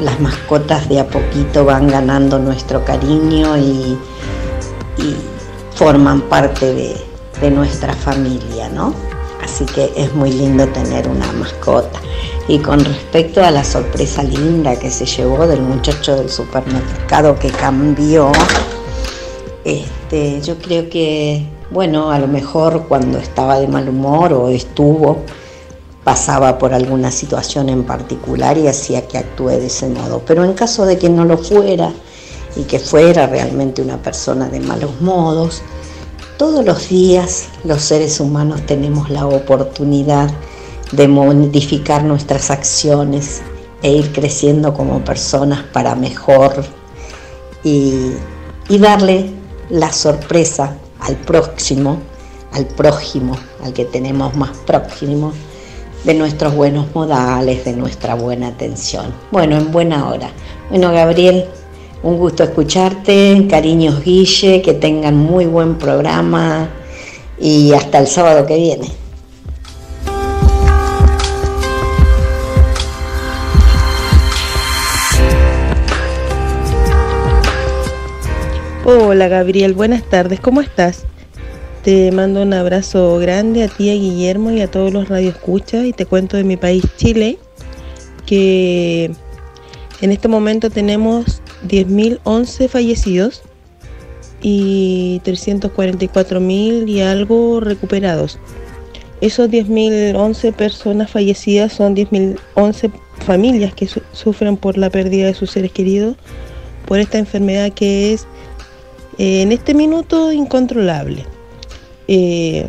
las 0.02 0.20
mascotas 0.20 0.90
de 0.90 1.00
a 1.00 1.08
poquito 1.08 1.66
van 1.66 1.88
ganando 1.88 2.40
nuestro 2.40 2.84
cariño 2.84 3.58
y, 3.58 3.98
forman 5.76 6.22
parte 6.24 6.74
de, 6.74 7.52
nuestra 7.52 7.94
familia, 7.94 8.68
¿no? 8.68 8.94
Así 9.42 9.66
que 9.66 9.94
es 9.96 10.14
muy 10.14 10.30
lindo 10.30 10.68
tener 10.68 11.08
una 11.08 11.32
mascota. 11.32 12.02
Y 12.50 12.60
con 12.60 12.84
respecto 12.84 13.42
a 13.42 13.50
la 13.50 13.64
sorpresa 13.64 14.22
linda 14.24 14.78
que 14.78 14.92
se 14.92 15.06
llevó 15.06 15.48
del 15.48 15.62
muchacho 15.62 16.18
del 16.18 16.30
supermercado 16.30 17.40
que 17.40 17.50
cambió, 17.50 18.30
este, 19.64 20.42
yo 20.42 20.58
creo 20.58 20.90
que, 20.90 21.46
bueno, 21.72 22.12
a 22.12 22.20
lo 22.20 22.28
mejor 22.28 22.88
cuando 22.90 23.18
estaba 23.18 23.58
de 23.58 23.70
mal 23.70 23.88
humor 23.88 24.34
o 24.34 24.50
estuvo, 24.50 25.24
pasaba 26.10 26.57
por 26.57 26.74
alguna 26.74 27.12
situación 27.12 27.70
en 27.70 27.84
particular 27.84 28.57
y 28.57 28.68
hacía 28.68 29.07
que 29.07 29.20
actúe 29.20 29.49
de 29.49 29.68
ese 29.68 29.88
modo. 29.88 30.24
Pero 30.26 30.43
en 30.43 30.53
caso 30.53 30.88
de 30.88 30.97
que 30.97 31.07
no 31.07 31.24
lo 31.24 31.38
fuera 31.38 31.93
y 32.55 32.64
que 32.64 32.80
fuera 32.80 33.28
realmente 33.28 33.84
una 33.84 34.01
persona 34.01 34.49
de 34.49 34.60
malos 34.60 34.99
modos, 35.01 35.62
todos 36.39 36.66
los 36.66 36.89
días 36.89 37.49
los 37.64 37.84
seres 37.84 38.20
humanos 38.20 38.66
tenemos 38.66 39.12
la 39.12 39.28
oportunidad 39.28 40.32
de 40.91 41.07
modificar 41.07 42.03
nuestras 42.03 42.49
acciones 42.49 43.43
e 43.84 43.91
ir 43.91 44.12
creciendo 44.12 44.74
como 44.74 45.05
personas 45.05 45.62
para 45.62 45.93
mejor 45.93 46.66
y, 47.64 48.14
darle 48.80 49.30
la 49.70 49.93
sorpresa 49.93 50.76
al 51.01 51.18
próximo, 51.18 51.99
al 52.51 52.66
prójimo, 52.66 53.38
al 53.64 53.74
que 53.74 53.86
tenemos 53.86 54.36
más 54.36 54.57
próximo, 54.66 55.34
de 56.04 56.14
nuestros 56.14 56.56
buenos 56.56 56.93
modales, 56.93 57.66
de 57.66 57.74
nuestra 57.74 58.16
buena 58.16 58.47
atención. 58.47 59.14
Bueno, 59.32 59.58
en 59.58 59.72
buena 59.72 60.10
hora. 60.10 60.30
Bueno, 60.70 60.91
Gabriel, 60.91 61.45
un 62.04 62.18
gusto 62.18 62.43
escucharte, 62.43 63.47
cariños 63.50 64.04
Guille, 64.04 64.62
que 64.62 64.74
tengan 64.74 65.18
muy 65.18 65.45
buen 65.45 65.78
programa 65.78 66.70
y 67.39 67.74
hasta 67.74 68.00
el 68.00 68.08
sábado 68.08 68.45
que 68.45 68.56
viene. 68.56 68.88
Hola 78.86 79.28
Gabriel, 79.28 79.74
buenas 79.74 80.02
tardes, 80.04 80.39
¿cómo 80.39 80.62
estás? 80.62 81.06
Te 81.84 82.12
mando 82.12 82.42
un 82.42 82.54
abrazo 82.54 83.18
grande 83.20 83.64
a 83.64 83.68
ti, 83.70 83.90
a 83.90 83.94
Guillermo 83.94 84.52
y 84.52 84.62
a 84.62 84.70
todos 84.70 84.92
los 84.92 85.08
radioescuchas 85.08 85.86
y 85.86 85.94
te 85.94 86.06
cuento 86.06 86.36
de 86.36 86.44
mi 86.44 86.58
país, 86.58 86.84
Chile, 86.98 87.40
que 88.26 89.12
en 90.02 90.12
este 90.12 90.28
momento 90.28 90.70
tenemos 90.70 91.42
10.011 91.68 92.68
fallecidos 92.68 93.44
y 94.42 95.22
344.000 95.26 96.88
y 96.90 97.02
algo 97.02 97.60
recuperados. 97.62 98.40
Esos 99.22 99.50
10.011 99.50 100.54
personas 100.54 101.10
fallecidas 101.10 101.74
son 101.74 101.96
10.011 101.96 102.92
familias 103.26 103.74
que 103.74 103.88
su- 103.88 104.02
sufren 104.12 104.58
por 104.58 104.78
la 104.78 104.90
pérdida 104.90 105.28
de 105.28 105.34
sus 105.34 105.52
seres 105.52 105.72
queridos 105.72 106.16
por 106.86 107.00
esta 107.00 107.18
enfermedad 107.20 107.72
que 107.74 108.14
es 108.14 108.28
eh, 109.18 109.42
en 109.42 109.52
este 109.52 109.74
minuto 109.74 110.32
incontrolable. 110.32 111.26
Eh, 112.12 112.66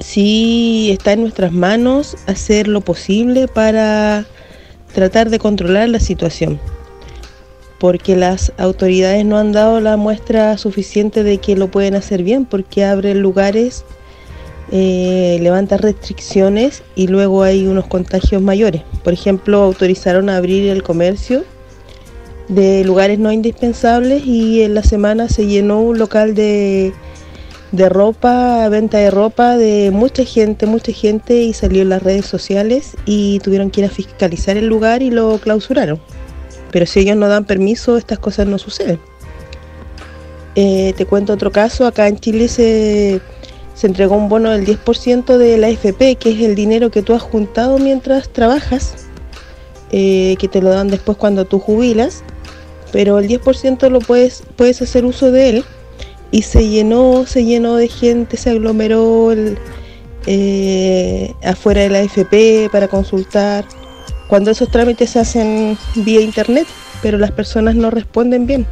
sí 0.00 0.90
está 0.90 1.12
en 1.12 1.20
nuestras 1.20 1.52
manos 1.52 2.16
hacer 2.26 2.66
lo 2.66 2.80
posible 2.80 3.46
para 3.46 4.26
tratar 4.92 5.30
de 5.30 5.38
controlar 5.38 5.88
la 5.90 6.00
situación, 6.00 6.58
porque 7.78 8.16
las 8.16 8.52
autoridades 8.58 9.24
no 9.24 9.38
han 9.38 9.52
dado 9.52 9.80
la 9.80 9.96
muestra 9.96 10.58
suficiente 10.58 11.22
de 11.22 11.38
que 11.38 11.54
lo 11.54 11.70
pueden 11.70 11.94
hacer 11.94 12.24
bien, 12.24 12.46
porque 12.46 12.84
abren 12.84 13.20
lugares, 13.20 13.84
eh, 14.72 15.38
levantan 15.40 15.78
restricciones 15.78 16.82
y 16.96 17.06
luego 17.06 17.44
hay 17.44 17.68
unos 17.68 17.86
contagios 17.86 18.42
mayores. 18.42 18.82
Por 19.04 19.12
ejemplo, 19.12 19.62
autorizaron 19.62 20.30
a 20.30 20.36
abrir 20.36 20.68
el 20.68 20.82
comercio 20.82 21.44
de 22.48 22.82
lugares 22.82 23.20
no 23.20 23.30
indispensables 23.30 24.26
y 24.26 24.62
en 24.62 24.74
la 24.74 24.82
semana 24.82 25.28
se 25.28 25.46
llenó 25.46 25.80
un 25.80 25.98
local 25.98 26.34
de, 26.34 26.92
de 27.76 27.88
ropa, 27.90 28.68
venta 28.70 28.98
de 28.98 29.10
ropa 29.10 29.56
de 29.56 29.90
mucha 29.92 30.24
gente, 30.24 30.66
mucha 30.66 30.92
gente 30.92 31.42
y 31.42 31.52
salió 31.52 31.82
en 31.82 31.90
las 31.90 32.02
redes 32.02 32.24
sociales 32.24 32.96
y 33.04 33.38
tuvieron 33.40 33.70
que 33.70 33.82
ir 33.82 33.86
a 33.86 33.90
fiscalizar 33.90 34.56
el 34.56 34.66
lugar 34.66 35.02
y 35.02 35.10
lo 35.10 35.38
clausuraron. 35.38 36.00
Pero 36.72 36.86
si 36.86 37.00
ellos 37.00 37.16
no 37.16 37.28
dan 37.28 37.44
permiso, 37.44 37.98
estas 37.98 38.18
cosas 38.18 38.46
no 38.46 38.58
suceden. 38.58 38.98
Eh, 40.54 40.94
te 40.96 41.04
cuento 41.04 41.34
otro 41.34 41.52
caso, 41.52 41.86
acá 41.86 42.08
en 42.08 42.18
Chile 42.18 42.48
se, 42.48 43.20
se 43.74 43.86
entregó 43.86 44.16
un 44.16 44.30
bono 44.30 44.50
del 44.50 44.66
10% 44.66 45.36
de 45.36 45.58
la 45.58 45.66
AFP, 45.66 46.16
que 46.16 46.30
es 46.30 46.40
el 46.40 46.54
dinero 46.54 46.90
que 46.90 47.02
tú 47.02 47.12
has 47.12 47.22
juntado 47.22 47.78
mientras 47.78 48.30
trabajas, 48.30 49.06
eh, 49.92 50.36
que 50.38 50.48
te 50.48 50.62
lo 50.62 50.70
dan 50.70 50.88
después 50.88 51.18
cuando 51.18 51.44
tú 51.44 51.58
jubilas, 51.58 52.24
pero 52.90 53.18
el 53.18 53.28
10% 53.28 53.90
lo 53.90 53.98
puedes, 54.00 54.44
puedes 54.56 54.80
hacer 54.80 55.04
uso 55.04 55.30
de 55.30 55.50
él 55.50 55.64
y 56.30 56.42
se 56.42 56.68
llenó, 56.68 57.26
se 57.26 57.44
llenó 57.44 57.76
de 57.76 57.88
gente, 57.88 58.36
se 58.36 58.50
aglomeró 58.50 59.32
eh, 60.26 61.32
afuera 61.42 61.82
de 61.82 61.88
la 61.88 62.00
AFP 62.00 62.68
para 62.70 62.88
consultar, 62.88 63.64
cuando 64.28 64.50
esos 64.50 64.70
trámites 64.70 65.10
se 65.10 65.20
hacen 65.20 65.78
vía 65.96 66.20
internet, 66.20 66.66
pero 67.02 67.18
las 67.18 67.30
personas 67.30 67.74
no 67.76 67.90
responden 67.90 68.46
bien. 68.46 68.66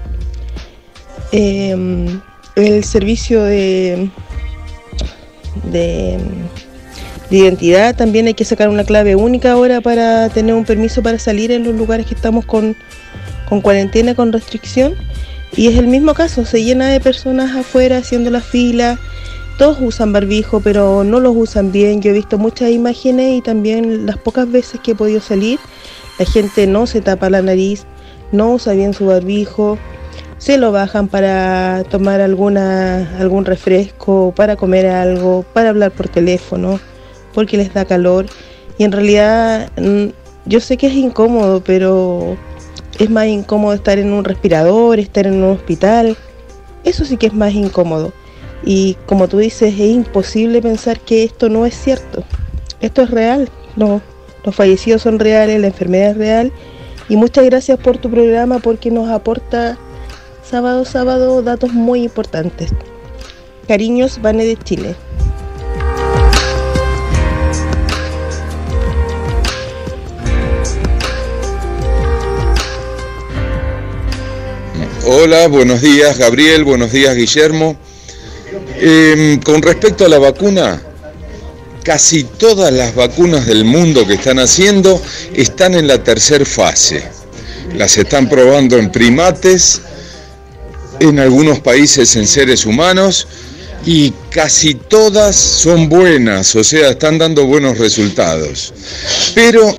Eh, 1.33 2.19
el 2.57 2.85
servicio 2.85 3.43
de, 3.43 4.09
de, 5.71 6.19
de 7.31 7.37
identidad 7.37 7.97
también 7.97 8.27
hay 8.27 8.35
que 8.35 8.45
sacar 8.45 8.69
una 8.69 8.85
clave 8.85 9.17
única 9.17 9.53
ahora 9.53 9.81
para 9.81 10.29
tener 10.29 10.55
un 10.55 10.65
permiso 10.65 11.03
para 11.03 11.19
salir 11.19 11.51
en 11.51 11.65
los 11.65 11.75
lugares 11.75 12.07
que 12.07 12.15
estamos 12.15 12.45
con, 12.45 12.77
con 13.49 13.61
cuarentena, 13.61 14.15
con 14.15 14.33
restricción. 14.33 14.95
Y 15.57 15.69
es 15.69 15.79
el 15.79 15.87
mismo 15.87 16.15
caso, 16.15 16.45
se 16.45 16.65
llena 16.65 16.89
de 16.89 17.01
personas 17.01 17.55
afuera 17.57 17.99
haciendo 17.99 18.31
la 18.31 18.41
fila. 18.41 18.99
Todos 19.59 19.79
usan 19.81 20.13
barbijo, 20.13 20.61
pero 20.61 21.05
no 21.05 21.21
los 21.21 21.35
usan 21.37 21.71
bien. 21.71 22.03
Yo 22.03 22.11
he 22.11 22.15
visto 22.15 22.39
muchas 22.39 22.71
imágenes 22.71 23.39
y 23.39 23.41
también 23.41 24.07
las 24.07 24.19
pocas 24.19 24.51
veces 24.51 24.81
que 24.81 24.93
he 24.93 24.95
podido 24.95 25.21
salir, 25.21 25.61
la 26.19 26.27
gente 26.27 26.67
no 26.67 26.87
se 26.87 27.01
tapa 27.01 27.31
la 27.31 27.43
nariz, 27.43 27.85
no 28.33 28.55
usa 28.55 28.73
bien 28.73 28.95
su 28.95 29.07
barbijo, 29.07 29.79
se 30.39 30.59
lo 30.59 30.73
bajan 30.73 31.09
para 31.09 31.85
tomar 31.89 32.21
alguna, 32.21 33.17
algún 33.19 33.45
refresco, 33.45 34.33
para 34.35 34.57
comer 34.57 34.87
algo, 34.87 35.45
para 35.53 35.71
hablar 35.71 35.93
por 35.93 36.09
teléfono, 36.09 36.81
porque 37.33 37.57
les 37.57 37.73
da 37.73 37.85
calor. 37.85 38.27
Y 38.77 38.85
en 38.85 38.93
realidad 38.93 39.71
mm, 39.77 40.07
yo 40.47 40.61
sé 40.61 40.77
que 40.77 40.89
es 40.89 40.95
incómodo, 40.95 41.63
pero 41.65 42.37
es 42.99 43.11
más 43.11 43.27
incómodo 43.27 43.75
estar 43.75 43.99
en 43.99 44.13
un 44.13 44.25
respirador, 44.25 44.99
estar 44.99 45.27
en 45.27 45.43
un 45.43 45.51
hospital. 45.51 46.17
Eso 46.85 47.05
sí 47.05 47.17
que 47.17 47.27
es 47.27 47.35
más 47.35 47.53
incómodo. 47.53 48.13
Y 48.65 48.97
como 49.07 49.29
tú 49.29 49.39
dices, 49.39 49.75
es 49.75 49.91
imposible 49.91 50.63
pensar 50.63 51.01
que 51.01 51.25
esto 51.25 51.49
no 51.49 51.67
es 51.67 51.75
cierto. 51.75 52.25
Esto 52.81 53.03
es 53.03 53.11
real. 53.11 53.49
No, 53.77 54.01
los 54.45 54.55
fallecidos 54.55 55.03
son 55.03 55.19
reales, 55.19 55.61
la 55.61 55.67
enfermedad 55.69 56.11
es 56.11 56.17
real. 56.17 56.53
Y 57.09 57.17
muchas 57.17 57.45
gracias 57.45 57.79
por 57.79 57.99
tu 57.99 58.11
programa 58.11 58.59
porque 58.59 58.91
nos 58.91 59.11
aporta 59.11 59.77
sábado, 60.43 60.85
sábado 60.85 61.43
datos 61.43 61.73
muy 61.73 62.03
importantes. 62.05 62.71
Cariños, 63.69 64.21
Vane 64.23 64.45
de 64.45 64.57
Chile. 64.57 64.95
Hola, 75.07 75.49
buenos 75.49 75.83
días 75.83 76.17
Gabriel, 76.17 76.65
buenos 76.65 76.91
días 76.91 77.15
Guillermo. 77.15 77.77
Eh, 78.77 79.39
con 79.45 79.61
respecto 79.61 80.07
a 80.07 80.09
la 80.09 80.19
vacuna, 80.19 80.81
casi 81.83 82.25
todas 82.25 82.73
las 82.73 82.95
vacunas 82.95 83.45
del 83.45 83.67
mundo 83.67 84.07
que 84.07 84.15
están 84.15 84.39
haciendo 84.39 85.03
están 85.35 85.75
en 85.75 85.89
la 85.89 86.03
tercera 86.03 86.47
fase. 86.47 87.05
Las 87.77 87.99
están 87.99 88.31
probando 88.31 88.79
en 88.79 88.91
primates, 88.91 89.83
en 91.01 91.19
algunos 91.19 91.61
países 91.61 92.17
en 92.17 92.27
seres 92.27 92.65
humanos 92.65 93.29
y 93.85 94.11
casi 94.31 94.75
todas 94.75 95.37
son 95.37 95.91
buenas, 95.91 96.55
o 96.57 96.65
sea, 96.65 96.89
están 96.89 97.19
dando 97.19 97.45
buenos 97.45 97.77
resultados. 97.77 98.73
Pero, 99.35 99.77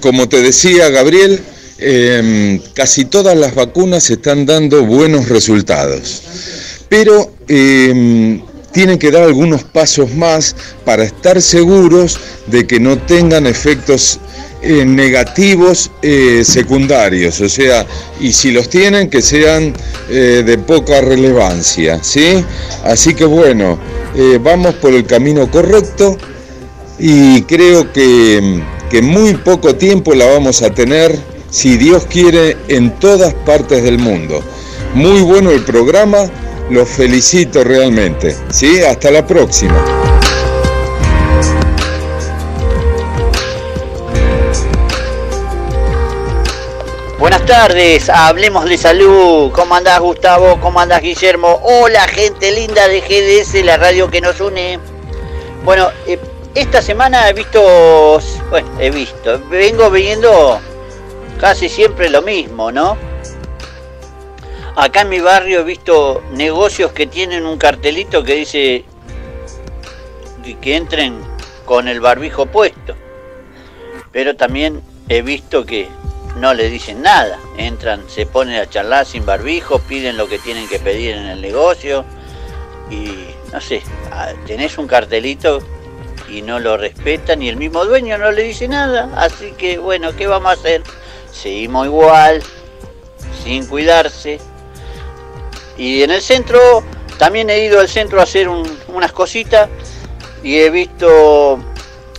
como 0.00 0.28
te 0.28 0.42
decía 0.42 0.90
Gabriel, 0.90 1.42
eh, 1.82 2.60
casi 2.74 3.04
todas 3.04 3.36
las 3.36 3.54
vacunas 3.54 4.08
están 4.10 4.46
dando 4.46 4.84
buenos 4.84 5.28
resultados. 5.28 6.22
Pero 6.88 7.32
eh, 7.48 8.40
tienen 8.72 8.98
que 8.98 9.10
dar 9.10 9.22
algunos 9.22 9.64
pasos 9.64 10.14
más 10.14 10.56
para 10.84 11.04
estar 11.04 11.40
seguros 11.40 12.18
de 12.46 12.66
que 12.66 12.80
no 12.80 12.98
tengan 12.98 13.46
efectos 13.46 14.18
eh, 14.64 14.84
negativos 14.84 15.90
eh, 16.02 16.42
secundarios, 16.44 17.40
o 17.40 17.48
sea, 17.48 17.84
y 18.20 18.32
si 18.32 18.52
los 18.52 18.68
tienen, 18.68 19.10
que 19.10 19.20
sean 19.20 19.74
eh, 20.08 20.44
de 20.46 20.58
poca 20.58 21.00
relevancia, 21.00 21.98
¿sí? 22.02 22.44
Así 22.84 23.12
que 23.14 23.24
bueno, 23.24 23.78
vamos 24.40 24.74
por 24.74 24.92
el 24.92 25.04
camino 25.04 25.50
correcto 25.50 26.16
y 26.98 27.42
creo 27.42 27.92
que, 27.92 28.62
que 28.88 29.02
muy 29.02 29.34
poco 29.34 29.74
tiempo 29.74 30.14
la 30.14 30.26
vamos 30.26 30.62
a 30.62 30.70
tener, 30.70 31.18
si 31.52 31.76
Dios 31.76 32.06
quiere, 32.06 32.56
en 32.68 32.98
todas 32.98 33.34
partes 33.34 33.82
del 33.82 33.98
mundo. 33.98 34.42
Muy 34.94 35.20
bueno 35.20 35.50
el 35.50 35.62
programa, 35.62 36.24
los 36.70 36.88
felicito 36.88 37.62
realmente, 37.62 38.34
¿sí? 38.48 38.82
Hasta 38.82 39.10
la 39.10 39.26
próxima. 39.26 39.76
Buenas 47.18 47.44
tardes, 47.44 48.08
hablemos 48.08 48.64
de 48.64 48.78
salud. 48.78 49.52
¿Cómo 49.52 49.74
andás 49.74 50.00
Gustavo? 50.00 50.58
¿Cómo 50.58 50.80
andás 50.80 51.02
Guillermo? 51.02 51.60
Hola 51.62 52.08
gente 52.08 52.50
linda 52.50 52.88
de 52.88 53.02
GDS, 53.02 53.62
la 53.62 53.76
radio 53.76 54.10
que 54.10 54.22
nos 54.22 54.40
une. 54.40 54.78
Bueno, 55.66 55.90
eh, 56.06 56.18
esta 56.54 56.80
semana 56.80 57.28
he 57.28 57.34
visto, 57.34 58.18
bueno, 58.48 58.68
he 58.80 58.90
visto, 58.90 59.38
vengo 59.50 59.90
viendo 59.90 60.58
casi 61.42 61.68
siempre 61.68 62.08
lo 62.08 62.22
mismo, 62.22 62.70
¿no? 62.70 62.96
Acá 64.76 65.00
en 65.00 65.08
mi 65.08 65.18
barrio 65.18 65.58
he 65.58 65.64
visto 65.64 66.22
negocios 66.30 66.92
que 66.92 67.08
tienen 67.08 67.46
un 67.46 67.58
cartelito 67.58 68.22
que 68.22 68.34
dice 68.34 68.84
que 70.60 70.76
entren 70.76 71.18
con 71.64 71.88
el 71.88 72.00
barbijo 72.00 72.46
puesto. 72.46 72.94
Pero 74.12 74.36
también 74.36 74.82
he 75.08 75.22
visto 75.22 75.66
que 75.66 75.88
no 76.36 76.54
le 76.54 76.70
dicen 76.70 77.02
nada. 77.02 77.40
Entran, 77.56 78.08
se 78.08 78.24
ponen 78.24 78.60
a 78.60 78.70
charlar 78.70 79.04
sin 79.04 79.26
barbijo, 79.26 79.80
piden 79.80 80.16
lo 80.16 80.28
que 80.28 80.38
tienen 80.38 80.68
que 80.68 80.78
pedir 80.78 81.16
en 81.16 81.26
el 81.26 81.40
negocio 81.40 82.04
y 82.88 83.26
no 83.52 83.60
sé, 83.60 83.82
tenés 84.46 84.78
un 84.78 84.86
cartelito 84.86 85.58
y 86.30 86.42
no 86.42 86.60
lo 86.60 86.76
respetan 86.76 87.42
y 87.42 87.48
el 87.48 87.56
mismo 87.56 87.84
dueño 87.84 88.16
no 88.16 88.30
le 88.30 88.44
dice 88.44 88.68
nada. 88.68 89.10
Así 89.16 89.54
que 89.58 89.78
bueno, 89.78 90.14
¿qué 90.14 90.28
vamos 90.28 90.50
a 90.50 90.54
hacer? 90.54 90.84
Seguimos 91.32 91.86
igual, 91.86 92.42
sin 93.42 93.66
cuidarse. 93.66 94.38
Y 95.76 96.02
en 96.02 96.10
el 96.10 96.22
centro, 96.22 96.60
también 97.18 97.50
he 97.50 97.64
ido 97.64 97.80
al 97.80 97.88
centro 97.88 98.20
a 98.20 98.24
hacer 98.24 98.48
un- 98.48 98.78
unas 98.88 99.12
cositas 99.12 99.68
y 100.42 100.58
he 100.58 100.70
visto 100.70 101.58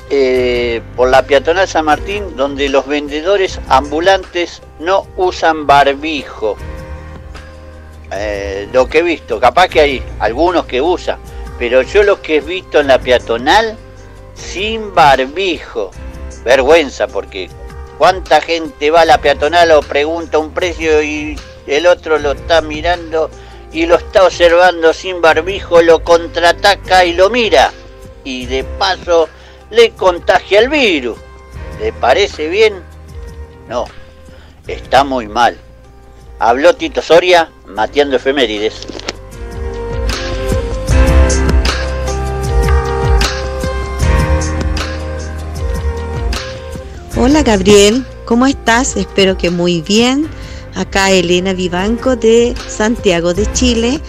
eh, 0.10 0.82
por 0.96 1.10
la 1.10 1.24
peatonal 1.24 1.68
San 1.68 1.86
Martín 1.86 2.36
donde 2.36 2.70
los 2.70 2.86
vendedores 2.86 3.60
ambulantes 3.70 4.62
no 4.80 5.08
usan 5.18 5.66
barbijo. 5.66 6.56
Eh, 8.12 8.68
lo 8.74 8.88
que 8.88 9.00
he 9.00 9.02
visto, 9.02 9.40
capaz 9.40 9.70
que 9.70 9.80
hay 9.80 10.04
algunos 10.20 10.66
que 10.66 10.82
usan, 10.82 11.18
Pero 11.58 11.82
yo 11.84 12.04
lo 12.04 12.22
que 12.22 12.38
he 12.38 12.42
visto 12.42 12.80
en 12.80 12.88
la 12.88 13.00
peatonal, 13.00 13.78
sin 14.36 14.94
barbijo. 14.94 15.92
Vergüenza, 16.44 17.08
porque 17.08 17.50
cuánta 17.98 18.42
gente 18.42 18.92
va 18.92 19.02
a 19.02 19.06
la 19.06 19.20
peatonal 19.20 19.72
o 19.72 19.82
pregunta 19.82 20.38
un 20.38 20.54
precio 20.54 21.02
y 21.02 21.38
el 21.68 21.88
otro 21.88 22.18
lo 22.18 22.32
está 22.32 22.62
mirando 22.62 23.30
y 23.72 23.86
lo 23.86 23.96
está 23.96 24.24
observando 24.24 24.94
sin 24.94 25.22
barbijo, 25.22 25.82
lo 25.82 26.04
contraataca 26.04 27.06
y 27.06 27.14
lo 27.14 27.30
mira. 27.30 27.72
Y 28.24 28.46
de 28.46 28.64
paso 28.64 29.28
le 29.72 29.92
contagia 29.92 30.60
el 30.60 30.70
virus. 30.70 31.18
¿Le 31.80 31.92
parece 31.92 32.48
bien? 32.48 32.82
No, 33.68 33.86
está 34.68 35.04
muy 35.04 35.28
mal. 35.28 35.58
Habló 36.40 36.76
Tito 36.76 37.02
Soria, 37.02 37.50
mateando 37.66 38.18
efemérides. 38.18 38.86
Hola 47.16 47.44
Gabriel, 47.44 48.04
¿cómo 48.26 48.48
estás? 48.48 48.98
Espero 48.98 49.38
que 49.38 49.52
muy 49.52 49.82
bien. 49.82 50.28
Acá 50.74 51.12
Elena 51.12 51.54
Vivanco 51.54 52.16
de 52.16 52.56
Santiago 52.68 53.36
de 53.36 53.46
Chile 53.54 54.02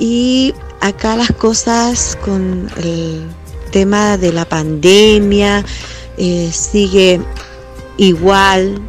y 0.00 0.52
acá 0.80 1.14
las 1.14 1.30
cosas 1.30 2.18
con 2.20 2.68
el 2.78 3.28
tema 3.70 4.16
de 4.16 4.32
la 4.32 4.44
pandemia 4.44 5.64
eh, 6.16 6.50
sigue 6.52 7.20
igual, 7.96 8.80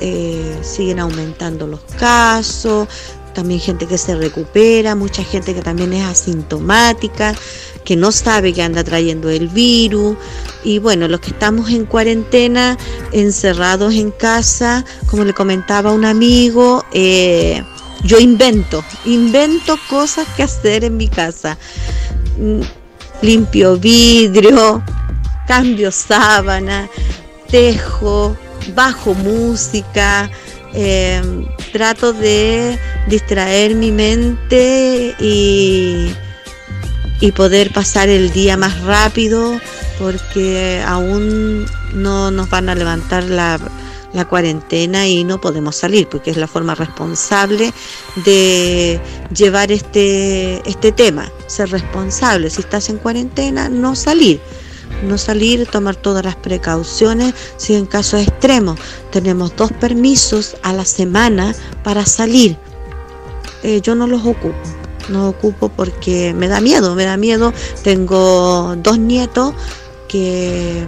eh, 0.00 0.58
siguen 0.62 0.98
aumentando 0.98 1.66
los 1.66 1.80
casos, 1.98 2.88
también 3.32 3.60
gente 3.60 3.86
que 3.86 3.98
se 3.98 4.14
recupera, 4.14 4.94
mucha 4.94 5.22
gente 5.24 5.54
que 5.54 5.62
también 5.62 5.92
es 5.92 6.04
asintomática, 6.04 7.34
que 7.84 7.96
no 7.96 8.12
sabe 8.12 8.52
que 8.52 8.62
anda 8.62 8.84
trayendo 8.84 9.30
el 9.30 9.48
virus. 9.48 10.16
Y 10.64 10.78
bueno, 10.78 11.08
los 11.08 11.20
que 11.20 11.30
estamos 11.30 11.70
en 11.70 11.86
cuarentena, 11.86 12.76
encerrados 13.12 13.94
en 13.94 14.10
casa, 14.10 14.84
como 15.06 15.24
le 15.24 15.32
comentaba 15.32 15.92
un 15.92 16.04
amigo, 16.04 16.84
eh, 16.92 17.62
yo 18.04 18.18
invento, 18.18 18.84
invento 19.04 19.78
cosas 19.88 20.26
que 20.36 20.42
hacer 20.42 20.84
en 20.84 20.96
mi 20.96 21.08
casa. 21.08 21.58
Mm, 22.38 22.60
limpio 23.22 23.76
vidrio, 23.76 24.82
cambio 25.46 25.90
sábana, 25.90 26.88
tejo, 27.50 28.36
bajo 28.74 29.14
música, 29.14 30.30
em, 30.74 31.46
trato 31.72 32.12
de 32.12 32.78
distraer 33.08 33.74
mi 33.74 33.92
mente 33.92 35.14
y, 35.20 36.12
y 37.20 37.32
poder 37.32 37.72
pasar 37.72 38.08
el 38.08 38.32
día 38.32 38.56
más 38.56 38.80
rápido 38.82 39.60
porque 39.98 40.82
aún 40.86 41.66
no 41.94 42.30
nos 42.30 42.48
van 42.48 42.68
a 42.68 42.74
levantar 42.74 43.24
la, 43.24 43.58
la 44.12 44.24
cuarentena 44.24 45.06
y 45.06 45.24
no 45.24 45.40
podemos 45.40 45.76
salir, 45.76 46.08
porque 46.08 46.30
es 46.30 46.36
la 46.36 46.46
forma 46.46 46.74
responsable 46.74 47.72
de 48.24 49.00
llevar 49.34 49.70
este, 49.70 50.68
este 50.68 50.92
tema, 50.92 51.30
ser 51.46 51.70
responsable. 51.70 52.50
Si 52.50 52.60
estás 52.60 52.88
en 52.88 52.98
cuarentena, 52.98 53.68
no 53.68 53.94
salir. 53.94 54.40
No 55.02 55.16
salir, 55.16 55.66
tomar 55.66 55.96
todas 55.96 56.24
las 56.24 56.36
precauciones 56.36 57.34
si 57.56 57.74
en 57.74 57.86
casos 57.86 58.22
extremos. 58.22 58.78
Tenemos 59.10 59.56
dos 59.56 59.72
permisos 59.72 60.56
a 60.62 60.72
la 60.72 60.84
semana 60.84 61.54
para 61.82 62.04
salir. 62.04 62.56
Eh, 63.62 63.80
yo 63.82 63.94
no 63.94 64.06
los 64.06 64.24
ocupo, 64.24 64.54
no 65.08 65.28
ocupo 65.28 65.68
porque 65.68 66.32
me 66.34 66.48
da 66.48 66.60
miedo, 66.60 66.94
me 66.94 67.04
da 67.04 67.16
miedo. 67.16 67.52
Tengo 67.82 68.76
dos 68.76 68.98
nietos 68.98 69.54
que 70.08 70.86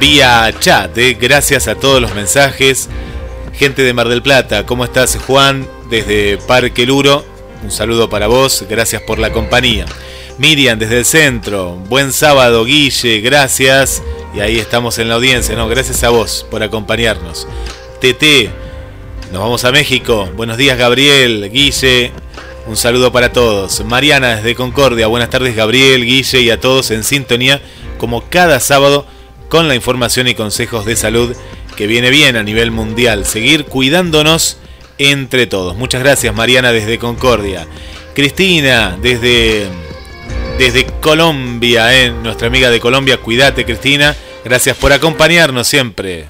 vía 0.00 0.50
chat, 0.58 0.96
eh, 0.96 1.18
gracias 1.20 1.68
a 1.68 1.74
todos 1.74 2.00
los 2.00 2.14
mensajes 2.14 2.88
Gente 3.56 3.82
de 3.82 3.94
Mar 3.94 4.08
del 4.08 4.20
Plata, 4.20 4.66
¿cómo 4.66 4.84
estás 4.84 5.16
Juan? 5.16 5.68
Desde 5.88 6.38
Parque 6.38 6.86
Luro, 6.86 7.24
un 7.62 7.70
saludo 7.70 8.10
para 8.10 8.26
vos, 8.26 8.64
gracias 8.68 9.00
por 9.02 9.20
la 9.20 9.30
compañía. 9.30 9.86
Miriam 10.38 10.76
desde 10.76 10.98
el 10.98 11.04
centro, 11.04 11.76
buen 11.88 12.12
sábado 12.12 12.64
Guille, 12.64 13.20
gracias. 13.20 14.02
Y 14.34 14.40
ahí 14.40 14.58
estamos 14.58 14.98
en 14.98 15.08
la 15.08 15.14
audiencia, 15.14 15.54
¿no? 15.54 15.68
Gracias 15.68 16.02
a 16.02 16.08
vos 16.08 16.44
por 16.50 16.64
acompañarnos. 16.64 17.46
TT, 18.00 18.50
nos 19.30 19.40
vamos 19.40 19.64
a 19.64 19.70
México. 19.70 20.28
Buenos 20.34 20.56
días 20.56 20.76
Gabriel, 20.76 21.48
Guille, 21.52 22.10
un 22.66 22.76
saludo 22.76 23.12
para 23.12 23.32
todos. 23.32 23.84
Mariana 23.84 24.34
desde 24.34 24.56
Concordia, 24.56 25.06
buenas 25.06 25.30
tardes 25.30 25.54
Gabriel, 25.54 26.04
Guille 26.04 26.40
y 26.40 26.50
a 26.50 26.58
todos 26.58 26.90
en 26.90 27.04
sintonía 27.04 27.62
como 27.98 28.28
cada 28.28 28.58
sábado 28.58 29.06
con 29.48 29.68
la 29.68 29.76
información 29.76 30.26
y 30.26 30.34
consejos 30.34 30.84
de 30.84 30.96
salud 30.96 31.36
que 31.74 31.86
viene 31.86 32.10
bien 32.10 32.36
a 32.36 32.42
nivel 32.42 32.70
mundial. 32.70 33.26
Seguir 33.26 33.64
cuidándonos 33.64 34.58
entre 34.98 35.46
todos. 35.46 35.76
Muchas 35.76 36.02
gracias 36.02 36.34
Mariana 36.34 36.72
desde 36.72 36.98
Concordia. 36.98 37.66
Cristina 38.14 38.96
desde, 39.00 39.66
desde 40.58 40.86
Colombia, 41.00 41.94
eh. 41.94 42.10
nuestra 42.10 42.46
amiga 42.48 42.70
de 42.70 42.80
Colombia. 42.80 43.18
Cuídate 43.18 43.64
Cristina. 43.64 44.16
Gracias 44.44 44.76
por 44.76 44.92
acompañarnos 44.92 45.66
siempre. 45.66 46.28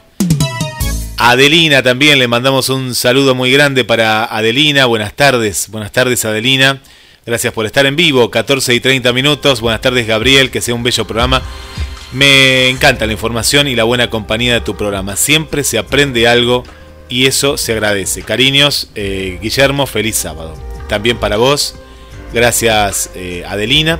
Adelina 1.17 1.83
también 1.83 2.19
le 2.19 2.29
mandamos 2.29 2.69
un 2.69 2.95
saludo 2.95 3.35
muy 3.35 3.53
grande 3.53 3.85
para 3.85 4.25
Adelina. 4.25 4.87
Buenas 4.87 5.15
tardes, 5.15 5.69
buenas 5.69 5.93
tardes 5.93 6.25
Adelina. 6.25 6.81
Gracias 7.27 7.53
por 7.53 7.65
estar 7.65 7.87
en 7.87 7.97
vivo, 7.97 8.31
14 8.31 8.75
y 8.75 8.81
30 8.81 9.13
minutos. 9.13 9.61
Buenas 9.61 9.81
tardes 9.81 10.07
Gabriel, 10.07 10.51
que 10.51 10.61
sea 10.61 10.75
un 10.75 10.83
bello 10.83 11.07
programa. 11.07 11.43
Me 12.15 12.69
encanta 12.69 13.07
la 13.07 13.13
información 13.13 13.67
y 13.67 13.75
la 13.75 13.83
buena 13.83 14.09
compañía 14.09 14.55
de 14.55 14.61
tu 14.61 14.77
programa. 14.77 15.17
Siempre 15.17 15.65
se 15.65 15.79
aprende 15.79 16.29
algo 16.29 16.63
y 17.09 17.27
eso 17.27 17.59
se 17.59 17.73
agradece. 17.73 18.23
Cariños, 18.23 18.89
eh, 18.95 19.39
Guillermo, 19.43 19.87
feliz 19.87 20.15
sábado. 20.15 20.55
También 20.89 21.19
para 21.19 21.39
vos. 21.39 21.75
Gracias, 22.33 23.11
eh, 23.17 23.45
Adelina. 23.49 23.99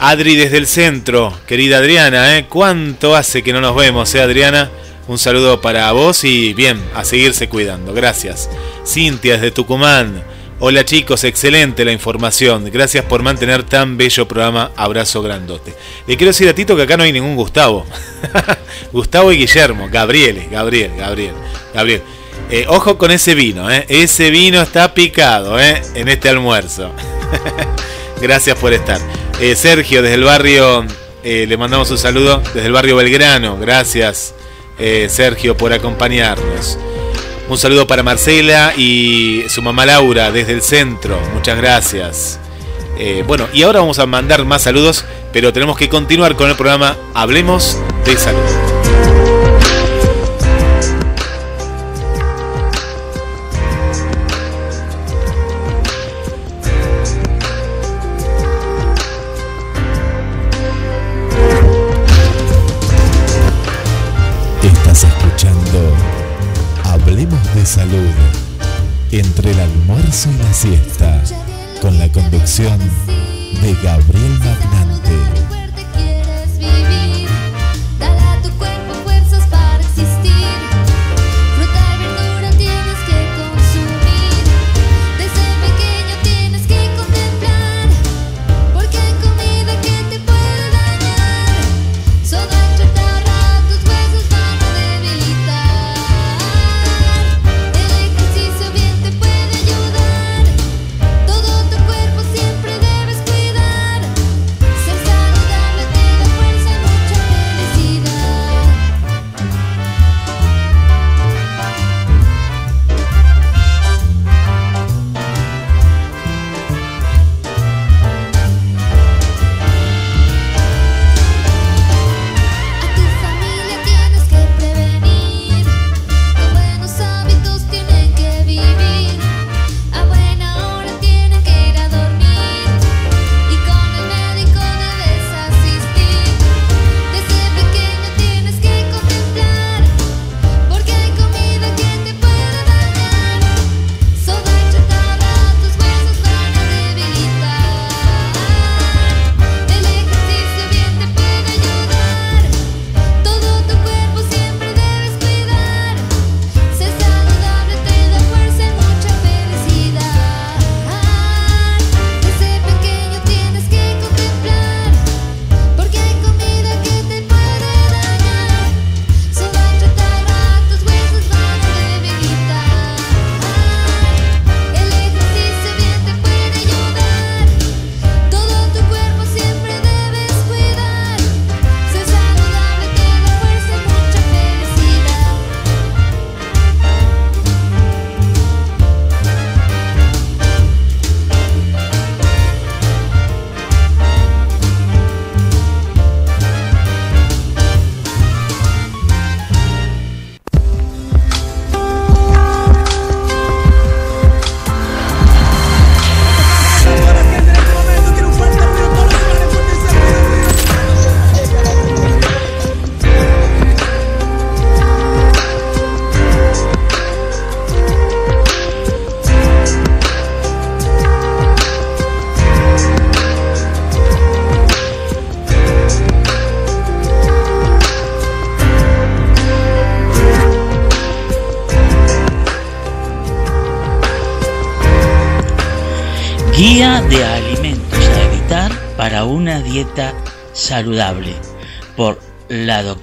Adri 0.00 0.36
desde 0.36 0.56
el 0.56 0.66
centro, 0.66 1.38
querida 1.46 1.78
Adriana, 1.78 2.36
¿eh? 2.36 2.46
¿cuánto 2.48 3.14
hace 3.14 3.42
que 3.42 3.52
no 3.52 3.60
nos 3.60 3.76
vemos, 3.76 4.12
eh, 4.14 4.20
Adriana? 4.20 4.70
Un 5.06 5.18
saludo 5.18 5.60
para 5.60 5.92
vos 5.92 6.24
y 6.24 6.54
bien, 6.54 6.82
a 6.94 7.04
seguirse 7.04 7.48
cuidando. 7.48 7.92
Gracias. 7.92 8.48
Cintia 8.86 9.34
desde 9.34 9.50
Tucumán. 9.50 10.24
Hola 10.66 10.82
chicos, 10.82 11.24
excelente 11.24 11.84
la 11.84 11.92
información. 11.92 12.70
Gracias 12.72 13.04
por 13.04 13.22
mantener 13.22 13.64
tan 13.64 13.98
bello 13.98 14.26
programa. 14.26 14.70
Abrazo 14.76 15.20
grandote. 15.20 15.74
Le 16.06 16.16
quiero 16.16 16.30
decir 16.30 16.48
a 16.48 16.54
Tito 16.54 16.74
que 16.74 16.80
acá 16.80 16.96
no 16.96 17.02
hay 17.02 17.12
ningún 17.12 17.36
Gustavo. 17.36 17.84
Gustavo 18.92 19.30
y 19.30 19.36
Guillermo. 19.36 19.90
Gabriel, 19.92 20.48
Gabriel, 20.50 20.92
Gabriel, 20.96 21.34
Gabriel. 21.74 22.02
Eh, 22.48 22.64
ojo 22.66 22.96
con 22.96 23.10
ese 23.10 23.34
vino, 23.34 23.70
¿eh? 23.70 23.84
ese 23.90 24.30
vino 24.30 24.62
está 24.62 24.94
picado 24.94 25.60
¿eh? 25.60 25.82
en 25.94 26.08
este 26.08 26.30
almuerzo. 26.30 26.92
Gracias 28.22 28.56
por 28.56 28.72
estar. 28.72 29.02
Eh, 29.42 29.56
Sergio, 29.56 30.00
desde 30.00 30.14
el 30.14 30.24
barrio, 30.24 30.86
eh, 31.22 31.44
le 31.46 31.58
mandamos 31.58 31.90
un 31.90 31.98
saludo 31.98 32.42
desde 32.54 32.68
el 32.68 32.72
barrio 32.72 32.96
Belgrano. 32.96 33.58
Gracias, 33.58 34.34
Sergio, 35.08 35.58
por 35.58 35.74
acompañarnos. 35.74 36.78
Un 37.48 37.58
saludo 37.58 37.86
para 37.86 38.02
Marcela 38.02 38.72
y 38.76 39.44
su 39.48 39.60
mamá 39.60 39.84
Laura 39.84 40.32
desde 40.32 40.52
el 40.52 40.62
centro. 40.62 41.20
Muchas 41.34 41.56
gracias. 41.58 42.40
Eh, 42.98 43.22
bueno, 43.26 43.48
y 43.52 43.62
ahora 43.62 43.80
vamos 43.80 43.98
a 43.98 44.06
mandar 44.06 44.44
más 44.44 44.62
saludos, 44.62 45.04
pero 45.32 45.52
tenemos 45.52 45.76
que 45.76 45.88
continuar 45.88 46.36
con 46.36 46.48
el 46.48 46.56
programa 46.56 46.96
Hablemos 47.12 47.78
de 48.06 48.16
Salud. 48.16 48.73
Entre 69.18 69.52
el 69.52 69.60
almuerzo 69.60 70.28
y 70.30 70.42
la 70.42 70.52
siesta 70.52 71.22
con 71.80 71.98
la 71.98 72.10
conducción 72.10 72.78
de 73.62 73.74
Gabriel 73.82 74.38
Magnante. 74.40 75.33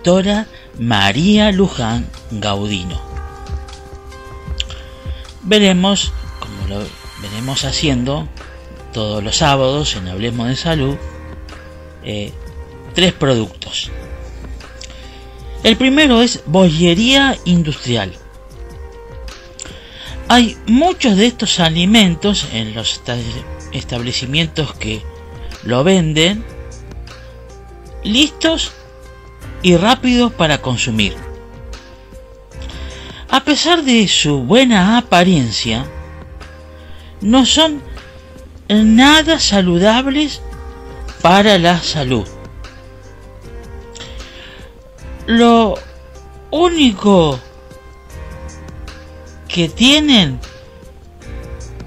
Doctora 0.02 0.48
María 0.80 1.52
Luján 1.52 2.10
Gaudino. 2.32 3.00
Veremos, 5.44 6.12
como 6.40 6.68
lo 6.68 6.84
veremos 7.22 7.64
haciendo 7.66 8.28
todos 8.94 9.24
los 9.24 9.38
sábados 9.38 9.96
en 9.96 10.08
Hablemos 10.08 10.48
de 10.48 10.56
Salud, 10.56 10.96
eh, 12.04 12.32
tres 12.96 13.14
productos. 13.14 13.92
El 15.64 15.78
primero 15.78 16.24
es 16.24 16.42
bollería 16.48 17.38
industrial. 17.46 18.12
Hay 20.30 20.58
muchos 20.66 21.16
de 21.16 21.28
estos 21.28 21.60
alimentos 21.60 22.48
en 22.54 22.74
los 22.74 22.94
esta- 22.94 23.18
establecimientos 23.72 24.74
que 24.74 25.04
lo 25.64 25.84
venden 25.84 26.44
listos 28.04 28.72
y 29.62 29.78
rápidos 29.78 30.34
para 30.34 30.62
consumir. 30.62 31.16
A 33.30 33.44
pesar 33.44 33.84
de 33.84 34.08
su 34.08 34.44
buena 34.44 34.98
apariencia, 34.98 35.86
no 37.22 37.46
son 37.46 37.82
nada 38.68 39.40
saludables 39.40 40.42
para 41.22 41.58
la 41.58 41.82
salud. 41.82 42.28
Lo 45.28 45.76
único 46.50 47.40
que 49.48 49.70
tienen 49.70 50.40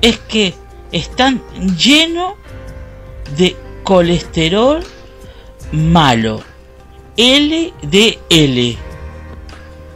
es 0.01 0.18
que 0.18 0.55
están 0.93 1.43
llenos 1.77 2.35
de 3.37 3.57
colesterol 3.83 4.85
malo, 5.72 6.43
LDL, 7.17 8.77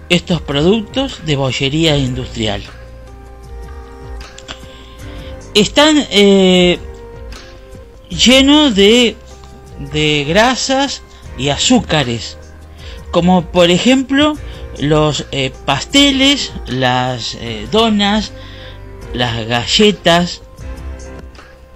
estos 0.09 0.41
productos 0.43 1.21
de 1.27 1.37
bollería 1.37 1.97
industrial. 1.97 2.63
Están 5.55 6.07
eh, 6.11 6.79
llenos 8.09 8.77
de, 8.77 9.17
grasas 10.29 11.03
y 11.37 11.49
azúcares, 11.49 12.39
como 13.11 13.47
por 13.47 13.71
ejemplo 13.71 14.35
los 14.79 15.27
eh, 15.33 15.53
pasteles, 15.65 16.53
las 16.67 17.35
eh, 17.41 17.67
donas, 17.73 18.33
las 19.13 19.47
galletas 19.49 20.43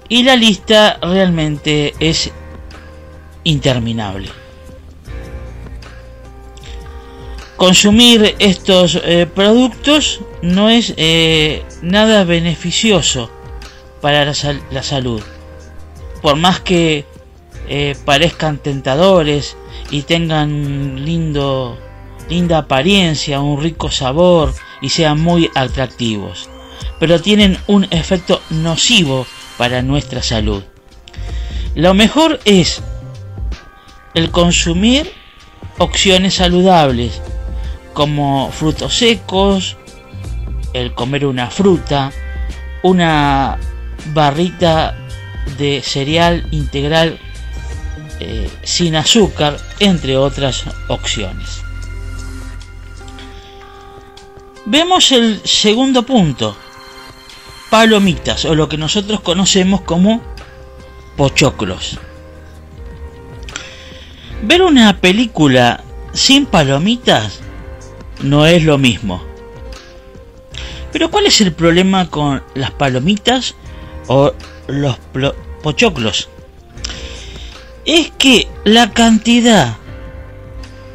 y 0.09 0.22
la 0.22 0.36
lista 0.36 0.99
realmente 1.03 1.95
es 1.99 2.30
interminable. 3.43 4.41
Consumir 7.62 8.34
estos 8.40 9.00
eh, 9.04 9.24
productos 9.32 10.20
no 10.42 10.68
es 10.68 10.94
eh, 10.96 11.62
nada 11.80 12.24
beneficioso 12.24 13.30
para 14.00 14.24
la, 14.24 14.34
sal- 14.34 14.60
la 14.72 14.82
salud. 14.82 15.22
Por 16.22 16.34
más 16.34 16.58
que 16.58 17.06
eh, 17.68 17.94
parezcan 18.04 18.58
tentadores 18.58 19.56
y 19.92 20.02
tengan 20.02 21.04
lindo, 21.04 21.78
linda 22.28 22.58
apariencia, 22.58 23.38
un 23.38 23.62
rico 23.62 23.92
sabor 23.92 24.52
y 24.80 24.88
sean 24.88 25.20
muy 25.20 25.48
atractivos. 25.54 26.50
Pero 26.98 27.22
tienen 27.22 27.56
un 27.68 27.86
efecto 27.92 28.42
nocivo 28.50 29.24
para 29.56 29.82
nuestra 29.82 30.20
salud. 30.20 30.64
Lo 31.76 31.94
mejor 31.94 32.40
es 32.44 32.82
el 34.14 34.32
consumir 34.32 35.12
opciones 35.78 36.34
saludables 36.34 37.22
como 37.93 38.51
frutos 38.51 38.95
secos, 38.97 39.76
el 40.72 40.95
comer 40.95 41.26
una 41.26 41.51
fruta, 41.51 42.12
una 42.82 43.59
barrita 44.14 44.97
de 45.59 45.82
cereal 45.82 46.47
integral 46.51 47.18
eh, 48.20 48.51
sin 48.62 48.97
azúcar, 48.97 49.59
entre 49.80 50.16
otras 50.16 50.64
opciones. 50.88 51.62
Vemos 54.64 55.11
el 55.12 55.40
segundo 55.45 56.05
punto, 56.05 56.57
palomitas 57.68 58.45
o 58.45 58.55
lo 58.55 58.68
que 58.68 58.76
nosotros 58.76 59.20
conocemos 59.20 59.80
como 59.80 60.22
pochoclos. 61.16 61.99
Ver 64.43 64.62
una 64.62 65.01
película 65.01 65.82
sin 66.12 66.47
palomitas 66.47 67.40
no 68.22 68.46
es 68.46 68.62
lo 68.64 68.78
mismo. 68.78 69.22
Pero 70.92 71.10
¿cuál 71.10 71.26
es 71.26 71.40
el 71.40 71.52
problema 71.52 72.08
con 72.10 72.42
las 72.54 72.70
palomitas 72.70 73.54
o 74.08 74.32
los 74.66 74.96
pochoclos? 75.62 76.28
Es 77.84 78.10
que 78.18 78.46
la 78.64 78.90
cantidad 78.90 79.76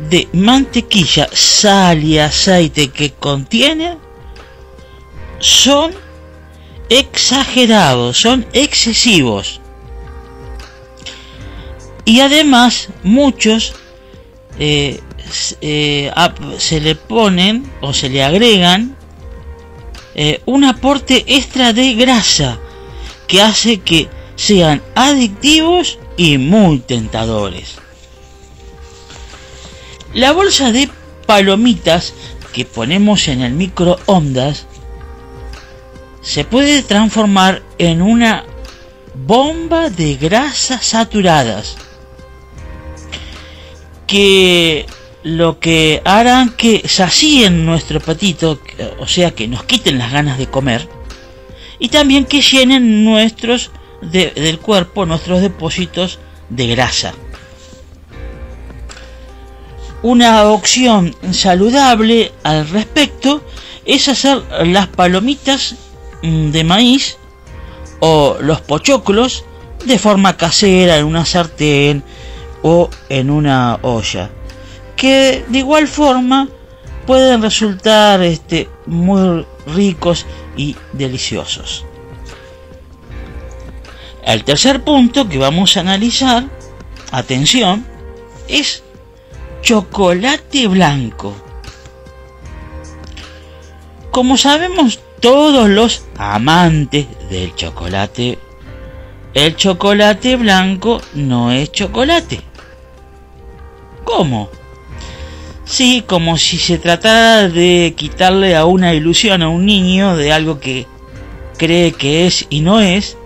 de 0.09 0.28
mantequilla, 0.34 1.28
sal 1.34 2.03
y 2.03 2.19
aceite 2.19 2.89
que 2.89 3.11
contiene 3.13 3.97
son 5.39 5.93
exagerados, 6.89 8.17
son 8.17 8.45
excesivos. 8.53 9.59
Y 12.05 12.21
además 12.21 12.89
muchos 13.03 13.73
eh, 14.59 15.01
eh, 15.61 16.11
se 16.57 16.80
le 16.80 16.95
ponen 16.95 17.69
o 17.82 17.93
se 17.93 18.09
le 18.09 18.23
agregan 18.23 18.95
eh, 20.15 20.41
un 20.45 20.63
aporte 20.63 21.23
extra 21.28 21.73
de 21.73 21.93
grasa 21.93 22.59
que 23.28 23.41
hace 23.41 23.80
que 23.80 24.09
sean 24.36 24.82
adictivos 24.95 25.99
y 26.15 26.38
muy 26.38 26.80
tentadores. 26.80 27.75
La 30.13 30.32
bolsa 30.32 30.71
de 30.71 30.89
palomitas 31.25 32.13
que 32.53 32.65
ponemos 32.65 33.28
en 33.28 33.41
el 33.41 33.53
microondas 33.53 34.65
se 36.21 36.43
puede 36.43 36.82
transformar 36.82 37.61
en 37.78 38.01
una 38.01 38.43
bomba 39.13 39.89
de 39.89 40.15
grasas 40.15 40.86
saturadas 40.86 41.78
que 44.07 44.86
lo 45.28 45.59
que 45.59 46.01
harán 46.05 46.51
que 46.51 46.88
sacíen 46.88 47.65
nuestro 47.65 47.97
apetito, 47.99 48.61
o 48.97 49.07
sea 49.07 49.32
que 49.32 49.47
nos 49.49 49.63
quiten 49.65 49.97
las 49.97 50.13
ganas 50.13 50.38
de 50.38 50.47
comer, 50.47 50.88
y 51.80 51.89
también 51.89 52.23
que 52.25 52.41
llenen 52.41 53.03
nuestros 53.03 53.71
de- 54.01 54.32
del 54.32 54.59
cuerpo 54.59 55.05
nuestros 55.05 55.41
depósitos 55.41 56.19
de 56.47 56.67
grasa. 56.67 57.13
Una 60.01 60.45
opción 60.45 61.13
saludable 61.32 62.32
al 62.43 62.69
respecto 62.69 63.43
es 63.86 64.07
hacer 64.07 64.41
las 64.65 64.88
palomitas 64.88 65.75
mm, 66.23 66.51
de 66.51 66.63
maíz 66.63 67.17
o 67.99 68.38
los 68.39 68.61
pochoclos 68.61 69.43
de 69.86 69.99
forma 69.99 70.38
casera 70.38 70.97
en 70.97 71.05
una 71.05 71.25
sartén 71.25 72.01
o 72.61 72.89
en 73.09 73.30
una 73.30 73.80
olla 73.82 74.30
que 74.98 75.45
de 75.48 75.60
igual 75.60 75.88
forma 75.88 76.50
pueden 77.06 77.41
resultar 77.41 78.22
este, 78.22 78.68
muy 78.86 79.45
ricos 79.68 80.26
y 80.58 80.76
deliciosos. 80.91 81.86
El 84.26 84.43
tercer 84.43 84.84
punto 84.84 85.30
que 85.30 85.38
vamos 85.38 85.78
a 85.78 85.80
analizar, 85.80 86.43
atención, 87.12 87.86
es 88.50 88.84
chocolate 89.62 90.68
blanco. 90.68 91.34
Como 94.12 94.36
sabemos 94.36 95.00
todos 95.22 95.70
los 95.70 96.04
amantes 96.18 97.08
del 97.30 97.56
chocolate, 97.56 98.38
el 99.34 99.56
chocolate 99.56 100.36
blanco 100.36 101.00
no 101.14 101.52
es 101.52 101.72
chocolate. 101.72 102.41
¿Cómo? 104.04 104.50
Sí, 105.68 106.01
como 106.07 106.38
si 106.38 106.57
se 106.57 106.78
tratara 106.78 107.49
de 107.49 107.93
quitarle 107.97 108.55
a 108.55 108.63
una 108.63 108.93
ilusión 108.93 109.41
a 109.41 109.49
un 109.49 109.65
niño 109.65 110.15
de 110.15 110.32
algo 110.32 110.61
que 110.61 110.88
cree 111.57 111.91
que 111.91 112.26
es 112.26 112.47
y 112.49 112.61
no 112.61 112.80
es. 112.80 113.18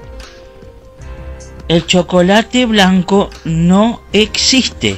El 1.67 1.85
chocolate 1.85 2.65
blanco 2.65 3.29
no 3.45 4.01
existe. 4.11 4.97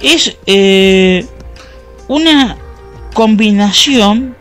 Es 0.00 0.36
eh, 0.46 1.26
una 2.06 2.56
combinación 3.12 4.36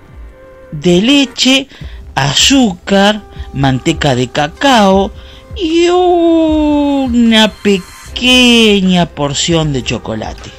de 0.72 1.02
leche, 1.02 1.68
azúcar, 2.14 3.24
manteca 3.54 4.14
de 4.14 4.28
cacao 4.28 5.12
y 5.56 5.90
una 5.90 7.52
pequeña 7.52 9.08
porción 9.08 9.74
de 9.74 9.84
chocolate. 9.84 10.57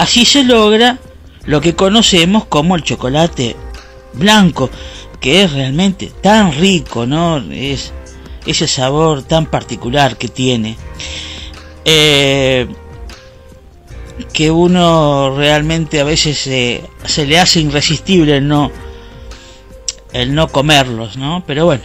Así 0.00 0.24
se 0.24 0.44
logra 0.44 0.98
lo 1.44 1.60
que 1.60 1.76
conocemos 1.76 2.46
como 2.46 2.74
el 2.74 2.82
chocolate 2.82 3.54
blanco, 4.14 4.70
que 5.20 5.42
es 5.42 5.52
realmente 5.52 6.10
tan 6.22 6.54
rico, 6.54 7.04
¿no? 7.04 7.36
Es 7.52 7.92
ese 8.46 8.66
sabor 8.66 9.22
tan 9.24 9.44
particular 9.44 10.16
que 10.16 10.28
tiene. 10.28 10.78
Eh, 11.84 12.66
que 14.32 14.50
uno 14.50 15.34
realmente 15.36 16.00
a 16.00 16.04
veces 16.04 16.38
se- 16.38 16.82
se 17.04 17.26
le 17.26 17.38
hace 17.38 17.60
irresistible 17.60 18.38
el 18.38 18.48
no 18.48 18.72
el 20.14 20.34
no 20.34 20.48
comerlos, 20.48 21.18
¿no? 21.18 21.44
Pero 21.46 21.66
bueno, 21.66 21.82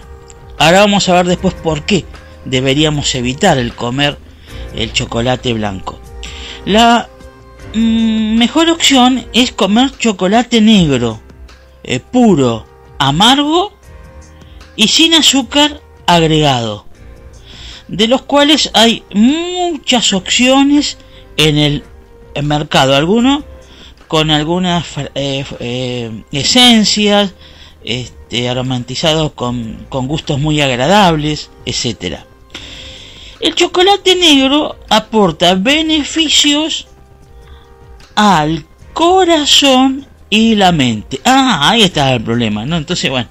ahora 0.57 0.79
vamos 0.79 1.09
a 1.09 1.13
ver 1.15 1.25
después 1.27 1.53
por 1.53 1.83
qué 1.83 2.05
deberíamos 2.45 3.13
evitar 3.15 3.57
el 3.57 3.75
comer 3.75 4.17
el 4.73 4.93
chocolate 4.93 5.51
blanco. 5.53 5.99
La 6.65 7.09
mm, 7.73 8.37
mejor 8.37 8.69
opción 8.69 9.25
es 9.33 9.51
comer 9.51 9.91
chocolate 9.97 10.61
negro, 10.61 11.21
eh, 11.83 11.99
puro, 11.99 12.65
amargo 12.99 13.73
y 14.75 14.87
sin 14.87 15.13
azúcar 15.13 15.81
agregado, 16.05 16.85
de 17.87 18.07
los 18.07 18.21
cuales 18.23 18.71
hay 18.73 19.03
muchas 19.13 20.13
opciones 20.13 20.97
en 21.37 21.57
el 21.57 21.83
mercado, 22.43 22.95
algunos 22.95 23.43
con 24.07 24.31
algunas 24.31 24.85
eh, 25.15 25.45
eh, 25.59 26.23
esencias, 26.31 27.33
este, 27.83 28.49
aromatizados 28.49 29.31
con, 29.33 29.85
con 29.89 30.07
gustos 30.07 30.39
muy 30.39 30.61
agradables, 30.61 31.49
etcétera. 31.65 32.25
El 33.39 33.53
chocolate 33.53 34.15
negro 34.15 34.77
aporta 34.89 35.55
beneficios 35.55 36.87
al 38.15 38.65
corazón 38.93 40.07
y 40.29 40.55
la 40.55 40.71
mente. 40.71 41.19
Ah, 41.25 41.69
ahí 41.69 41.83
está 41.83 42.13
el 42.13 42.23
problema, 42.23 42.65
¿no? 42.65 42.77
Entonces, 42.77 43.09
bueno, 43.09 43.29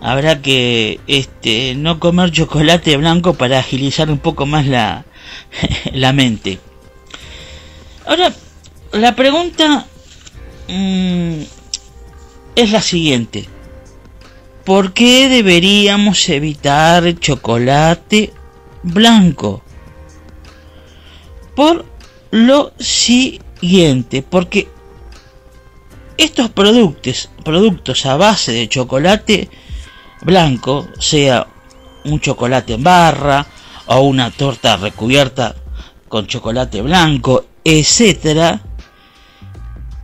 habrá 0.00 0.40
que 0.42 1.00
este, 1.06 1.74
no 1.74 1.98
comer 1.98 2.30
chocolate 2.30 2.96
blanco 2.96 3.34
para 3.34 3.58
agilizar 3.58 4.10
un 4.10 4.18
poco 4.18 4.46
más 4.46 4.66
la, 4.66 5.04
la 5.92 6.12
mente. 6.12 6.58
Ahora, 8.06 8.32
la 8.92 9.14
pregunta 9.14 9.86
mm, 10.68 11.40
es 12.56 12.72
la 12.72 12.82
siguiente. 12.82 13.48
¿Por 14.64 14.92
qué 14.92 15.28
deberíamos 15.28 16.28
evitar 16.28 17.18
chocolate 17.18 18.32
blanco? 18.82 19.62
Por 21.54 21.86
lo 22.30 22.72
siguiente, 22.78 23.49
porque 24.28 24.68
estos 26.16 26.50
productos, 26.50 27.30
productos 27.44 28.06
a 28.06 28.16
base 28.16 28.52
de 28.52 28.68
chocolate 28.68 29.48
blanco, 30.22 30.88
sea 30.98 31.46
un 32.04 32.20
chocolate 32.20 32.74
en 32.74 32.82
barra 32.82 33.46
o 33.86 34.00
una 34.00 34.30
torta 34.30 34.76
recubierta 34.76 35.54
con 36.08 36.26
chocolate 36.26 36.82
blanco, 36.82 37.46
etcétera, 37.64 38.60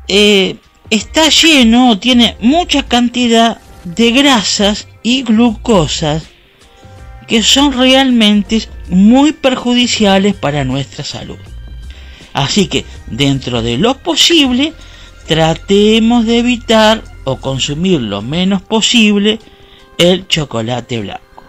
eh, 0.08 0.56
está 0.90 1.28
lleno, 1.28 1.98
tiene 1.98 2.36
mucha 2.40 2.84
cantidad 2.84 3.60
de 3.84 4.10
grasas 4.12 4.88
y 5.02 5.22
glucosas 5.22 6.24
que 7.26 7.42
son 7.42 7.72
realmente 7.72 8.68
muy 8.88 9.32
perjudiciales 9.32 10.34
para 10.34 10.64
nuestra 10.64 11.04
salud. 11.04 11.38
Así 12.36 12.66
que 12.66 12.84
dentro 13.06 13.62
de 13.62 13.78
lo 13.78 13.96
posible, 13.96 14.74
tratemos 15.26 16.26
de 16.26 16.40
evitar 16.40 17.02
o 17.24 17.36
consumir 17.36 18.02
lo 18.02 18.20
menos 18.20 18.60
posible 18.60 19.38
el 19.96 20.28
chocolate 20.28 21.00
blanco. 21.00 21.44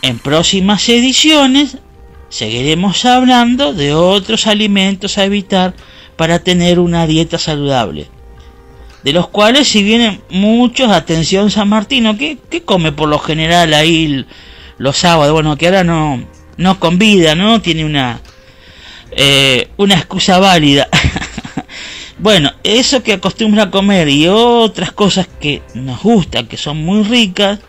En 0.00 0.20
próximas 0.20 0.88
ediciones 0.88 1.78
seguiremos 2.28 3.04
hablando 3.04 3.74
de 3.74 3.94
otros 3.94 4.46
alimentos 4.46 5.18
a 5.18 5.24
evitar 5.24 5.74
para 6.16 6.38
tener 6.38 6.78
una 6.78 7.08
dieta 7.08 7.36
saludable. 7.36 8.06
De 9.02 9.12
los 9.12 9.26
cuales 9.26 9.66
si 9.66 9.82
vienen 9.82 10.22
muchos, 10.30 10.92
atención 10.92 11.50
San 11.50 11.68
Martino, 11.68 12.16
¿qué, 12.16 12.38
qué 12.48 12.62
come 12.62 12.92
por 12.92 13.08
lo 13.08 13.18
general 13.18 13.74
ahí 13.74 14.24
los 14.78 14.98
sábados? 14.98 15.32
Bueno, 15.32 15.56
que 15.56 15.66
ahora 15.66 15.82
no, 15.82 16.24
no 16.58 16.78
convida, 16.78 17.34
¿no? 17.34 17.60
Tiene 17.60 17.84
una, 17.84 18.20
eh, 19.14 19.68
una 19.76 19.96
excusa 19.96 20.38
válida. 20.38 20.88
bueno, 22.18 22.52
eso 22.62 23.02
que 23.02 23.14
acostumbra 23.14 23.64
a 23.64 23.70
comer 23.70 24.08
y 24.08 24.26
otras 24.28 24.92
cosas 24.92 25.28
que 25.40 25.62
nos 25.74 26.02
gustan, 26.02 26.46
que 26.46 26.56
son 26.56 26.78
muy 26.78 27.02
ricas, 27.02 27.60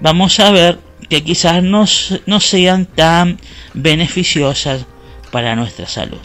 vamos 0.00 0.38
a 0.40 0.50
ver 0.50 0.78
que 1.08 1.22
quizás 1.22 1.62
no, 1.62 1.84
no 2.26 2.40
sean 2.40 2.86
tan 2.86 3.38
beneficiosas 3.74 4.86
para 5.30 5.56
nuestra 5.56 5.86
salud. 5.86 6.18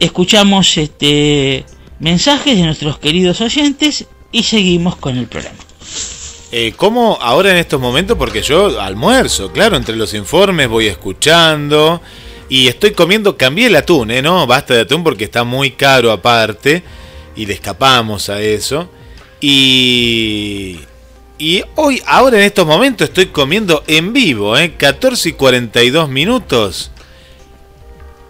Escuchamos 0.00 0.76
este 0.76 1.64
mensajes 2.00 2.56
de 2.56 2.64
nuestros 2.64 2.98
queridos 2.98 3.40
oyentes 3.40 4.06
y 4.32 4.42
seguimos 4.42 4.96
con 4.96 5.16
el 5.16 5.26
programa. 5.26 5.58
Eh, 6.52 6.72
¿Cómo 6.76 7.18
ahora 7.20 7.50
en 7.50 7.56
estos 7.56 7.80
momentos? 7.80 8.16
Porque 8.16 8.42
yo 8.42 8.80
almuerzo, 8.80 9.52
claro, 9.52 9.76
entre 9.76 9.96
los 9.96 10.14
informes 10.14 10.68
voy 10.68 10.86
escuchando 10.86 12.00
y 12.48 12.68
estoy 12.68 12.92
comiendo, 12.92 13.36
cambié 13.36 13.66
el 13.66 13.76
atún, 13.76 14.10
¿eh? 14.10 14.22
No, 14.22 14.46
basta 14.46 14.74
de 14.74 14.80
atún 14.80 15.02
porque 15.02 15.24
está 15.24 15.44
muy 15.44 15.72
caro 15.72 16.12
aparte 16.12 16.82
y 17.36 17.46
le 17.46 17.54
escapamos 17.54 18.28
a 18.28 18.40
eso. 18.40 18.88
Y, 19.40 20.78
y 21.38 21.62
hoy, 21.74 22.02
ahora 22.06 22.38
en 22.38 22.44
estos 22.44 22.66
momentos 22.66 23.08
estoy 23.08 23.26
comiendo 23.26 23.82
en 23.86 24.12
vivo, 24.12 24.56
¿eh? 24.56 24.74
14 24.76 25.30
y 25.30 25.32
42 25.32 26.08
minutos. 26.08 26.90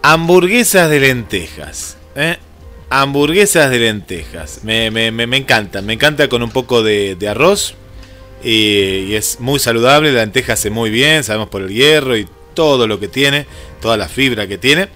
Hamburguesas 0.01 0.89
de 0.89 0.99
lentejas. 0.99 1.97
¿eh? 2.15 2.37
Hamburguesas 2.89 3.69
de 3.69 3.79
lentejas. 3.79 4.59
Me, 4.63 4.91
me, 4.91 5.11
me, 5.11 5.27
me 5.27 5.37
encantan. 5.37 5.85
Me 5.85 5.93
encanta 5.93 6.29
con 6.29 6.43
un 6.43 6.51
poco 6.51 6.83
de, 6.83 7.15
de 7.15 7.27
arroz. 7.27 7.75
Y, 8.43 9.05
y 9.07 9.15
es 9.15 9.39
muy 9.39 9.59
saludable. 9.59 10.11
La 10.11 10.21
lenteja 10.21 10.53
hace 10.53 10.69
muy 10.69 10.89
bien. 10.89 11.23
Sabemos 11.23 11.49
por 11.49 11.63
el 11.63 11.69
hierro 11.69 12.15
y 12.17 12.27
todo 12.55 12.87
lo 12.87 12.99
que 12.99 13.07
tiene. 13.07 13.45
Toda 13.81 13.97
la 13.97 14.07
fibra 14.09 14.47
que 14.47 14.57
tiene. 14.57 14.87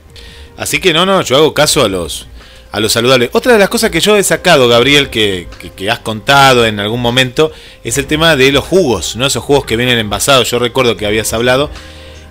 Así 0.57 0.79
que 0.79 0.93
no, 0.93 1.05
no, 1.05 1.21
yo 1.21 1.37
hago 1.37 1.53
caso 1.53 1.83
a 1.83 1.87
los, 1.87 2.25
a 2.71 2.79
los 2.79 2.91
saludables. 2.91 3.29
Otra 3.33 3.53
de 3.53 3.59
las 3.59 3.69
cosas 3.69 3.91
que 3.91 3.99
yo 4.01 4.17
he 4.17 4.23
sacado, 4.23 4.67
Gabriel, 4.67 5.09
que, 5.09 5.47
que, 5.75 5.89
has 5.91 5.99
contado 5.99 6.65
en 6.65 6.79
algún 6.79 7.01
momento, 7.01 7.51
es 7.83 7.97
el 7.97 8.07
tema 8.07 8.35
de 8.35 8.51
los 8.51 8.63
jugos, 8.65 9.15
¿no? 9.15 9.25
Esos 9.27 9.43
jugos 9.43 9.65
que 9.65 9.75
vienen 9.77 9.99
envasados. 9.99 10.49
Yo 10.49 10.57
recuerdo 10.59 10.97
que 10.97 11.05
habías 11.05 11.31
hablado. 11.33 11.69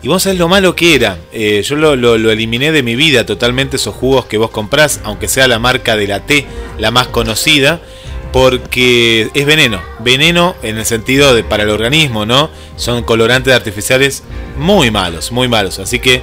Y 0.02 0.08
vos 0.08 0.22
sabés 0.22 0.38
lo 0.38 0.46
malo 0.48 0.76
que 0.76 0.94
era. 0.94 1.18
Eh, 1.32 1.62
yo 1.64 1.74
lo, 1.76 1.96
lo- 1.96 2.18
lo 2.18 2.30
eliminé 2.30 2.70
de 2.70 2.82
mi 2.82 2.94
vida 2.96 3.24
totalmente, 3.26 3.76
esos 3.76 3.94
jugos 3.94 4.26
que 4.26 4.38
vos 4.38 4.50
comprás, 4.50 5.00
aunque 5.04 5.26
sea 5.28 5.48
la 5.48 5.58
marca 5.58 5.96
de 5.96 6.06
la 6.06 6.20
T, 6.26 6.46
la 6.78 6.90
más 6.90 7.08
conocida, 7.08 7.80
porque 8.32 9.30
es 9.34 9.46
veneno. 9.46 9.80
Veneno 10.00 10.54
en 10.62 10.78
el 10.78 10.86
sentido 10.86 11.34
de 11.34 11.44
para 11.44 11.62
el 11.62 11.70
organismo, 11.70 12.26
¿no? 12.26 12.50
Son 12.76 13.02
colorantes 13.02 13.54
artificiales 13.54 14.22
muy 14.56 14.90
malos, 14.90 15.32
muy 15.32 15.48
malos. 15.48 15.78
Así 15.78 15.98
que 15.98 16.22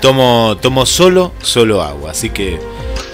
tomo, 0.00 0.56
tomo 0.60 0.86
solo, 0.86 1.32
solo 1.42 1.82
agua. 1.82 2.12
Así 2.12 2.30
que 2.30 2.58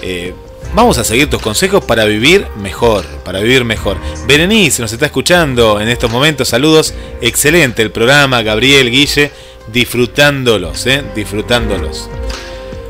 eh, 0.01 0.33
vamos 0.73 0.97
a 0.97 1.03
seguir 1.03 1.29
tus 1.29 1.41
consejos 1.41 1.83
para 1.83 2.05
vivir 2.05 2.47
mejor, 2.57 3.05
para 3.23 3.39
vivir 3.39 3.65
mejor. 3.65 3.97
Berenice 4.27 4.81
nos 4.81 4.93
está 4.93 5.05
escuchando 5.07 5.79
en 5.81 5.89
estos 5.89 6.11
momentos. 6.11 6.49
Saludos, 6.49 6.93
excelente 7.21 7.81
el 7.81 7.91
programa, 7.91 8.41
Gabriel, 8.41 8.89
Guille, 8.89 9.31
disfrutándolos, 9.67 10.85
¿eh? 10.87 11.03
Disfrutándolos. 11.15 12.09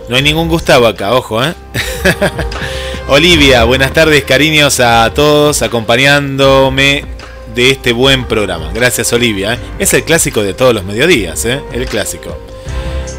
No 0.08 0.16
hay 0.16 0.24
ningún 0.24 0.48
Gustavo 0.48 0.88
acá, 0.88 1.14
ojo, 1.14 1.44
¿eh? 1.44 1.54
Olivia, 3.12 3.64
buenas 3.64 3.92
tardes, 3.92 4.24
cariños 4.24 4.80
a 4.80 5.12
todos, 5.16 5.64
acompañándome 5.64 7.06
de 7.56 7.72
este 7.72 7.92
buen 7.92 8.26
programa. 8.26 8.70
Gracias, 8.72 9.12
Olivia. 9.14 9.56
¿eh? 9.56 9.60
Es 9.80 9.96
el 9.96 10.04
clásico 10.04 10.44
de 10.44 10.54
todos 10.54 10.76
los 10.76 10.84
mediodías, 10.84 11.44
¿eh? 11.46 11.60
El 11.74 11.88
clásico. 11.88 12.38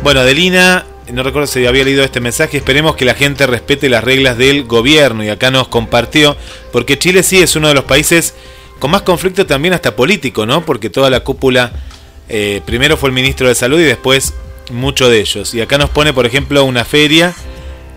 Bueno, 0.05 0.21
Adelina, 0.21 0.87
no 1.13 1.25
recuerdo 1.25 1.49
si 1.49 1.67
había 1.67 1.83
leído 1.83 2.05
este 2.05 2.21
mensaje. 2.21 2.59
Esperemos 2.59 2.95
que 2.95 3.05
la 3.05 3.15
gente 3.15 3.49
respete 3.49 3.89
las 3.89 4.05
reglas 4.05 4.39
del 4.39 4.63
gobierno. 4.63 5.25
Y 5.25 5.29
acá 5.29 5.51
nos 5.51 5.67
compartió, 5.67 6.37
porque 6.71 6.97
Chile 6.97 7.25
sí 7.25 7.43
es 7.43 7.57
uno 7.57 7.67
de 7.67 7.75
los 7.75 7.85
países 7.85 8.35
con 8.79 8.93
más 8.93 9.03
conflicto 9.03 9.45
también 9.45 9.75
hasta 9.75 9.97
político, 9.97 10.47
¿no? 10.47 10.65
Porque 10.65 10.89
toda 10.89 11.11
la 11.11 11.21
cúpula, 11.21 11.73
eh, 12.29 12.63
primero 12.65 12.97
fue 12.97 13.09
el 13.09 13.15
ministro 13.15 13.49
de 13.49 13.57
Salud 13.57 13.81
y 13.81 13.85
después 13.85 14.35
muchos 14.71 15.11
de 15.11 15.19
ellos. 15.19 15.53
Y 15.53 15.61
acá 15.61 15.79
nos 15.79 15.91
pone, 15.91 16.13
por 16.13 16.27
ejemplo, 16.27 16.63
una 16.63 16.85
feria. 16.85 17.35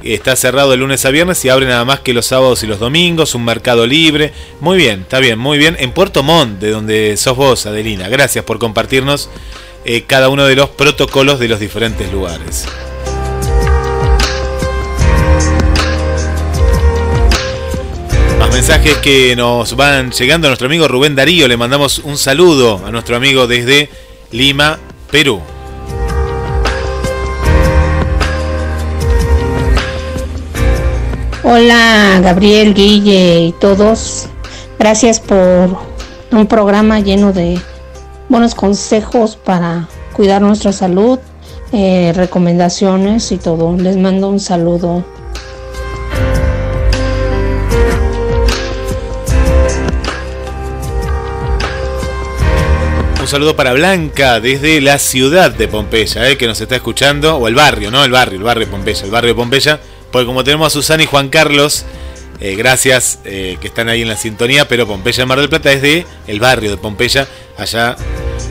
Está 0.04 0.36
cerrado 0.36 0.72
de 0.72 0.78
lunes 0.78 1.06
a 1.06 1.12
viernes 1.12 1.44
y 1.46 1.50
abre 1.50 1.66
nada 1.66 1.86
más 1.86 2.02
que 2.02 2.14
los 2.14 2.26
sábados 2.26 2.62
y 2.62 2.68
los 2.68 2.78
domingos, 2.78 3.36
un 3.36 3.46
mercado 3.46 3.88
libre. 3.88 4.34
Muy 4.60 4.76
bien, 4.76 5.02
está 5.02 5.20
bien, 5.20 5.40
muy 5.40 5.58
bien. 5.58 5.78
En 5.80 5.94
Puerto 5.94 6.24
Montt, 6.24 6.60
de 6.60 6.72
donde 6.72 7.16
sos 7.16 7.38
vos, 7.38 7.66
Adelina. 7.66 8.10
Gracias 8.10 8.44
por 8.44 8.60
compartirnos 8.60 9.30
eh, 9.86 10.04
cada 10.06 10.28
uno 10.28 10.46
de 10.46 10.58
los 10.58 10.70
protocolos 10.70 11.40
de 11.40 11.48
los 11.48 11.62
diferentes 11.62 12.12
lugares. 12.12 12.66
Más 18.40 18.52
mensajes 18.52 18.98
que 18.98 19.38
nos 19.38 19.78
van 19.78 20.12
llegando 20.12 20.48
a 20.48 20.50
nuestro 20.50 20.68
amigo 20.68 20.86
Rubén 20.90 21.16
Darío. 21.16 21.48
Le 21.48 21.56
mandamos 21.56 22.00
un 22.00 22.18
saludo 22.18 22.86
a 22.86 22.92
nuestro 22.92 23.16
amigo 23.16 23.48
desde 23.48 23.90
Lima, 24.32 24.80
Perú. 25.10 25.42
Hola 31.45 32.22
Gabriel, 32.24 32.74
Guille 32.74 33.48
y 33.48 33.52
todos. 33.52 34.30
Gracias 34.80 35.20
por 35.20 35.78
un 36.32 36.48
programa 36.48 37.02
lleno 37.02 37.34
de 37.34 37.60
buenos 38.30 38.56
consejos 38.56 39.36
para 39.36 39.90
cuidar 40.14 40.41
nuestra 40.41 40.72
salud, 40.72 41.20
eh, 41.74 42.14
recomendaciones 42.15 43.30
y 43.34 43.38
todo. 43.38 43.76
Les 43.76 43.98
mando 43.98 44.30
un 44.30 44.40
saludo. 44.40 45.03
Un 53.20 53.28
saludo 53.28 53.53
para 53.57 53.74
Blanca 53.74 54.40
desde 54.40 54.80
la 54.80 54.98
ciudad 54.98 55.52
de 55.52 55.68
Pompeya, 55.68 56.30
eh, 56.30 56.38
que 56.38 56.48
nos 56.48 56.61
está 56.61 56.78
escuchando, 56.78 57.36
o 57.36 57.49
el 57.49 57.56
barrio, 57.56 57.91
¿no? 57.91 58.06
El 58.06 58.11
barrio, 58.11 58.38
el 58.38 58.44
barrio 58.44 58.65
de 58.65 58.72
Pompeya, 58.72 59.03
el 59.03 59.11
barrio 59.11 59.30
de 59.30 59.36
Pompeya, 59.36 59.80
porque 60.14 60.27
como 60.27 60.44
tenemos 60.44 60.68
a 60.68 60.69
Susana 60.69 61.02
y 61.02 61.07
Juan 61.07 61.30
Carlos, 61.30 61.85
eh, 62.40 62.56
gracias 62.56 63.19
eh, 63.26 63.57
que 63.60 63.68
están 63.68 63.90
ahí 63.90 64.03
en 64.03 64.07
la 64.07 64.15
sintonía, 64.15 64.68
pero 64.68 64.85
Pompeya 64.85 65.26
Mar 65.26 65.40
del 65.40 65.49
Plata 65.49 65.72
es 65.72 65.81
de 65.81 66.06
el 66.27 66.40
barrio 66.40 66.69
de 66.69 66.77
Pompeya, 66.77 67.27
allá 67.57 67.95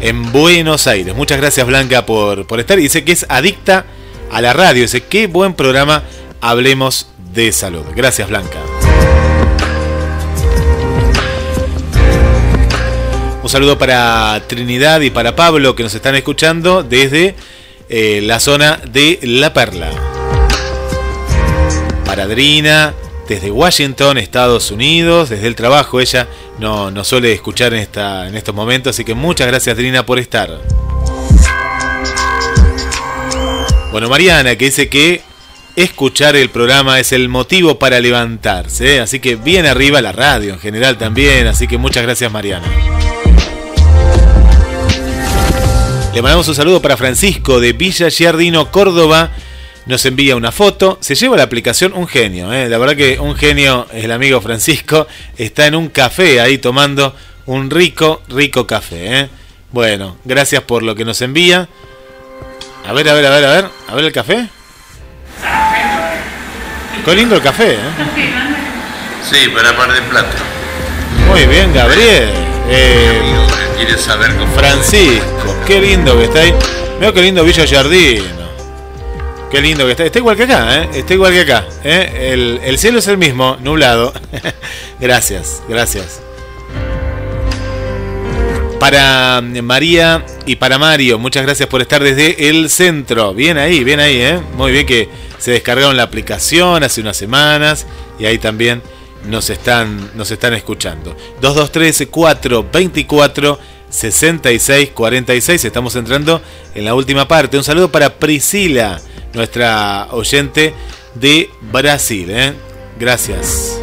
en 0.00 0.32
Buenos 0.32 0.88
Aires. 0.88 1.14
Muchas 1.14 1.38
gracias 1.38 1.64
Blanca 1.64 2.04
por, 2.04 2.48
por 2.48 2.58
estar. 2.58 2.76
Dice 2.76 3.04
que 3.04 3.12
es 3.12 3.24
adicta 3.28 3.86
a 4.32 4.40
la 4.40 4.52
radio, 4.52 4.82
dice, 4.82 5.04
qué 5.04 5.28
buen 5.28 5.54
programa, 5.54 6.02
hablemos 6.40 7.06
de 7.32 7.52
salud. 7.52 7.84
Gracias 7.94 8.28
Blanca. 8.28 8.58
Un 13.40 13.48
saludo 13.48 13.78
para 13.78 14.42
Trinidad 14.48 15.00
y 15.00 15.10
para 15.10 15.36
Pablo 15.36 15.76
que 15.76 15.84
nos 15.84 15.94
están 15.94 16.16
escuchando 16.16 16.82
desde 16.82 17.36
eh, 17.88 18.20
la 18.20 18.40
zona 18.40 18.80
de 18.90 19.20
La 19.22 19.54
Perla. 19.54 20.11
Para 22.12 22.24
Adrina, 22.24 22.92
desde 23.26 23.50
Washington, 23.50 24.18
Estados 24.18 24.70
Unidos, 24.70 25.30
desde 25.30 25.46
el 25.46 25.54
trabajo. 25.54 25.98
Ella 25.98 26.28
no, 26.58 26.90
no 26.90 27.04
suele 27.04 27.32
escuchar 27.32 27.72
en, 27.72 27.78
esta, 27.78 28.28
en 28.28 28.36
estos 28.36 28.54
momentos, 28.54 28.94
así 28.94 29.02
que 29.02 29.14
muchas 29.14 29.46
gracias 29.46 29.74
Adrina 29.74 30.04
por 30.04 30.18
estar. 30.18 30.60
Bueno, 33.92 34.10
Mariana, 34.10 34.56
que 34.56 34.66
dice 34.66 34.90
que 34.90 35.22
escuchar 35.74 36.36
el 36.36 36.50
programa 36.50 37.00
es 37.00 37.12
el 37.12 37.30
motivo 37.30 37.78
para 37.78 37.98
levantarse, 37.98 38.96
¿eh? 38.96 39.00
así 39.00 39.18
que 39.18 39.36
bien 39.36 39.64
arriba 39.64 40.02
la 40.02 40.12
radio 40.12 40.52
en 40.52 40.60
general 40.60 40.98
también, 40.98 41.46
así 41.46 41.66
que 41.66 41.78
muchas 41.78 42.02
gracias 42.02 42.30
Mariana. 42.30 42.66
Le 46.12 46.20
mandamos 46.20 46.46
un 46.46 46.54
saludo 46.54 46.82
para 46.82 46.98
Francisco 46.98 47.58
de 47.58 47.72
Villa 47.72 48.10
Giardino, 48.10 48.70
Córdoba. 48.70 49.30
Nos 49.86 50.04
envía 50.06 50.36
una 50.36 50.52
foto. 50.52 50.98
Se 51.00 51.14
lleva 51.14 51.36
la 51.36 51.42
aplicación 51.42 51.92
un 51.94 52.06
genio. 52.06 52.52
¿eh? 52.52 52.68
La 52.68 52.78
verdad 52.78 52.96
que 52.96 53.18
un 53.18 53.34
genio 53.34 53.86
es 53.92 54.04
el 54.04 54.12
amigo 54.12 54.40
Francisco. 54.40 55.06
Está 55.36 55.66
en 55.66 55.74
un 55.74 55.88
café 55.88 56.40
ahí 56.40 56.58
tomando 56.58 57.14
un 57.46 57.70
rico, 57.70 58.22
rico 58.28 58.66
café. 58.66 59.20
¿eh? 59.20 59.28
Bueno, 59.72 60.18
gracias 60.24 60.62
por 60.62 60.82
lo 60.82 60.94
que 60.94 61.04
nos 61.04 61.20
envía. 61.22 61.68
A 62.86 62.92
ver, 62.92 63.08
a 63.08 63.14
ver, 63.14 63.26
a 63.26 63.30
ver, 63.30 63.44
a 63.44 63.52
ver. 63.52 63.64
A 63.88 63.94
ver 63.94 64.04
el 64.04 64.12
café. 64.12 64.48
Qué 67.04 67.16
lindo 67.16 67.34
el 67.34 67.42
café. 67.42 67.74
¿eh? 67.74 67.78
Sí, 69.28 69.48
para 69.48 69.72
Mar 69.72 69.92
del 69.92 70.04
Plata. 70.04 70.36
Muy 71.28 71.46
bien, 71.46 71.72
Gabriel. 71.72 72.30
Eh, 72.68 73.20
¿Quieres 73.76 74.00
saber 74.00 74.34
cómo 74.36 74.52
Francisco, 74.54 75.56
qué 75.66 75.80
lindo 75.80 76.16
que 76.16 76.24
está 76.24 76.40
ahí. 76.40 76.54
Veo 77.00 77.12
qué 77.12 77.22
lindo 77.22 77.42
Villa 77.44 77.64
Jardino. 77.66 78.41
Qué 79.52 79.60
lindo 79.60 79.84
que 79.84 79.90
está. 79.90 80.06
Está 80.06 80.18
igual 80.18 80.34
que 80.34 80.44
acá, 80.44 80.82
¿eh? 80.82 80.88
Está 80.94 81.12
igual 81.12 81.30
que 81.30 81.40
acá. 81.40 81.66
¿eh? 81.84 82.30
El, 82.32 82.60
el 82.64 82.78
cielo 82.78 83.00
es 83.00 83.06
el 83.06 83.18
mismo, 83.18 83.58
nublado. 83.60 84.14
gracias, 85.00 85.62
gracias. 85.68 86.22
Para 88.80 89.42
María 89.42 90.24
y 90.46 90.56
para 90.56 90.78
Mario, 90.78 91.18
muchas 91.18 91.42
gracias 91.42 91.68
por 91.68 91.82
estar 91.82 92.02
desde 92.02 92.48
el 92.48 92.70
centro. 92.70 93.34
Bien 93.34 93.58
ahí, 93.58 93.84
bien 93.84 94.00
ahí, 94.00 94.16
¿eh? 94.22 94.40
Muy 94.56 94.72
bien 94.72 94.86
que 94.86 95.10
se 95.38 95.50
descargaron 95.50 95.98
la 95.98 96.04
aplicación 96.04 96.82
hace 96.82 97.02
unas 97.02 97.18
semanas 97.18 97.86
y 98.18 98.24
ahí 98.24 98.38
también 98.38 98.80
nos 99.28 99.50
están, 99.50 100.12
nos 100.14 100.30
están 100.30 100.54
escuchando. 100.54 101.14
223 101.42 102.08
424 102.10 103.58
66 103.90 104.90
46. 104.94 105.64
Estamos 105.66 105.94
entrando 105.94 106.40
en 106.74 106.86
la 106.86 106.94
última 106.94 107.28
parte. 107.28 107.58
Un 107.58 107.64
saludo 107.64 107.92
para 107.92 108.14
Priscila, 108.14 108.98
nuestra 109.34 110.08
oyente 110.10 110.74
de 111.14 111.50
Brasil. 111.60 112.30
¿eh? 112.30 112.52
Gracias. 112.98 113.78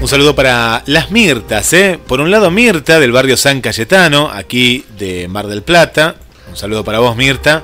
Un 0.00 0.08
saludo 0.08 0.34
para 0.34 0.82
las 0.86 1.10
Mirtas, 1.10 1.74
¿eh? 1.74 1.98
Por 2.06 2.20
un 2.20 2.30
lado 2.30 2.50
Mirta 2.50 2.98
del 2.98 3.12
barrio 3.12 3.36
San 3.36 3.60
Cayetano, 3.60 4.30
aquí 4.30 4.86
de 4.96 5.28
Mar 5.28 5.46
del 5.46 5.62
Plata. 5.62 6.16
Un 6.48 6.56
saludo 6.56 6.82
para 6.82 7.00
vos 7.00 7.16
Mirta, 7.16 7.62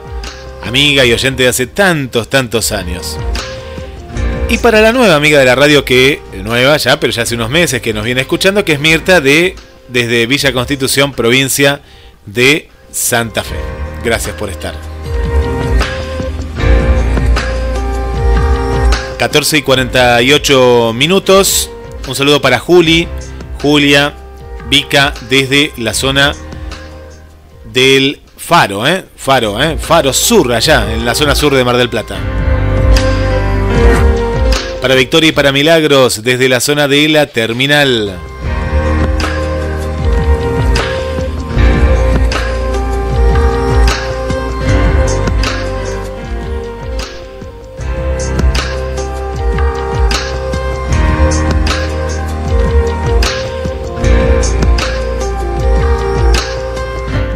amiga 0.63 1.07
y 1.07 1.13
oyente 1.15 1.45
de 1.45 1.49
hace 1.49 1.67
tantos, 1.67 2.29
tantos 2.29 2.73
años. 2.73 3.19
Y 4.51 4.59
para 4.59 4.83
la 4.83 4.93
nueva 4.93 5.17
amiga 5.17 5.39
de 5.39 5.47
la 5.47 5.55
radio 5.55 5.83
que, 5.85 6.21
nueva 6.45 6.77
ya, 6.77 7.01
pero 7.01 7.11
ya 7.11 7.23
hace 7.23 7.35
unos 7.35 7.49
meses 7.49 7.81
que 7.81 7.95
nos 7.95 8.05
viene 8.05 8.21
escuchando, 8.21 8.65
que 8.67 8.75
es 8.75 8.81
Mirta 8.81 9.23
de 9.23 9.57
desde 9.89 10.27
Villa 10.27 10.53
Constitución, 10.53 11.13
provincia 11.13 11.81
de 12.25 12.69
Santa 12.91 13.43
Fe. 13.43 13.57
Gracias 14.05 14.35
por 14.37 14.51
estar. 14.51 14.75
14 19.19 19.59
y 19.59 19.63
48 19.63 20.93
minutos. 20.95 21.71
Un 22.07 22.15
saludo 22.15 22.41
para 22.41 22.59
Juli, 22.59 23.09
Julia, 23.61 24.15
Vica, 24.69 25.15
desde 25.29 25.73
la 25.77 25.95
zona 25.95 26.35
del 27.73 28.21
Faro, 28.37 28.87
¿eh? 28.87 29.05
Faro, 29.17 29.61
¿eh? 29.61 29.77
Faro 29.79 30.13
Sur, 30.13 30.53
allá, 30.53 30.93
en 30.93 31.05
la 31.05 31.15
zona 31.15 31.35
sur 31.35 31.55
de 31.55 31.65
Mar 31.65 31.77
del 31.77 31.89
Plata. 31.89 32.17
Para 34.81 34.95
Victoria 34.95 35.31
y 35.31 35.33
para 35.33 35.51
Milagros, 35.51 36.23
desde 36.23 36.49
la 36.49 36.61
zona 36.61 36.87
de 36.87 37.09
la 37.09 37.27
terminal. 37.27 38.17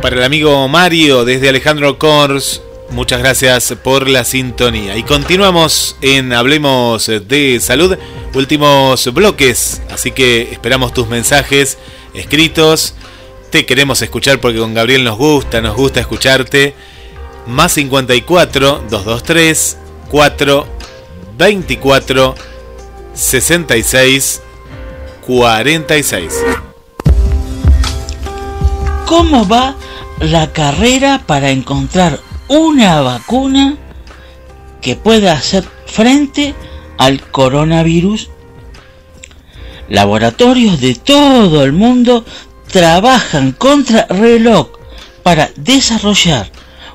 Para 0.03 0.17
el 0.17 0.23
amigo 0.23 0.67
Mario 0.67 1.27
desde 1.27 1.51
Alejandro 1.51 1.99
Kors, 1.99 2.63
muchas 2.89 3.19
gracias 3.19 3.75
por 3.83 4.09
la 4.09 4.25
sintonía. 4.25 4.97
Y 4.97 5.03
continuamos 5.03 5.95
en 6.01 6.33
Hablemos 6.33 7.07
de 7.07 7.61
Salud, 7.61 7.99
últimos 8.33 9.13
bloques, 9.13 9.83
así 9.91 10.13
que 10.13 10.53
esperamos 10.53 10.95
tus 10.95 11.07
mensajes 11.09 11.77
escritos. 12.15 12.95
Te 13.51 13.67
queremos 13.67 14.01
escuchar 14.01 14.41
porque 14.41 14.59
con 14.59 14.73
Gabriel 14.73 15.05
nos 15.05 15.19
gusta, 15.19 15.61
nos 15.61 15.77
gusta 15.77 16.01
escucharte. 16.01 16.75
Más 17.47 17.73
54 17.73 18.85
223 18.89 19.77
4 20.11 20.67
24 21.37 22.35
66 23.13 24.43
46. 25.27 26.33
¿Cómo 29.05 29.47
va 29.47 29.77
la 30.21 30.53
carrera 30.53 31.23
para 31.27 31.51
encontrar 31.51 32.21
una 32.49 33.01
vacuna 33.01 33.77
que 34.81 34.97
pueda 34.97 35.33
hacer 35.33 35.65
frente 35.87 36.55
al 36.99 37.23
coronavirus? 37.23 38.31
Laboratorios 39.89 40.81
de 40.81 40.95
todo 40.95 41.65
el 41.65 41.73
mundo 41.73 42.25
trabajan 42.71 43.53
contra 43.53 44.07
reloj 44.07 44.69
para 45.23 45.51
desarrollar 45.57 46.51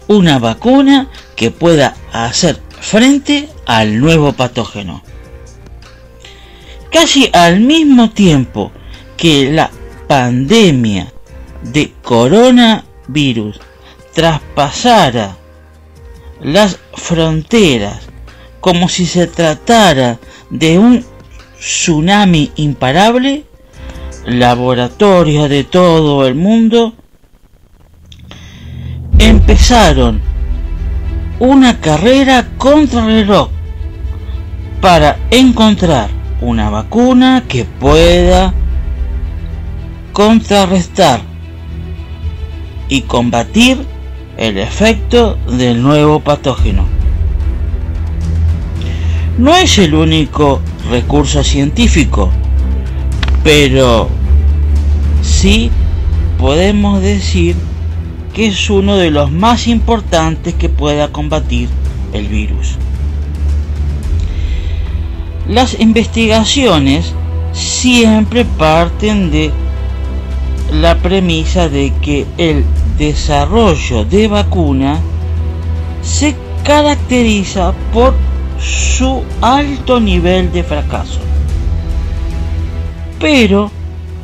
una 0.08 0.40
vacuna 0.40 1.10
que 1.36 1.52
pueda 1.52 1.96
hacer 2.14 2.62
frente 2.80 3.50
al 3.66 4.00
nuevo 4.00 4.34
patógeno. 4.34 5.04
Casi 6.92 7.30
al 7.34 7.60
mismo 7.60 8.12
tiempo 8.12 8.72
que 9.18 9.52
la 9.52 9.70
pandemia 10.08 11.12
de 11.64 11.92
coronavirus 13.06 13.60
traspasara 14.14 15.36
las 16.42 16.78
fronteras 16.94 18.08
como 18.62 18.90
si 18.90 19.06
se 19.06 19.28
tratara 19.28 20.20
de 20.50 20.80
un 20.80 21.06
tsunami 21.60 22.52
imparable, 22.56 23.44
laboratorios 24.26 25.50
de 25.50 25.64
todo 25.64 26.26
el 26.26 26.36
mundo 26.36 26.94
empezaron 29.20 30.22
una 31.40 31.80
carrera 31.80 32.48
contra 32.58 33.06
reloj 33.06 33.50
para 34.82 35.18
encontrar 35.32 36.10
una 36.42 36.70
vacuna 36.70 37.44
que 37.48 37.66
pueda 37.66 38.54
contrarrestar 40.12 41.35
y 42.90 43.02
combatir 43.02 43.78
el 44.38 44.58
efecto 44.58 45.38
del 45.48 45.82
nuevo 45.82 46.20
patógeno. 46.20 46.86
No 49.38 49.56
es 49.56 49.78
el 49.78 49.94
único 49.96 50.62
recurso 50.90 51.44
científico, 51.44 52.32
pero 53.44 54.10
sí 55.22 55.72
podemos 56.38 57.02
decir 57.02 57.56
que 58.34 58.48
es 58.48 58.70
uno 58.70 58.98
de 58.98 59.12
los 59.12 59.32
más 59.32 59.68
importantes 59.68 60.54
que 60.54 60.70
pueda 60.70 61.10
combatir 61.10 61.70
el 62.14 62.28
virus. 62.28 62.76
Las 65.48 65.80
investigaciones 65.80 67.14
siempre 67.54 68.46
parten 68.46 69.32
de 69.32 69.52
la 70.72 70.96
premisa 70.98 71.70
de 71.70 71.94
que 72.02 72.26
el 72.38 72.66
desarrollo 72.98 74.06
de 74.06 74.28
vacuna 74.28 75.00
se 76.02 76.36
caracteriza 76.64 77.74
por 77.94 78.14
su 78.60 79.24
alto 79.42 80.00
nivel 80.00 80.52
de 80.52 80.64
fracaso. 80.64 81.20
Pero 83.20 83.72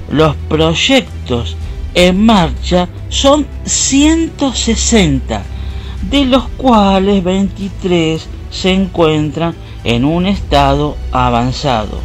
los 0.10 0.36
proyectos 0.50 1.56
en 1.94 2.26
marcha 2.26 2.88
son 3.10 3.46
160, 3.66 5.44
de 6.10 6.26
los 6.26 6.44
cuales 6.58 7.24
23 7.24 8.28
se 8.50 8.74
encuentran 8.74 9.56
en 9.84 10.06
un 10.06 10.26
estado 10.26 10.98
avanzado. 11.12 12.00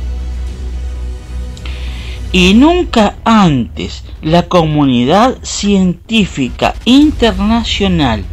Y 2.32 2.54
nunca 2.54 3.16
antes 3.24 4.04
la 4.26 4.48
comunidad 4.48 5.38
científica 5.42 6.74
internacional 6.84 8.24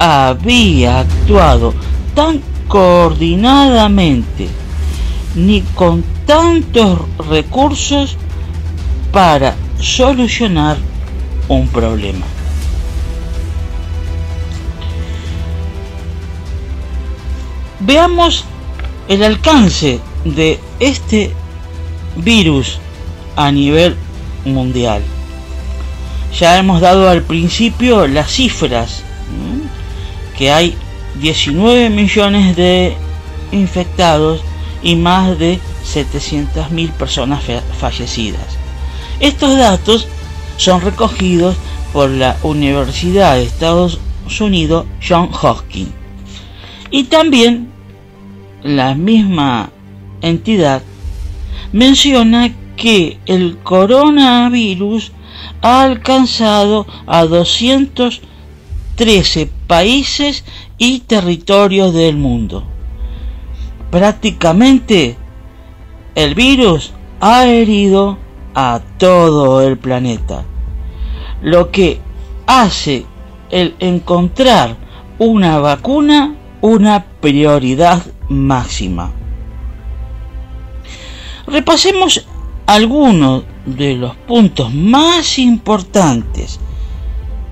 había 0.00 0.98
actuado 0.98 1.72
tan 2.16 2.40
coordinadamente 2.66 4.48
ni 5.36 5.60
con 5.60 6.02
tantos 6.26 6.98
recursos 7.28 8.16
para 9.12 9.54
solucionar 9.78 10.76
un 11.46 11.68
problema. 11.68 12.26
Veamos 17.78 18.44
el 19.06 19.22
alcance 19.22 20.00
de 20.24 20.58
este 20.80 21.32
virus 22.16 22.80
a 23.36 23.52
nivel 23.52 23.96
mundial. 24.44 25.02
Ya 26.38 26.58
hemos 26.58 26.80
dado 26.80 27.08
al 27.08 27.22
principio 27.22 28.06
las 28.06 28.30
cifras, 28.30 29.02
que 30.36 30.50
hay 30.50 30.76
19 31.20 31.90
millones 31.90 32.56
de 32.56 32.96
infectados 33.52 34.42
y 34.82 34.96
más 34.96 35.38
de 35.38 35.58
700.000 35.84 36.92
personas 36.92 37.42
fallecidas. 37.78 38.56
Estos 39.18 39.56
datos 39.58 40.06
son 40.56 40.80
recogidos 40.80 41.56
por 41.92 42.10
la 42.10 42.36
Universidad 42.42 43.34
de 43.34 43.42
Estados 43.42 44.00
Unidos 44.40 44.86
John 45.06 45.30
Hopkins. 45.42 45.90
Y 46.90 47.04
también 47.04 47.70
la 48.62 48.94
misma 48.94 49.70
entidad 50.22 50.82
menciona 51.72 52.52
que 52.80 53.20
el 53.26 53.58
coronavirus 53.62 55.12
ha 55.60 55.82
alcanzado 55.82 56.86
a 57.06 57.26
213 57.26 59.50
países 59.66 60.46
y 60.78 61.00
territorios 61.00 61.92
del 61.92 62.16
mundo. 62.16 62.64
Prácticamente 63.90 65.18
el 66.14 66.34
virus 66.34 66.94
ha 67.20 67.46
herido 67.46 68.16
a 68.54 68.80
todo 68.96 69.60
el 69.60 69.76
planeta, 69.76 70.46
lo 71.42 71.70
que 71.70 72.00
hace 72.46 73.04
el 73.50 73.74
encontrar 73.78 74.78
una 75.18 75.58
vacuna 75.58 76.34
una 76.62 77.04
prioridad 77.20 78.02
máxima. 78.30 79.12
Repasemos 81.46 82.26
algunos 82.70 83.42
de 83.66 83.96
los 83.96 84.14
puntos 84.14 84.72
más 84.72 85.40
importantes 85.40 86.60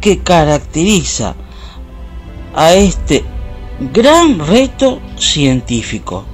que 0.00 0.18
caracteriza 0.20 1.34
a 2.54 2.74
este 2.74 3.24
gran 3.92 4.38
reto 4.38 5.00
científico. 5.16 6.24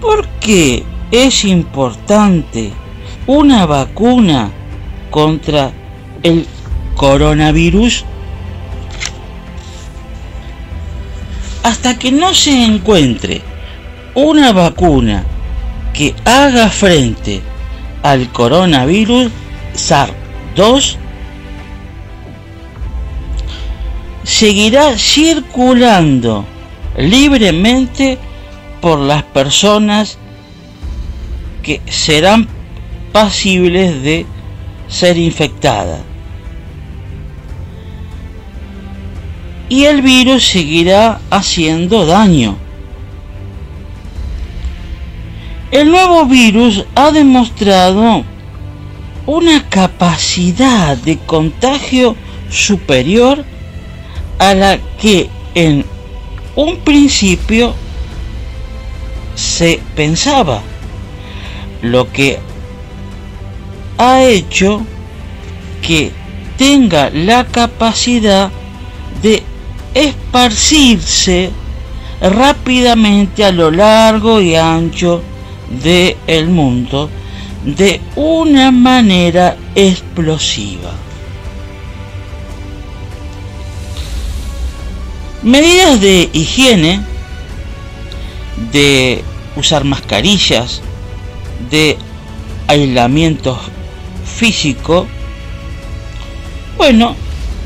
¿Por 0.00 0.26
qué 0.40 0.82
es 1.12 1.44
importante 1.44 2.72
una 3.28 3.66
vacuna 3.66 4.50
contra 5.08 5.70
el 6.24 6.44
coronavirus? 6.96 8.04
Hasta 11.62 11.96
que 11.96 12.10
no 12.10 12.34
se 12.34 12.64
encuentre 12.64 13.42
una 14.16 14.52
vacuna 14.52 15.24
que 15.96 16.14
haga 16.26 16.68
frente 16.68 17.40
al 18.02 18.30
coronavirus 18.30 19.32
SARS-2, 19.74 20.96
seguirá 24.22 24.98
circulando 24.98 26.44
libremente 26.98 28.18
por 28.82 28.98
las 28.98 29.22
personas 29.22 30.18
que 31.62 31.80
serán 31.88 32.46
pasibles 33.12 34.02
de 34.02 34.26
ser 34.88 35.16
infectadas. 35.16 36.00
Y 39.70 39.84
el 39.84 40.02
virus 40.02 40.46
seguirá 40.46 41.20
haciendo 41.30 42.04
daño. 42.04 42.65
El 45.72 45.90
nuevo 45.90 46.26
virus 46.26 46.84
ha 46.94 47.10
demostrado 47.10 48.24
una 49.26 49.68
capacidad 49.68 50.96
de 50.96 51.18
contagio 51.18 52.14
superior 52.48 53.44
a 54.38 54.54
la 54.54 54.78
que 55.00 55.28
en 55.56 55.84
un 56.54 56.76
principio 56.78 57.74
se 59.34 59.80
pensaba, 59.96 60.62
lo 61.82 62.12
que 62.12 62.38
ha 63.98 64.22
hecho 64.22 64.82
que 65.82 66.12
tenga 66.56 67.10
la 67.10 67.44
capacidad 67.44 68.52
de 69.20 69.42
esparcirse 69.94 71.50
rápidamente 72.20 73.44
a 73.44 73.50
lo 73.50 73.72
largo 73.72 74.40
y 74.40 74.54
ancho 74.54 75.22
del 75.70 76.48
mundo 76.48 77.10
de 77.64 78.00
una 78.14 78.70
manera 78.70 79.56
explosiva. 79.74 80.92
Medidas 85.42 86.00
de 86.00 86.30
higiene, 86.32 87.00
de 88.72 89.22
usar 89.56 89.84
mascarillas, 89.84 90.80
de 91.70 91.96
aislamiento 92.68 93.58
físico, 94.24 95.06
bueno, 96.76 97.16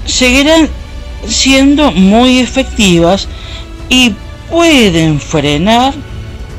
seguirán 0.07 0.69
siendo 1.27 1.91
muy 1.93 2.39
efectivas 2.39 3.29
y 3.89 4.15
pueden 4.51 5.21
frenar 5.21 5.95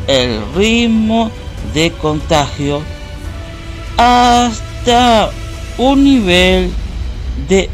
el 0.07 0.41
ritmo 0.55 1.31
de 1.73 1.91
contagio 1.91 2.81
hasta 3.97 5.29
un 5.77 6.03
nivel 6.03 6.71
de 7.47 7.69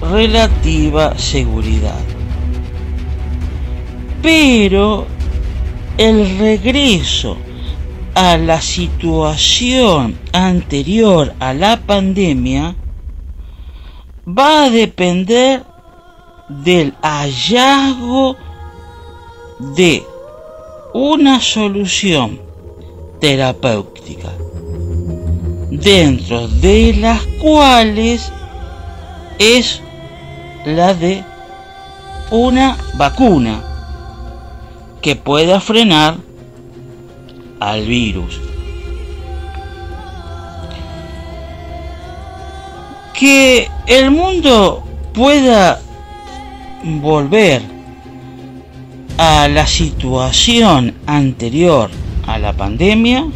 relativa 0.00 1.16
seguridad. 1.18 2.00
Pero 4.22 5.06
el 5.96 6.38
regreso 6.38 7.36
a 8.14 8.36
la 8.36 8.60
situación 8.60 10.18
anterior 10.32 11.34
a 11.40 11.54
la 11.54 11.76
pandemia 11.76 12.74
va 14.26 14.64
a 14.64 14.70
depender 14.70 15.64
del 16.48 16.94
hallazgo 17.02 18.36
de 19.76 20.04
una 20.92 21.40
solución 21.40 22.40
terapéutica 23.20 24.30
dentro 25.70 26.48
de 26.48 26.94
las 26.98 27.22
cuales 27.40 28.32
es 29.38 29.82
la 30.64 30.94
de 30.94 31.22
una 32.30 32.76
vacuna 32.94 33.62
que 35.02 35.14
pueda 35.16 35.60
frenar 35.60 36.16
al 37.60 37.86
virus. 37.86 38.40
Que 43.14 43.68
el 43.86 44.10
mundo 44.10 44.84
pueda 45.12 45.80
volver 46.84 47.77
a 49.18 49.48
la 49.48 49.66
situación 49.66 50.94
anterior 51.04 51.90
a 52.24 52.38
la 52.38 52.52
pandemia 52.52 53.26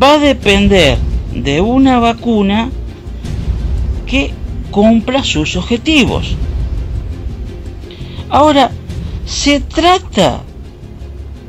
va 0.00 0.12
a 0.12 0.18
depender 0.18 0.96
de 1.34 1.60
una 1.60 1.98
vacuna 1.98 2.70
que 4.06 4.32
cumpla 4.70 5.24
sus 5.24 5.56
objetivos. 5.56 6.36
Ahora, 8.30 8.70
¿se 9.24 9.58
trata 9.58 10.42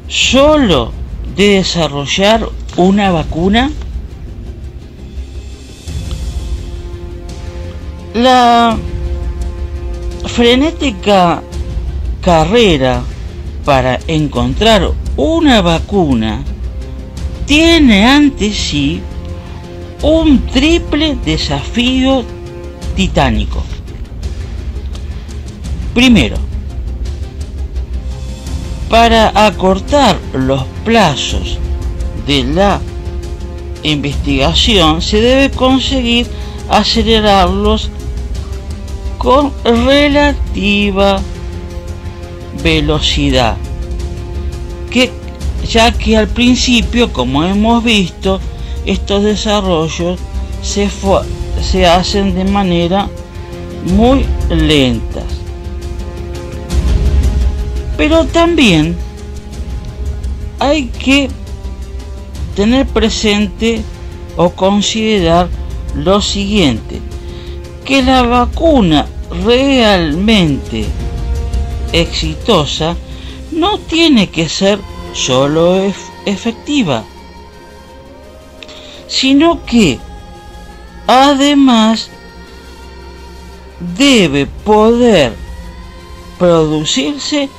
solo 0.08 0.92
de 1.36 1.50
desarrollar 1.50 2.50
una 2.76 3.12
vacuna? 3.12 3.72
La 8.16 8.76
frenética 10.26 11.44
carrera 12.22 13.04
para 13.68 13.99
encontrar 14.07 14.94
una 15.18 15.61
vacuna 15.61 16.41
tiene 17.45 18.06
ante 18.06 18.53
sí 18.53 19.02
un 20.02 20.39
triple 20.45 21.18
desafío 21.26 22.23
titánico. 22.95 23.61
Primero, 25.94 26.38
para 28.89 29.34
acortar 29.35 30.18
los 30.34 30.64
plazos 30.85 31.60
de 32.26 32.45
la 32.45 32.80
investigación 33.84 35.02
se 35.02 35.19
debe 35.19 35.52
conseguir 35.52 36.26
acelerarlos 36.69 37.89
con 39.18 39.52
relativa 39.65 41.19
velocidad. 42.64 43.58
Que 44.90 45.12
ya 45.68 45.92
que 45.92 46.16
al 46.18 46.28
principio 46.28 47.12
como 47.12 47.44
hemos 47.44 47.84
visto 47.84 48.40
estos 48.86 49.24
desarrollos 49.24 50.20
se, 50.62 50.90
se 51.62 51.86
hacen 51.86 52.36
de 52.36 52.46
manera 52.46 53.10
muy 53.86 54.26
lentas 54.50 55.38
pero 57.98 58.26
también 58.26 58.96
hay 60.60 60.86
que 60.86 61.30
tener 62.56 62.86
presente 62.86 63.82
o 64.38 64.52
considerar 64.52 65.50
lo 65.96 66.22
siguiente, 66.22 67.02
que 67.84 68.04
la 68.04 68.22
vacuna 68.22 69.08
realmente 69.44 70.86
exitosa 71.92 72.96
no 73.52 73.80
tiene 73.80 74.30
que 74.30 74.50
ser 74.50 74.80
solo 75.14 75.78
ef- 75.78 76.12
efectiva, 76.26 77.04
sino 79.08 79.66
que 79.66 80.00
además 81.08 82.10
debe 83.98 84.46
poder 84.46 85.34
producirse 86.38 87.50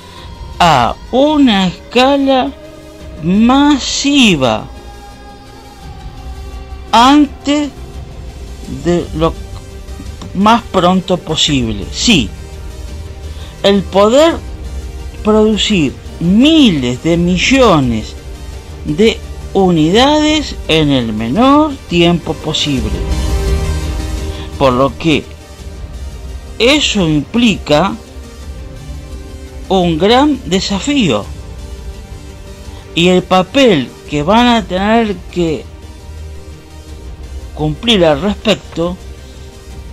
a 0.59 0.95
una 1.11 1.67
escala 1.69 2.53
masiva 3.23 4.65
antes 6.93 7.71
de 8.85 9.07
lo 9.15 9.33
más 10.35 10.63
pronto 10.63 11.17
posible. 11.17 11.87
Sí, 11.93 12.29
el 13.69 13.82
poder 13.82 14.35
producir 15.23 15.93
miles 16.20 17.03
de 17.03 17.19
millones 17.19 18.15
de 18.86 19.19
unidades 19.53 20.57
en 20.69 20.90
el 20.90 21.12
menor 21.12 21.74
tiempo 21.90 22.32
posible. 22.32 22.90
Por 24.59 24.73
lo 24.73 24.97
que 24.97 25.23
eso 26.59 27.07
implica 27.07 27.95
un 29.69 29.99
gran 29.99 30.40
desafío 30.47 31.27
y 32.95 33.09
el 33.09 33.23
papel 33.23 33.90
que 34.09 34.23
van 34.23 34.47
a 34.47 34.65
tener 34.65 35.15
que 35.31 35.65
cumplir 37.55 38.07
al 38.07 38.23
respecto 38.23 38.97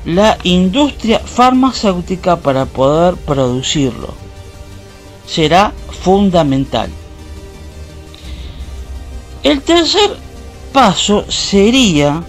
la 0.05 0.37
industria 0.43 1.19
farmacéutica 1.19 2.37
para 2.37 2.65
poder 2.65 3.15
producirlo 3.15 4.13
será 5.25 5.73
fundamental. 6.03 6.89
El 9.41 9.61
tercer 9.61 10.17
paso 10.71 11.25
sería 11.29 12.23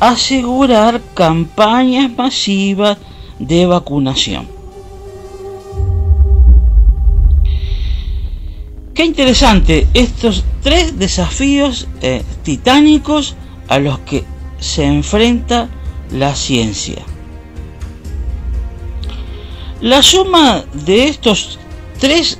asegurar 0.00 1.00
campañas 1.14 2.10
masivas 2.10 2.98
de 3.38 3.66
vacunación. 3.66 4.48
Qué 8.94 9.04
interesante 9.04 9.86
estos 9.94 10.44
tres 10.62 10.98
desafíos 10.98 11.86
eh, 12.00 12.22
titánicos 12.42 13.36
a 13.68 13.78
los 13.78 13.98
que 14.00 14.24
se 14.58 14.84
enfrenta 14.84 15.68
la 16.10 16.34
ciencia. 16.34 17.02
La 19.80 20.02
suma 20.02 20.64
de 20.72 21.08
estos 21.08 21.58
tres 21.98 22.38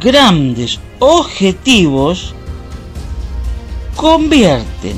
grandes 0.00 0.78
objetivos 0.98 2.34
convierten 3.96 4.96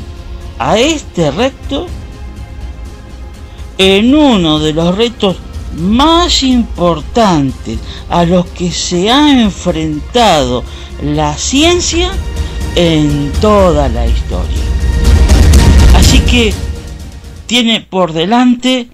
a 0.59 0.79
este 0.79 1.31
reto 1.31 1.87
en 3.79 4.15
uno 4.15 4.59
de 4.59 4.73
los 4.73 4.97
retos 4.97 5.37
más 5.77 6.43
importantes 6.43 7.79
a 8.11 8.25
los 8.25 8.47
que 8.47 8.71
se 8.71 9.11
ha 9.11 9.41
enfrentado 9.41 10.65
la 11.03 11.37
ciencia 11.37 12.11
en 12.75 13.31
toda 13.41 13.89
la 13.89 14.07
historia. 14.07 14.63
Así 15.95 16.21
que 16.21 16.53
tiene 17.49 17.81
por 17.81 18.13
delante 18.13 18.89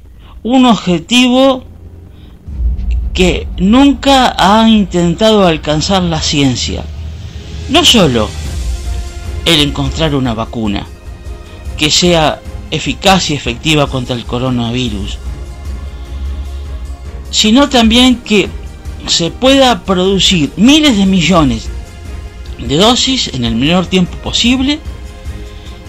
un 0.45 0.65
objetivo 0.65 1.65
que 3.13 3.49
nunca 3.59 4.35
ha 4.39 4.69
intentado 4.69 5.45
alcanzar 5.45 6.05
la 6.05 6.23
ciencia. 6.23 6.85
No 7.69 7.85
solo 7.85 8.31
el 9.45 9.61
encontrar 9.61 10.15
una 10.15 10.35
vacuna 10.35 10.87
que 11.77 11.91
sea 11.91 12.41
eficaz 12.71 13.31
y 13.31 13.35
efectiva 13.35 13.89
contra 13.89 14.15
el 14.15 14.25
coronavirus, 14.25 15.19
sino 17.31 17.69
también 17.69 18.17
que 18.17 18.49
se 19.09 19.33
pueda 19.33 19.83
producir 19.83 20.53
miles 20.57 20.97
de 20.97 21.07
millones 21.07 21.69
de 22.59 22.77
dosis 22.77 23.35
en 23.35 23.45
el 23.45 23.57
menor 23.57 23.87
tiempo 23.87 24.17
posible 24.19 24.79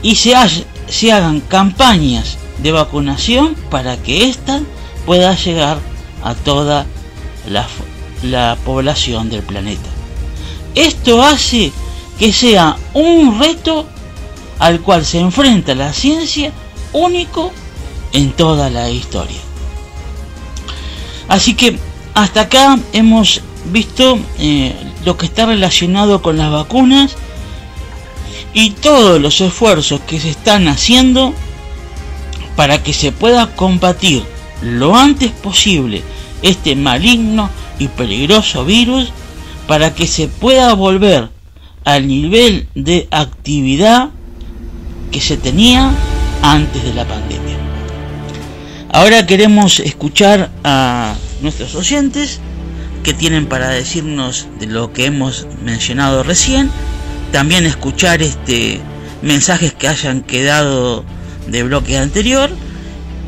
y 0.01 0.15
se, 0.15 0.33
se 0.87 1.11
hagan 1.11 1.41
campañas 1.41 2.39
de 2.59 2.71
vacunación 2.71 3.55
para 3.69 3.97
que 3.97 4.29
ésta 4.29 4.61
pueda 5.05 5.35
llegar 5.35 5.79
a 6.23 6.33
toda 6.33 6.85
la, 7.47 7.67
la 8.23 8.57
población 8.65 9.29
del 9.29 9.43
planeta. 9.43 9.89
Esto 10.73 11.21
hace 11.21 11.71
que 12.17 12.33
sea 12.33 12.77
un 12.93 13.39
reto 13.39 13.87
al 14.59 14.81
cual 14.81 15.05
se 15.05 15.19
enfrenta 15.19 15.75
la 15.75 15.93
ciencia 15.93 16.51
único 16.93 17.51
en 18.13 18.31
toda 18.31 18.69
la 18.69 18.89
historia. 18.89 19.39
Así 21.27 21.53
que 21.55 21.77
hasta 22.13 22.41
acá 22.41 22.79
hemos 22.93 23.41
visto 23.65 24.17
eh, 24.39 24.73
lo 25.03 25.17
que 25.17 25.25
está 25.25 25.45
relacionado 25.45 26.21
con 26.21 26.37
las 26.37 26.51
vacunas 26.51 27.15
y 28.53 28.71
todos 28.71 29.19
los 29.19 29.41
esfuerzos 29.41 30.01
que 30.01 30.19
se 30.19 30.29
están 30.29 30.67
haciendo 30.67 31.33
para 32.55 32.81
que 32.83 32.93
se 32.93 33.11
pueda 33.11 33.55
combatir 33.55 34.23
lo 34.61 34.95
antes 34.95 35.31
posible 35.31 36.01
este 36.41 36.75
maligno 36.75 37.49
y 37.79 37.87
peligroso 37.87 38.65
virus 38.65 39.11
para 39.67 39.93
que 39.93 40.07
se 40.07 40.27
pueda 40.27 40.73
volver 40.73 41.29
al 41.83 42.07
nivel 42.07 42.67
de 42.75 43.07
actividad 43.11 44.09
que 45.11 45.21
se 45.21 45.37
tenía 45.37 45.91
antes 46.41 46.83
de 46.83 46.93
la 46.93 47.05
pandemia. 47.05 47.55
Ahora 48.91 49.25
queremos 49.25 49.79
escuchar 49.79 50.51
a 50.63 51.15
nuestros 51.41 51.75
oyentes 51.75 52.39
que 53.03 53.13
tienen 53.13 53.45
para 53.47 53.69
decirnos 53.69 54.47
de 54.59 54.67
lo 54.67 54.93
que 54.93 55.05
hemos 55.05 55.47
mencionado 55.63 56.23
recién, 56.23 56.71
también 57.31 57.65
escuchar 57.65 58.21
este 58.21 58.79
mensajes 59.21 59.73
que 59.73 59.87
hayan 59.87 60.21
quedado 60.21 61.03
de 61.47 61.63
bloque 61.63 61.97
anterior 61.97 62.49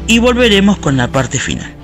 y 0.08 0.20
volveremos 0.20 0.78
con 0.78 0.98
la 0.98 1.10
parte 1.10 1.40
final. 1.40 1.77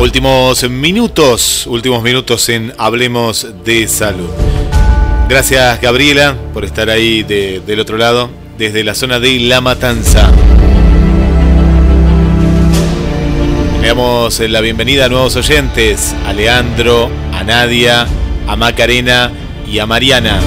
Últimos 0.00 0.68
minutos, 0.70 1.66
últimos 1.66 2.02
minutos 2.02 2.48
en 2.48 2.72
Hablemos 2.78 3.46
de 3.64 3.86
Salud. 3.86 4.30
Gracias 5.28 5.78
Gabriela 5.80 6.34
por 6.54 6.64
estar 6.64 6.88
ahí 6.88 7.22
de- 7.22 7.60
del 7.60 7.80
otro 7.80 7.98
lado, 7.98 8.30
desde 8.56 8.82
la 8.82 8.94
zona 8.94 9.20
de 9.20 9.38
La 9.40 9.60
Matanza. 9.60 10.30
Le 13.82 13.88
damos 13.88 14.40
la 14.40 14.60
bienvenida 14.62 15.04
a 15.04 15.08
nuevos 15.10 15.36
oyentes, 15.36 16.14
a 16.26 16.32
Leandro, 16.32 17.10
a 17.34 17.44
Nadia, 17.44 18.06
a 18.48 18.56
Macarena 18.56 19.30
y 19.70 19.80
a 19.80 19.86
Mariana. 19.86 20.40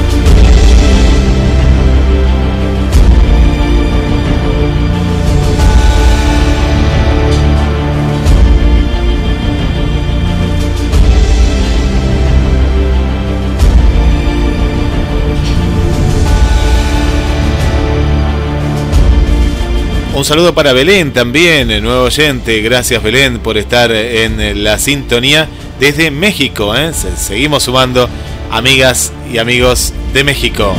Un 20.15 20.23
saludo 20.23 20.53
para 20.53 20.73
Belén 20.73 21.11
también, 21.11 21.72
el 21.72 21.81
nuevo 21.84 22.03
oyente. 22.03 22.61
Gracias 22.61 23.02
Belén 23.02 23.40
por 23.40 23.57
estar 23.57 23.91
en 23.91 24.64
la 24.64 24.77
sintonía 24.77 25.48
desde 25.80 26.11
México. 26.11 26.76
¿eh? 26.76 26.94
Se- 26.94 27.18
Seguimos 27.18 27.64
sumando 27.64 28.07
amigas 28.52 29.11
y 29.31 29.40
amigos 29.40 29.91
de 30.14 30.23
México. 30.23 30.73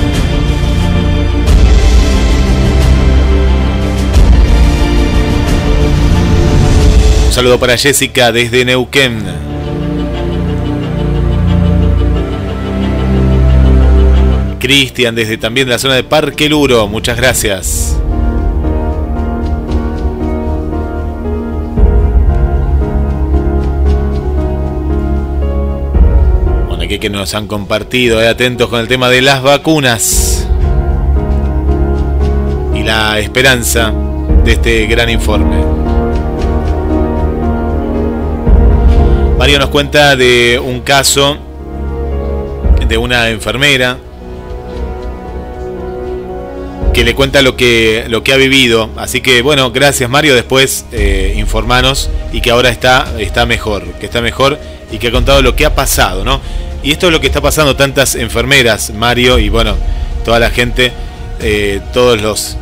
Un 7.27 7.33
saludo 7.33 7.59
para 7.59 7.77
Jessica 7.77 8.31
desde 8.33 8.65
Neuquén. 8.65 9.23
Cristian 14.61 15.15
desde 15.15 15.37
también 15.37 15.69
la 15.69 15.79
zona 15.79 15.95
de 15.95 16.05
Parque 16.05 16.49
Luro. 16.49 16.89
Muchas 16.89 17.17
gracias. 17.17 17.94
Aquí 26.85 26.99
que 26.99 27.11
nos 27.11 27.35
han 27.35 27.47
compartido, 27.47 28.23
eh, 28.23 28.29
atentos 28.29 28.69
con 28.69 28.81
el 28.81 28.89
tema 28.89 29.09
de 29.09 29.23
las 29.23 29.43
vacunas 29.43 30.47
y 32.75 32.83
la 32.83 33.19
esperanza 33.19 33.93
de 34.45 34.53
este 34.53 34.87
gran 34.87 35.09
informe. 35.09 35.57
Mario 39.39 39.59
nos 39.59 39.69
cuenta 39.71 40.15
de 40.17 40.61
un 40.63 40.81
caso 40.81 41.39
de 42.87 42.99
una 42.99 43.31
enfermera 43.31 43.99
que 46.93 47.03
le 47.03 47.15
cuenta 47.15 47.43
lo 47.43 47.57
que, 47.57 48.05
lo 48.09 48.23
que 48.23 48.33
ha 48.33 48.37
vivido. 48.37 48.91
Así 48.97 49.21
que 49.21 49.43
bueno, 49.43 49.71
gracias 49.71 50.09
Mario, 50.11 50.35
después 50.35 50.85
eh, 50.93 51.35
informanos 51.37 52.11
y 52.33 52.41
que 52.41 52.51
ahora 52.51 52.69
está, 52.69 53.15
está 53.19 53.47
mejor, 53.47 53.85
que 53.99 54.07
está 54.07 54.21
mejor 54.21 54.59
y 54.93 54.99
que 54.99 55.09
ha 55.09 55.11
contado 55.11 55.43
lo 55.43 55.57
que 55.57 55.67
ha 55.67 55.75
pasado, 55.75 56.25
¿no? 56.25 56.41
Y 56.85 56.93
esto 56.93 57.07
es 57.07 57.13
lo 57.13 57.21
que 57.21 57.27
está 57.27 57.41
pasando 57.41 57.75
tantas 57.75 58.15
enfermeras, 58.15 58.93
Mario, 58.95 59.39
y 59.39 59.49
bueno, 59.49 59.75
toda 60.25 60.39
la 60.39 60.51
gente, 60.51 60.93
eh, 61.41 61.81
todos 61.93 62.21
los 62.21 62.59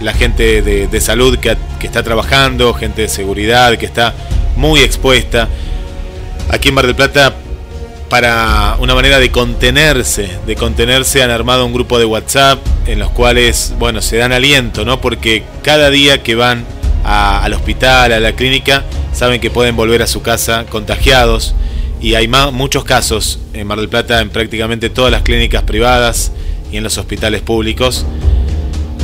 la 0.00 0.12
gente 0.12 0.62
de, 0.62 1.00
salud 1.00 1.38
que, 1.38 1.56
está 1.80 2.02
trabajando, 2.02 2.72
gente 2.74 3.02
de 3.02 3.08
seguridad 3.08 3.76
que 3.78 3.86
está 3.86 4.14
muy 4.54 4.80
expuesta. 4.80 5.48
Aquí 6.50 6.68
en 6.68 6.74
Mar 6.74 6.86
del 6.86 6.94
Plata, 6.94 7.34
para 8.08 8.76
una 8.80 8.94
manera 8.94 9.18
de 9.18 9.30
contenerse, 9.30 10.30
de 10.46 10.54
contenerse, 10.54 11.22
han 11.22 11.30
armado 11.30 11.66
un 11.66 11.72
grupo 11.72 11.98
de 11.98 12.04
WhatsApp 12.04 12.58
en 12.86 12.98
los 12.98 13.10
cuales, 13.10 13.74
bueno, 13.78 14.00
se 14.00 14.18
dan 14.18 14.32
aliento, 14.32 14.84
¿no? 14.84 15.00
Porque 15.00 15.42
cada 15.62 15.90
día 15.90 16.22
que 16.22 16.34
van 16.34 16.64
al 17.02 17.52
hospital, 17.54 18.12
a 18.12 18.20
la 18.20 18.32
clínica, 18.32 18.84
saben 19.12 19.40
que 19.40 19.50
pueden 19.50 19.74
volver 19.74 20.02
a 20.02 20.06
su 20.06 20.22
casa 20.22 20.64
contagiados. 20.68 21.54
Y 22.00 22.14
hay 22.14 22.28
ma- 22.28 22.50
muchos 22.50 22.84
casos 22.84 23.38
en 23.54 23.66
Mar 23.66 23.78
del 23.78 23.88
Plata, 23.88 24.20
en 24.20 24.30
prácticamente 24.30 24.88
todas 24.90 25.10
las 25.10 25.22
clínicas 25.22 25.62
privadas 25.64 26.32
y 26.70 26.76
en 26.76 26.84
los 26.84 26.96
hospitales 26.98 27.42
públicos. 27.42 28.06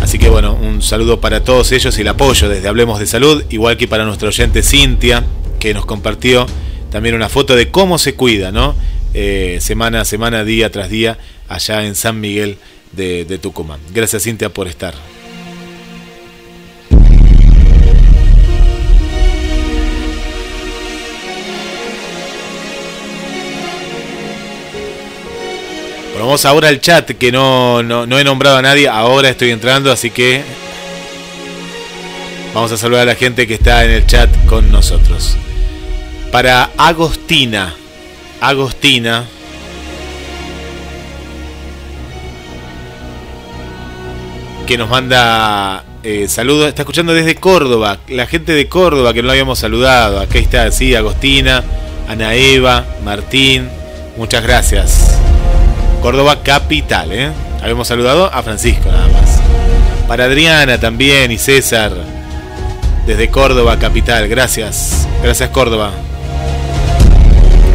Así 0.03 0.19
que 0.19 0.29
bueno, 0.29 0.55
un 0.55 0.83
saludo 0.83 1.21
para 1.21 1.43
todos 1.43 1.73
ellos 1.73 1.97
y 1.99 2.03
el 2.03 2.09
apoyo 2.09 2.49
desde 2.49 2.69
Hablemos 2.69 2.99
de 3.01 3.07
Salud, 3.07 3.43
igual 3.51 3.77
que 3.77 3.89
para 3.89 4.05
nuestra 4.05 4.29
oyente 4.29 4.63
Cintia, 4.63 5.25
que 5.59 5.73
nos 5.75 5.87
compartió 5.87 6.47
también 6.93 7.15
una 7.15 7.29
foto 7.29 7.57
de 7.57 7.71
cómo 7.71 7.99
se 7.99 8.15
cuida, 8.15 8.53
¿no? 8.53 8.75
Eh, 9.15 9.59
semana 9.61 10.03
a 10.03 10.05
semana, 10.05 10.45
día 10.45 10.71
tras 10.71 10.91
día, 10.91 11.19
allá 11.49 11.85
en 11.87 11.95
San 11.95 12.21
Miguel 12.21 12.59
de, 12.93 13.25
de 13.25 13.39
Tucumán. 13.39 13.81
Gracias 13.93 14.23
Cintia 14.25 14.51
por 14.51 14.69
estar. 14.69 14.95
Vamos 26.19 26.47
ahora 26.47 26.69
al 26.69 26.81
chat, 26.81 27.11
que 27.11 27.31
no, 27.31 27.83
no, 27.83 28.07
no 28.07 28.19
he 28.19 28.25
nombrado 28.25 28.57
a 28.57 28.63
nadie, 28.63 28.89
ahora 28.89 29.29
estoy 29.29 29.51
entrando, 29.51 29.93
así 29.93 30.11
que 30.11 30.43
vamos 32.55 32.73
a 32.73 32.79
saludar 32.79 33.03
a 33.03 33.13
la 33.13 33.15
gente 33.15 33.47
que 33.47 33.55
está 33.55 33.85
en 33.85 33.91
el 33.91 34.07
chat 34.07 34.31
con 34.47 34.73
nosotros. 34.73 35.37
Para 36.33 36.71
Agostina, 36.79 37.75
Agostina, 38.41 39.27
que 44.67 44.79
nos 44.79 44.89
manda 44.89 45.85
eh, 46.03 46.27
saludos, 46.29 46.69
está 46.69 46.83
escuchando 46.83 47.13
desde 47.13 47.35
Córdoba, 47.35 47.99
la 48.09 48.27
gente 48.27 48.53
de 48.53 48.69
Córdoba 48.69 49.13
que 49.13 49.23
no 49.23 49.31
habíamos 49.31 49.59
saludado, 49.59 50.21
acá 50.21 50.39
está, 50.39 50.71
sí, 50.71 50.95
Agostina, 50.95 51.63
Ana 52.09 52.35
Eva, 52.35 52.87
Martín, 53.05 53.69
muchas 54.17 54.43
gracias. 54.43 55.24
Córdoba 56.05 56.43
capital, 56.43 57.13
¿eh? 57.13 57.31
Habíamos 57.63 57.89
saludado 57.89 58.31
a 58.31 58.43
Francisco 58.43 58.91
nada 58.91 59.09
más. 59.09 59.41
Para 60.07 60.27
Adriana 60.27 60.79
también 60.79 61.33
y 61.33 61.39
César, 61.39 61.93
desde 63.07 63.31
Córdoba 63.31 63.79
capital, 63.79 64.29
gracias, 64.29 65.09
gracias 65.23 65.49
Córdoba. 65.49 65.93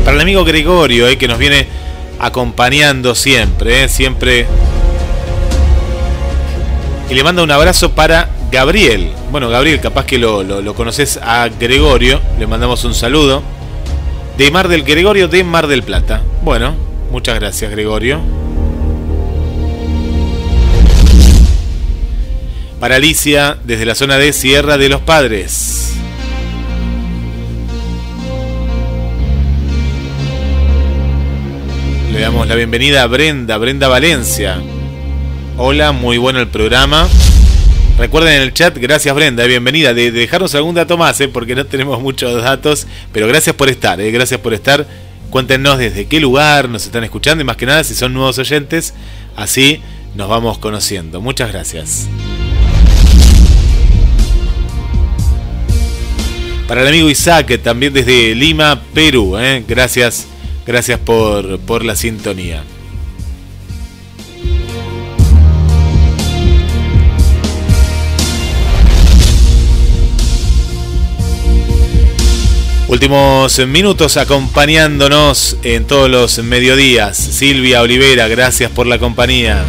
Para 0.06 0.16
el 0.16 0.22
amigo 0.22 0.46
Gregorio, 0.46 1.08
¿eh? 1.08 1.18
que 1.18 1.28
nos 1.28 1.40
viene 1.40 1.66
acompañando 2.20 3.16
siempre, 3.16 3.86
¿eh? 3.86 3.90
siempre. 3.90 4.46
Y 7.10 7.16
le 7.16 7.24
manda 7.24 7.42
un 7.42 7.50
abrazo 7.50 7.94
para 7.94 8.30
Gabriel. 8.52 9.10
Bueno, 9.32 9.50
Gabriel, 9.50 9.80
capaz 9.82 10.06
que 10.06 10.20
lo, 10.20 10.44
lo, 10.44 10.62
lo 10.62 10.76
conoces 10.76 11.20
a 11.24 11.50
Gregorio, 11.50 12.22
le 12.38 12.46
mandamos 12.46 12.84
un 12.84 12.94
saludo. 12.94 13.42
De 14.38 14.52
Mar 14.52 14.68
del 14.68 14.84
Gregorio 14.84 15.28
de 15.28 15.44
Mar 15.44 15.66
del 15.66 15.82
Plata. 15.82 16.22
Bueno, 16.44 16.89
muchas 17.12 17.40
gracias 17.40 17.72
Gregorio. 17.72 18.20
Para 22.80 22.96
Alicia, 22.96 23.58
desde 23.66 23.86
la 23.86 23.94
zona 23.94 24.18
de 24.18 24.32
Sierra 24.32 24.78
de 24.78 24.88
los 24.88 25.02
Padres. 25.02 25.94
Le 32.14 32.20
damos 32.22 32.48
la 32.48 32.56
bienvenida 32.56 33.04
a 33.04 33.08
Brenda, 33.08 33.58
Brenda 33.58 33.88
Valencia. 33.90 34.62
Hola, 35.58 35.92
muy 35.92 36.18
bueno 36.18 36.40
el 36.40 36.48
programa. 36.48 37.08
Recuerden 37.98 38.36
en 38.36 38.42
el 38.44 38.54
chat, 38.54 38.78
gracias 38.78 39.14
Brenda, 39.14 39.44
bienvenida. 39.46 39.94
De, 39.94 40.12
de 40.12 40.22
dejarnos 40.22 40.56
algún 40.56 40.76
dato 40.76 40.98
más, 40.98 41.20
eh, 41.20 41.28
porque 41.28 41.54
no 41.54 41.66
tenemos 41.66 42.02
muchos 42.02 42.42
datos, 42.42 42.88
pero 43.12 43.28
gracias 43.28 43.56
por 43.58 43.68
estar, 43.68 44.00
eh, 44.00 44.10
gracias 44.12 44.40
por 44.40 44.54
estar. 44.54 44.88
Cuéntenos 45.30 45.78
desde 45.78 46.08
qué 46.08 46.20
lugar 46.20 46.70
nos 46.70 46.86
están 46.86 47.04
escuchando 47.04 47.42
y 47.42 47.46
más 47.46 47.58
que 47.58 47.66
nada 47.68 47.84
si 47.84 47.94
son 47.94 48.14
nuevos 48.14 48.38
oyentes, 48.40 48.94
así 49.36 49.82
nos 50.16 50.28
vamos 50.28 50.58
conociendo. 50.58 51.22
Muchas 51.22 51.52
gracias. 51.52 52.08
Para 56.68 56.82
el 56.82 56.88
amigo 56.88 57.10
Isaac, 57.10 57.62
también 57.64 57.94
desde 57.94 58.36
Lima, 58.36 58.82
Perú, 58.94 59.38
eh, 59.40 59.64
gracias, 59.68 60.28
gracias 60.66 61.00
por, 61.00 61.60
por 61.60 61.84
la 61.84 61.96
sintonía. 61.96 62.64
Últimos 72.90 73.60
minutos 73.68 74.18
acompañándonos 74.18 75.58
en 75.62 75.86
todos 75.86 76.10
los 76.10 76.40
mediodías. 76.40 77.16
Silvia 77.16 77.84
Olivera, 77.84 78.28
gracias 78.28 78.72
por 78.72 78.88
la 78.88 78.98
compañía. 78.98 79.64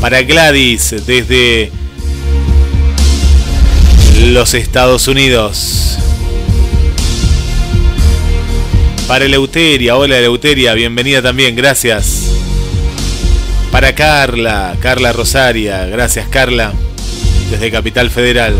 Para 0.00 0.22
Gladys, 0.22 0.94
desde 1.06 1.70
los 4.32 4.54
Estados 4.54 5.08
Unidos. 5.08 5.98
Para 9.06 9.26
Eleuteria, 9.26 9.94
hola 9.94 10.16
Eleuteria, 10.16 10.72
bienvenida 10.72 11.20
también, 11.20 11.54
gracias. 11.54 12.30
Para 13.70 13.94
Carla, 13.94 14.74
Carla 14.80 15.12
Rosaria, 15.12 15.84
gracias 15.84 16.28
Carla, 16.28 16.72
desde 17.50 17.70
Capital 17.70 18.08
Federal. 18.08 18.54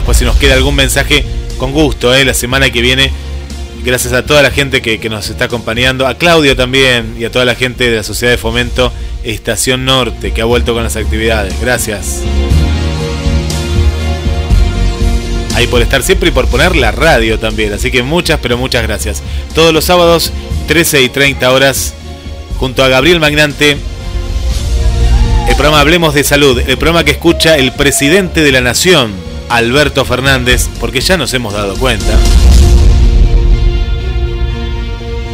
Después 0.00 0.16
si 0.16 0.24
nos 0.24 0.36
queda 0.36 0.54
algún 0.54 0.76
mensaje, 0.76 1.26
con 1.58 1.72
gusto, 1.72 2.14
¿eh? 2.14 2.24
la 2.24 2.32
semana 2.32 2.70
que 2.70 2.80
viene. 2.80 3.12
Gracias 3.84 4.14
a 4.14 4.24
toda 4.24 4.40
la 4.40 4.50
gente 4.50 4.80
que, 4.80 4.98
que 4.98 5.10
nos 5.10 5.28
está 5.28 5.44
acompañando, 5.44 6.06
a 6.06 6.14
Claudio 6.14 6.56
también 6.56 7.16
y 7.18 7.24
a 7.26 7.30
toda 7.30 7.44
la 7.44 7.54
gente 7.54 7.90
de 7.90 7.98
la 7.98 8.02
Sociedad 8.02 8.32
de 8.32 8.38
Fomento 8.38 8.90
Estación 9.24 9.84
Norte 9.84 10.32
que 10.32 10.40
ha 10.40 10.46
vuelto 10.46 10.72
con 10.72 10.84
las 10.84 10.96
actividades. 10.96 11.52
Gracias. 11.60 12.22
Ahí 15.54 15.66
por 15.66 15.82
estar 15.82 16.02
siempre 16.02 16.30
y 16.30 16.32
por 16.32 16.46
poner 16.46 16.76
la 16.76 16.92
radio 16.92 17.38
también. 17.38 17.74
Así 17.74 17.90
que 17.90 18.02
muchas, 18.02 18.40
pero 18.40 18.56
muchas 18.56 18.82
gracias. 18.82 19.22
Todos 19.54 19.74
los 19.74 19.84
sábados, 19.84 20.32
13 20.66 21.02
y 21.02 21.10
30 21.10 21.52
horas, 21.52 21.92
junto 22.56 22.82
a 22.82 22.88
Gabriel 22.88 23.20
Magnante, 23.20 23.72
el 25.46 25.56
programa 25.56 25.80
Hablemos 25.80 26.14
de 26.14 26.24
Salud, 26.24 26.58
el 26.58 26.78
programa 26.78 27.04
que 27.04 27.10
escucha 27.10 27.58
el 27.58 27.72
presidente 27.72 28.42
de 28.42 28.50
la 28.50 28.62
Nación, 28.62 29.28
Alberto 29.50 30.04
Fernández, 30.04 30.68
porque 30.78 31.00
ya 31.00 31.16
nos 31.16 31.34
hemos 31.34 31.52
dado 31.52 31.76
cuenta. 31.76 32.16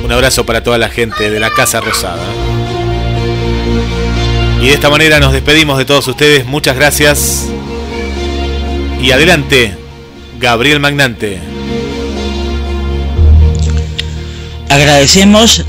Un 0.02 0.10
abrazo 0.10 0.46
para 0.46 0.62
toda 0.62 0.78
la 0.78 0.88
gente 0.88 1.30
de 1.30 1.38
la 1.38 1.50
Casa 1.50 1.82
Rosada. 1.82 2.24
Y 4.62 4.68
de 4.68 4.72
esta 4.72 4.88
manera 4.88 5.20
nos 5.20 5.34
despedimos 5.34 5.76
de 5.76 5.84
todos 5.84 6.08
ustedes. 6.08 6.46
Muchas 6.46 6.76
gracias. 6.76 7.46
Y 9.02 9.10
adelante, 9.10 9.76
Gabriel 10.40 10.80
Magnante. 10.80 11.38
Agradecemos 14.70 15.64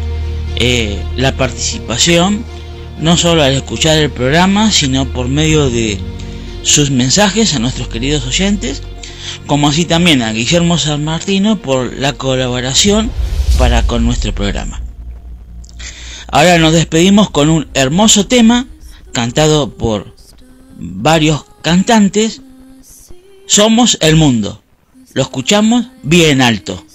eh, 0.55 1.01
la 1.17 1.33
participación, 1.33 2.45
no 2.99 3.17
solo 3.17 3.43
al 3.43 3.53
escuchar 3.53 3.97
el 3.97 4.09
programa, 4.09 4.71
sino 4.71 5.05
por 5.05 5.27
medio 5.27 5.69
de 5.69 5.99
sus 6.67 6.91
mensajes 6.91 7.55
a 7.55 7.59
nuestros 7.59 7.87
queridos 7.87 8.27
oyentes, 8.27 8.83
como 9.47 9.69
así 9.69 9.85
también 9.85 10.21
a 10.21 10.33
Guillermo 10.33 10.77
San 10.77 11.03
Martino 11.03 11.59
por 11.59 11.93
la 11.93 12.13
colaboración 12.13 13.09
para 13.57 13.83
con 13.83 14.05
nuestro 14.05 14.35
programa. 14.35 14.81
Ahora 16.27 16.57
nos 16.57 16.73
despedimos 16.73 17.29
con 17.29 17.49
un 17.49 17.67
hermoso 17.73 18.27
tema 18.27 18.67
cantado 19.13 19.77
por 19.77 20.13
varios 20.77 21.45
cantantes. 21.61 22.41
Somos 23.45 23.97
el 24.01 24.17
mundo. 24.17 24.61
Lo 25.13 25.21
escuchamos 25.21 25.87
bien 26.03 26.41
alto. 26.41 26.85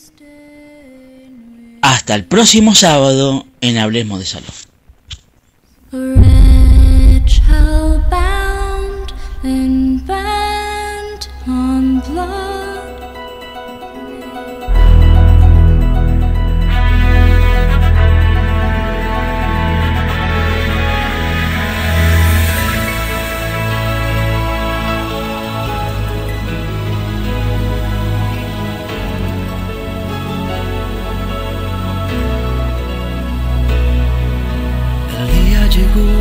Hasta 1.81 2.15
el 2.15 2.25
próximo 2.25 2.75
sábado 2.75 3.47
en 3.63 3.79
Hablemos 3.79 4.19
de 4.19 4.27
Salud. 4.27 4.53
and 9.45 10.07
bent 10.07 11.29
on 11.49 12.01
blood. 12.01 12.63
Llegó 35.73 36.12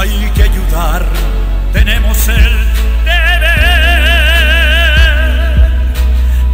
Hay 0.00 0.30
que 0.34 0.44
ayudar, 0.44 1.04
tenemos 1.74 2.16
el 2.28 2.48
deber. 3.04 3.60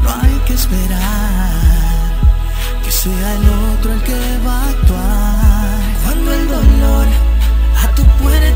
No 0.02 0.08
hay 0.20 0.36
que 0.46 0.54
esperar 0.54 1.52
que 2.82 2.90
sea 2.90 3.34
el 3.36 3.48
otro 3.70 3.92
el 3.92 4.02
que 4.02 4.18
va 4.44 4.56
a 4.62 4.68
actuar. 4.70 5.78
Cuando 6.02 6.28
el 6.34 6.48
dolor 6.48 7.06
a 7.84 7.86
tu 7.94 8.02
puerta 8.20 8.55